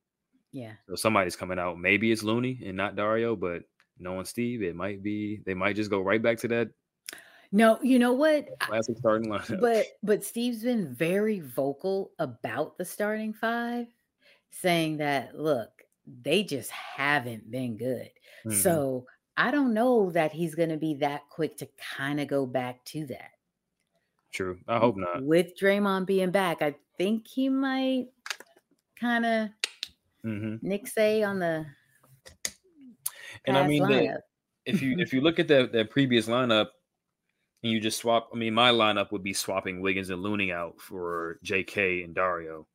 Yeah. 0.53 0.72
So 0.88 0.94
somebody's 0.94 1.36
coming 1.36 1.59
out. 1.59 1.78
Maybe 1.78 2.11
it's 2.11 2.22
Looney 2.22 2.61
and 2.64 2.76
not 2.76 2.96
Dario, 2.96 3.36
but 3.36 3.62
knowing 3.98 4.24
Steve, 4.24 4.62
it 4.62 4.74
might 4.74 5.03
be 5.03 5.40
they 5.46 5.55
might 5.55 5.76
just 5.76 5.90
go 5.90 6.01
right 6.01 6.22
back 6.22 6.38
to 6.38 6.48
that. 6.48 6.70
No, 7.53 7.78
you 7.82 7.98
know 7.98 8.12
what? 8.12 8.48
Classic 8.61 8.96
starting 8.98 9.30
lineup. 9.30 9.61
But 9.61 9.86
but 10.03 10.24
Steve's 10.24 10.62
been 10.62 10.94
very 10.94 11.40
vocal 11.40 12.12
about 12.18 12.78
the 12.78 12.84
starting 12.84 13.32
five, 13.32 13.86
saying 14.51 14.98
that 14.98 15.38
look, 15.38 15.70
they 16.22 16.42
just 16.42 16.70
haven't 16.70 17.51
been 17.51 17.76
good. 17.76 18.11
Mm-hmm. 18.46 18.53
So 18.53 19.07
I 19.36 19.51
don't 19.51 19.74
know 19.74 20.11
that 20.11 20.32
he's 20.32 20.55
gonna 20.55 20.76
be 20.76 20.94
that 20.94 21.22
quick 21.28 21.57
to 21.59 21.68
kind 21.96 22.20
of 22.20 22.28
go 22.28 22.46
back 22.46 22.84
to 22.86 23.07
that. 23.07 23.30
True. 24.32 24.59
I 24.68 24.78
hope 24.78 24.96
not. 24.96 25.24
With 25.24 25.59
Draymond 25.59 26.07
being 26.07 26.30
back, 26.30 26.62
I 26.62 26.76
think 26.98 27.26
he 27.26 27.48
might 27.48 28.09
kind 29.01 29.26
of 29.26 29.51
Mm-hmm. 30.25 30.66
Nick 30.66 30.87
say 30.87 31.23
on 31.23 31.39
the 31.39 31.66
and 33.47 33.57
I 33.57 33.66
mean 33.66 33.87
the, 33.87 34.21
if 34.66 34.83
you 34.83 34.97
if 34.99 35.12
you 35.12 35.21
look 35.21 35.39
at 35.39 35.49
the 35.49 35.68
the 35.73 35.85
previous 35.85 36.27
lineup, 36.27 36.68
and 37.62 37.73
you 37.73 37.81
just 37.81 37.99
swap. 37.99 38.31
I 38.33 38.37
mean, 38.37 38.55
my 38.55 38.71
lineup 38.71 39.12
would 39.12 39.23
be 39.23 39.33
swapping 39.33 39.81
Wiggins 39.81 40.11
and 40.11 40.23
Looney 40.23 40.53
out 40.53 40.81
for 40.81 41.39
J.K. 41.43 42.03
and 42.03 42.14
Dario. 42.14 42.66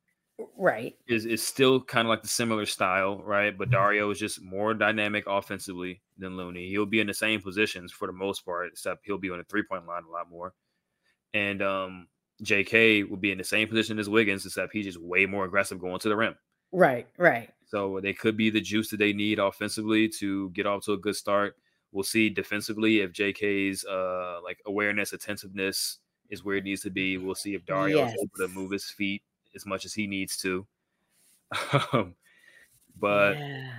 Right. 0.57 0.95
Is 1.07 1.25
is 1.25 1.41
still 1.41 1.81
kind 1.81 2.07
of 2.07 2.09
like 2.09 2.21
the 2.21 2.27
similar 2.27 2.65
style, 2.65 3.21
right? 3.23 3.57
But 3.57 3.69
Dario 3.69 4.09
is 4.09 4.19
just 4.19 4.43
more 4.43 4.73
dynamic 4.73 5.23
offensively 5.27 6.01
than 6.17 6.35
Looney. 6.35 6.67
He'll 6.69 6.85
be 6.85 6.99
in 6.99 7.07
the 7.07 7.13
same 7.13 7.41
positions 7.41 7.91
for 7.91 8.07
the 8.07 8.13
most 8.13 8.45
part, 8.45 8.67
except 8.67 9.05
he'll 9.05 9.17
be 9.17 9.29
on 9.29 9.37
the 9.37 9.45
three 9.45 9.63
point 9.63 9.87
line 9.87 10.03
a 10.07 10.11
lot 10.11 10.29
more. 10.29 10.53
And 11.33 11.61
um, 11.61 12.07
J.K. 12.41 13.03
will 13.03 13.17
be 13.17 13.31
in 13.31 13.37
the 13.37 13.43
same 13.43 13.67
position 13.67 13.97
as 13.97 14.09
Wiggins, 14.09 14.45
except 14.45 14.73
he's 14.73 14.85
just 14.85 15.01
way 15.01 15.25
more 15.25 15.45
aggressive 15.45 15.79
going 15.79 15.99
to 15.99 16.09
the 16.09 16.17
rim. 16.17 16.35
Right. 16.75 17.07
Right. 17.17 17.49
So 17.65 17.99
they 18.01 18.13
could 18.13 18.35
be 18.35 18.49
the 18.49 18.59
juice 18.59 18.89
that 18.89 18.97
they 18.97 19.13
need 19.13 19.39
offensively 19.39 20.09
to 20.19 20.49
get 20.49 20.65
off 20.65 20.83
to 20.85 20.93
a 20.93 20.97
good 20.97 21.15
start. 21.15 21.55
We'll 21.93 22.03
see 22.03 22.29
defensively 22.29 22.99
if 22.99 23.13
JK's 23.13 23.85
uh 23.85 24.39
like 24.43 24.59
awareness, 24.65 25.13
attentiveness 25.13 25.99
is 26.29 26.43
where 26.43 26.57
it 26.57 26.65
needs 26.65 26.81
to 26.81 26.89
be. 26.89 27.17
We'll 27.17 27.35
see 27.35 27.55
if 27.55 27.65
Dario 27.65 27.99
yes. 27.99 28.13
is 28.13 28.21
able 28.21 28.47
to 28.47 28.53
move 28.53 28.71
his 28.71 28.85
feet 28.85 29.23
as 29.55 29.65
much 29.65 29.85
as 29.85 29.93
he 29.93 30.05
needs 30.05 30.37
to. 30.37 30.65
Um, 31.93 32.15
but 32.99 33.37
yeah. 33.37 33.71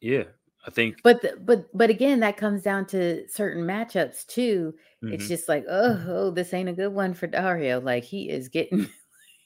yeah. 0.00 0.24
I 0.66 0.70
think 0.70 0.96
But 1.02 1.22
the, 1.22 1.36
but 1.40 1.66
but 1.76 1.90
again 1.90 2.20
that 2.20 2.36
comes 2.36 2.62
down 2.62 2.86
to 2.86 3.28
certain 3.28 3.64
matchups 3.64 4.26
too. 4.26 4.74
Mm-hmm. 5.04 5.14
It's 5.14 5.28
just 5.28 5.48
like, 5.48 5.64
oh, 5.68 6.04
oh, 6.08 6.30
this 6.30 6.54
ain't 6.54 6.68
a 6.68 6.72
good 6.72 6.92
one 6.92 7.14
for 7.14 7.26
Dario. 7.26 7.80
Like 7.80 8.04
he 8.04 8.28
is 8.30 8.48
getting 8.48 8.88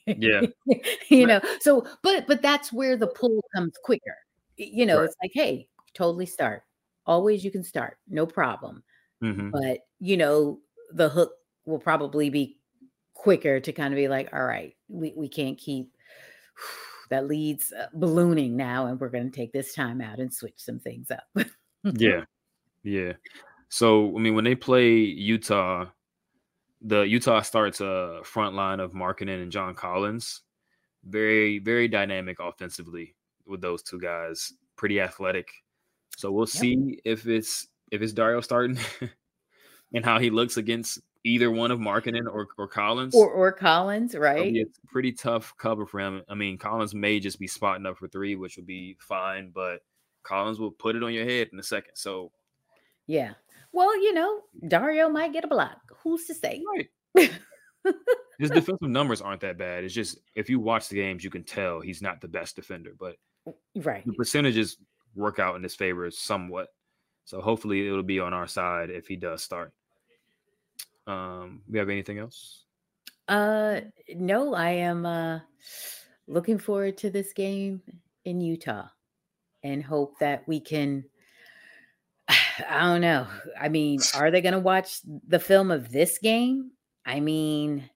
yeah. 0.07 0.41
you 1.09 1.27
know. 1.27 1.41
So 1.59 1.85
but 2.03 2.27
but 2.27 2.41
that's 2.41 2.71
where 2.71 2.95
the 2.97 3.07
pull 3.07 3.43
comes 3.55 3.73
quicker. 3.83 4.17
You 4.57 4.85
know, 4.85 4.97
right. 4.97 5.05
it's 5.05 5.15
like, 5.21 5.31
hey, 5.33 5.67
totally 5.93 6.25
start 6.25 6.63
always 7.07 7.43
you 7.43 7.49
can 7.49 7.63
start, 7.63 7.97
no 8.07 8.25
problem. 8.25 8.83
Mm-hmm. 9.23 9.49
But 9.49 9.79
you 9.99 10.17
know, 10.17 10.59
the 10.91 11.09
hook 11.09 11.31
will 11.65 11.79
probably 11.79 12.29
be 12.29 12.59
quicker 13.13 13.59
to 13.59 13.73
kind 13.73 13.93
of 13.93 13.97
be 13.97 14.07
like, 14.07 14.29
all 14.33 14.43
right, 14.43 14.75
we, 14.89 15.13
we 15.15 15.27
can't 15.27 15.57
keep 15.57 15.91
that 17.09 17.27
leads 17.27 17.71
uh, 17.71 17.87
ballooning 17.93 18.55
now, 18.55 18.85
and 18.87 18.99
we're 18.99 19.09
going 19.09 19.31
to 19.31 19.35
take 19.35 19.53
this 19.53 19.73
time 19.73 20.01
out 20.01 20.19
and 20.19 20.31
switch 20.31 20.57
some 20.57 20.79
things 20.79 21.09
up. 21.09 21.23
yeah, 21.83 22.25
yeah. 22.83 23.13
So 23.69 24.15
I 24.15 24.19
mean, 24.19 24.35
when 24.35 24.45
they 24.45 24.55
play 24.55 24.91
Utah, 24.91 25.85
the 26.81 27.01
Utah 27.01 27.41
starts 27.41 27.81
a 27.81 28.21
front 28.23 28.55
line 28.55 28.79
of 28.79 28.93
Markkanen 28.93 29.41
and 29.41 29.51
John 29.51 29.73
Collins. 29.75 30.41
Very, 31.03 31.59
very 31.59 31.87
dynamic 31.87 32.37
offensively 32.39 33.15
with 33.45 33.61
those 33.61 33.81
two 33.81 33.99
guys. 33.99 34.53
Pretty 34.75 34.99
athletic. 34.99 35.49
So 36.17 36.31
we'll 36.31 36.45
yep. 36.45 36.49
see 36.49 36.99
if 37.05 37.27
it's 37.27 37.67
if 37.91 38.01
it's 38.01 38.13
Dario 38.13 38.41
starting 38.41 38.77
and 39.93 40.03
how 40.03 40.19
he 40.19 40.29
looks 40.29 40.57
against 40.57 40.99
either 41.23 41.51
one 41.51 41.71
of 41.71 41.79
Markkanen 41.79 42.25
or, 42.25 42.47
or 42.57 42.67
Collins. 42.67 43.15
Or 43.15 43.29
or 43.29 43.51
Collins, 43.51 44.15
right? 44.15 44.55
It's 44.55 44.79
pretty 44.87 45.11
tough 45.11 45.53
cover 45.57 45.85
for 45.85 45.99
him. 45.99 46.23
I 46.29 46.35
mean, 46.35 46.57
Collins 46.57 46.93
may 46.93 47.19
just 47.19 47.39
be 47.39 47.47
spotting 47.47 47.85
up 47.85 47.97
for 47.97 48.07
three, 48.07 48.35
which 48.35 48.57
would 48.57 48.67
be 48.67 48.97
fine, 48.99 49.51
but 49.53 49.81
Collins 50.23 50.59
will 50.59 50.71
put 50.71 50.95
it 50.95 51.03
on 51.03 51.13
your 51.13 51.25
head 51.25 51.49
in 51.53 51.59
a 51.59 51.63
second. 51.63 51.95
So 51.95 52.31
yeah. 53.07 53.33
Well, 53.71 53.95
you 54.01 54.13
know, 54.13 54.41
Dario 54.67 55.09
might 55.09 55.33
get 55.33 55.43
a 55.43 55.47
block. 55.47 55.77
Who's 56.03 56.25
to 56.25 56.33
say? 56.33 56.63
Right. 57.15 57.31
His 58.39 58.49
defensive 58.49 58.89
numbers 58.89 59.21
aren't 59.21 59.41
that 59.41 59.57
bad. 59.57 59.83
It's 59.83 59.93
just 59.93 60.19
if 60.35 60.49
you 60.49 60.59
watch 60.59 60.89
the 60.89 60.95
games, 60.95 61.23
you 61.23 61.29
can 61.29 61.43
tell 61.43 61.79
he's 61.79 62.01
not 62.01 62.21
the 62.21 62.27
best 62.27 62.55
defender, 62.55 62.91
but 62.99 63.15
right. 63.75 64.05
The 64.05 64.13
percentages 64.13 64.77
work 65.15 65.39
out 65.39 65.55
in 65.55 65.63
his 65.63 65.73
favor 65.75 66.09
somewhat. 66.11 66.67
So 67.25 67.41
hopefully 67.41 67.87
it'll 67.87 68.03
be 68.03 68.19
on 68.19 68.33
our 68.33 68.47
side 68.47 68.89
if 68.89 69.07
he 69.07 69.15
does 69.15 69.43
start. 69.43 69.73
Um, 71.07 71.61
we 71.69 71.79
have 71.79 71.89
anything 71.89 72.19
else? 72.19 72.65
Uh, 73.27 73.81
no, 74.15 74.53
I 74.53 74.69
am 74.69 75.05
uh 75.05 75.39
looking 76.27 76.57
forward 76.57 76.97
to 76.97 77.09
this 77.09 77.33
game 77.33 77.81
in 78.25 78.41
Utah 78.41 78.87
and 79.63 79.83
hope 79.83 80.19
that 80.19 80.47
we 80.47 80.59
can. 80.59 81.03
I 82.69 82.81
don't 82.81 83.01
know. 83.01 83.27
I 83.59 83.69
mean, 83.69 83.99
are 84.15 84.31
they 84.31 84.41
going 84.41 84.53
to 84.53 84.59
watch 84.59 84.99
the 85.27 85.39
film 85.39 85.71
of 85.71 85.91
this 85.91 86.17
game? 86.17 86.71
I 87.05 87.19
mean, 87.19 87.89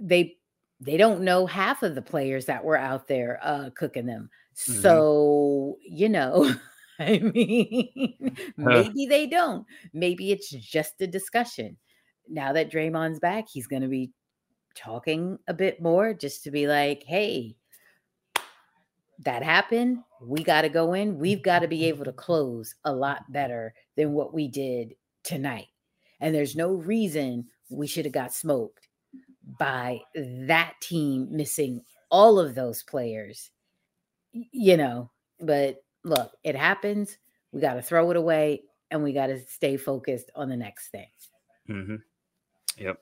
they 0.00 0.36
they 0.80 0.96
don't 0.96 1.22
know 1.22 1.46
half 1.46 1.82
of 1.82 1.94
the 1.94 2.02
players 2.02 2.46
that 2.46 2.64
were 2.64 2.76
out 2.76 3.08
there 3.08 3.40
uh, 3.42 3.70
cooking 3.74 4.06
them. 4.06 4.30
Mm-hmm. 4.56 4.80
So, 4.80 5.78
you 5.82 6.08
know, 6.08 6.54
I 6.98 7.18
mean, 7.18 8.36
maybe 8.56 9.06
they 9.06 9.26
don't. 9.26 9.66
Maybe 9.92 10.32
it's 10.32 10.50
just 10.50 11.00
a 11.00 11.06
discussion. 11.06 11.76
Now 12.28 12.52
that 12.52 12.70
Draymond's 12.70 13.20
back, 13.20 13.46
he's 13.50 13.66
going 13.66 13.82
to 13.82 13.88
be 13.88 14.10
talking 14.74 15.38
a 15.48 15.54
bit 15.54 15.80
more 15.80 16.14
just 16.14 16.44
to 16.44 16.50
be 16.50 16.66
like, 16.66 17.02
hey, 17.06 17.56
that 19.24 19.42
happened. 19.42 19.98
We 20.22 20.42
got 20.42 20.62
to 20.62 20.68
go 20.68 20.94
in. 20.94 21.18
We've 21.18 21.42
got 21.42 21.60
to 21.60 21.68
be 21.68 21.84
able 21.88 22.04
to 22.04 22.12
close 22.12 22.74
a 22.84 22.92
lot 22.92 23.30
better 23.30 23.74
than 23.96 24.12
what 24.12 24.34
we 24.34 24.48
did 24.48 24.94
tonight. 25.24 25.68
And 26.20 26.34
there's 26.34 26.56
no 26.56 26.74
reason 26.74 27.46
we 27.70 27.86
should 27.86 28.04
have 28.04 28.14
got 28.14 28.34
smoked 28.34 28.88
by 29.58 30.00
that 30.14 30.74
team 30.80 31.28
missing 31.30 31.82
all 32.10 32.38
of 32.38 32.54
those 32.54 32.82
players 32.82 33.50
you 34.32 34.76
know, 34.76 35.10
but 35.40 35.82
look, 36.04 36.32
it 36.44 36.56
happens. 36.56 37.18
We 37.52 37.60
got 37.60 37.74
to 37.74 37.82
throw 37.82 38.10
it 38.10 38.16
away 38.16 38.62
and 38.90 39.02
we 39.02 39.12
got 39.12 39.28
to 39.28 39.40
stay 39.46 39.76
focused 39.76 40.30
on 40.34 40.48
the 40.48 40.56
next 40.56 40.88
thing. 40.88 41.08
Mm-hmm. 41.68 41.96
Yep. 42.78 43.00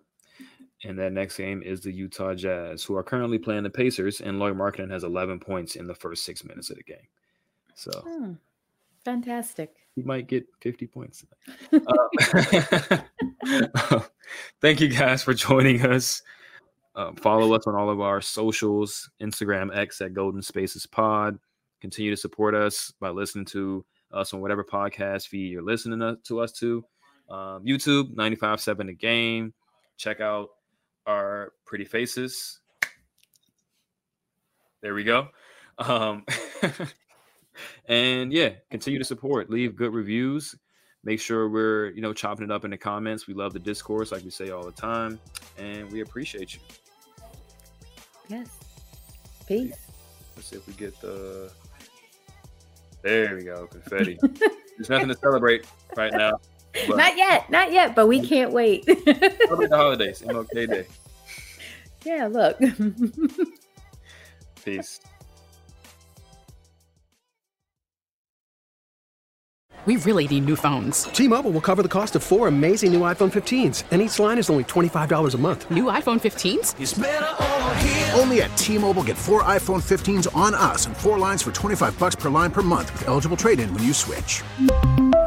And 0.87 0.99
that 0.99 1.12
next 1.12 1.37
game 1.37 1.62
is 1.62 1.80
the 1.80 1.91
Utah 1.91 2.34
Jazz, 2.34 2.84
who 2.84 2.97
are 2.97 3.03
currently 3.03 3.39
playing 3.39 3.64
the 3.64 3.70
Pacers, 3.70 4.20
and 4.20 4.39
Lauri 4.39 4.55
Markkanen 4.55 4.91
has 4.91 5.03
11 5.03 5.41
points 5.41 5.74
in 5.74 5.87
the 5.87 5.95
first 5.95 6.24
six 6.24 6.45
minutes 6.45 6.70
of 6.70 6.76
the 6.76 6.84
game. 6.84 7.09
So 7.74 7.91
hmm. 8.07 8.32
fantastic. 9.05 9.74
He 9.97 10.03
might 10.03 10.28
get 10.28 10.47
50 10.61 10.87
points. 10.87 11.24
uh, 11.72 11.80
thank 14.61 14.80
you 14.80 14.89
guys 14.89 15.22
for 15.22 15.34
joining 15.34 15.84
us. 15.84 16.22
Uh, 16.95 17.12
follow 17.16 17.53
us 17.55 17.66
on 17.66 17.74
all 17.74 17.91
of 17.91 18.01
our 18.01 18.20
socials 18.20 19.11
Instagram, 19.20 19.76
X 19.76 20.01
at 20.01 20.14
Golden 20.14 20.41
Spaces 20.41 20.87
Pod. 20.87 21.39
Continue 21.80 22.11
to 22.11 22.16
support 22.16 22.55
us 22.55 22.93
by 23.01 23.11
listening 23.11 23.45
to 23.47 23.84
us 24.12 24.32
on 24.32 24.41
whatever 24.41 24.64
podcast 24.64 25.28
feed 25.28 25.53
you're 25.53 25.62
listening 25.62 26.16
to 26.24 26.41
us 26.41 26.53
to. 26.53 26.84
Um, 27.28 27.64
YouTube, 27.64 28.14
95.7 28.14 28.87
The 28.87 28.95
Game. 28.95 29.53
Check 29.97 30.20
out 30.20 30.51
our 31.07 31.52
pretty 31.64 31.84
faces. 31.84 32.61
There 34.82 34.94
we 34.94 35.04
go. 35.04 35.28
Um, 35.78 36.24
and 37.86 38.32
yeah, 38.32 38.50
continue 38.70 38.98
to 38.98 39.04
support. 39.04 39.50
Leave 39.50 39.76
good 39.76 39.92
reviews. 39.92 40.54
Make 41.04 41.20
sure 41.20 41.48
we're, 41.48 41.90
you 41.90 42.02
know, 42.02 42.12
chopping 42.12 42.44
it 42.44 42.50
up 42.50 42.64
in 42.64 42.70
the 42.70 42.76
comments. 42.76 43.26
We 43.26 43.34
love 43.34 43.52
the 43.52 43.59
discourse, 43.61 44.11
like 44.11 44.24
we 44.24 44.30
say 44.30 44.50
all 44.50 44.64
the 44.64 44.72
time. 44.72 45.20
And 45.57 45.90
we 45.92 46.00
appreciate 46.00 46.54
you. 46.54 46.61
Yes. 48.28 48.48
Peace. 49.46 49.76
Let's 50.34 50.48
see 50.48 50.57
if 50.57 50.66
we 50.66 50.74
get 50.74 51.00
the. 51.00 51.52
There 53.02 53.36
we 53.36 53.44
go, 53.44 53.68
confetti. 53.68 54.18
There's 54.76 54.90
nothing 54.90 55.09
to 55.09 55.14
celebrate 55.14 55.64
right 55.96 56.12
now. 56.12 56.40
Not 56.88 57.16
yet, 57.16 57.50
not 57.50 57.72
yet, 57.72 57.94
but 57.94 58.06
we 58.06 58.26
can't 58.26 58.52
wait. 58.52 58.84
celebrate 58.84 59.70
the 59.70 59.76
holidays, 59.76 60.22
MLK 60.22 60.68
Day. 60.68 60.86
Yeah, 62.04 62.26
look. 62.26 62.58
Peace. 64.64 65.00
We 69.86 69.96
really 69.98 70.26
need 70.26 70.46
new 70.46 70.56
phones. 70.56 71.04
T-Mobile 71.04 71.52
will 71.52 71.60
cover 71.60 71.80
the 71.80 71.88
cost 71.88 72.16
of 72.16 72.24
four 72.24 72.48
amazing 72.48 72.92
new 72.92 73.02
iPhone 73.02 73.32
15s, 73.32 73.84
and 73.92 74.02
each 74.02 74.18
line 74.18 74.36
is 74.36 74.50
only 74.50 74.64
$25 74.64 75.34
a 75.34 75.38
month. 75.38 75.70
New 75.70 75.84
iPhone 75.84 76.20
15s? 76.20 78.18
Only 78.18 78.42
at 78.42 78.56
T-Mobile 78.56 79.04
get 79.04 79.16
four 79.16 79.44
iPhone 79.44 79.80
15s 79.80 80.26
on 80.34 80.54
us 80.54 80.86
and 80.86 80.96
four 80.96 81.20
lines 81.20 81.40
for 81.40 81.52
25 81.52 81.96
bucks 82.00 82.16
per 82.16 82.28
line 82.28 82.50
per 82.50 82.62
month 82.62 82.92
with 82.94 83.06
eligible 83.06 83.36
trade-in 83.36 83.72
when 83.72 83.84
you 83.84 83.92
switch. 83.92 84.42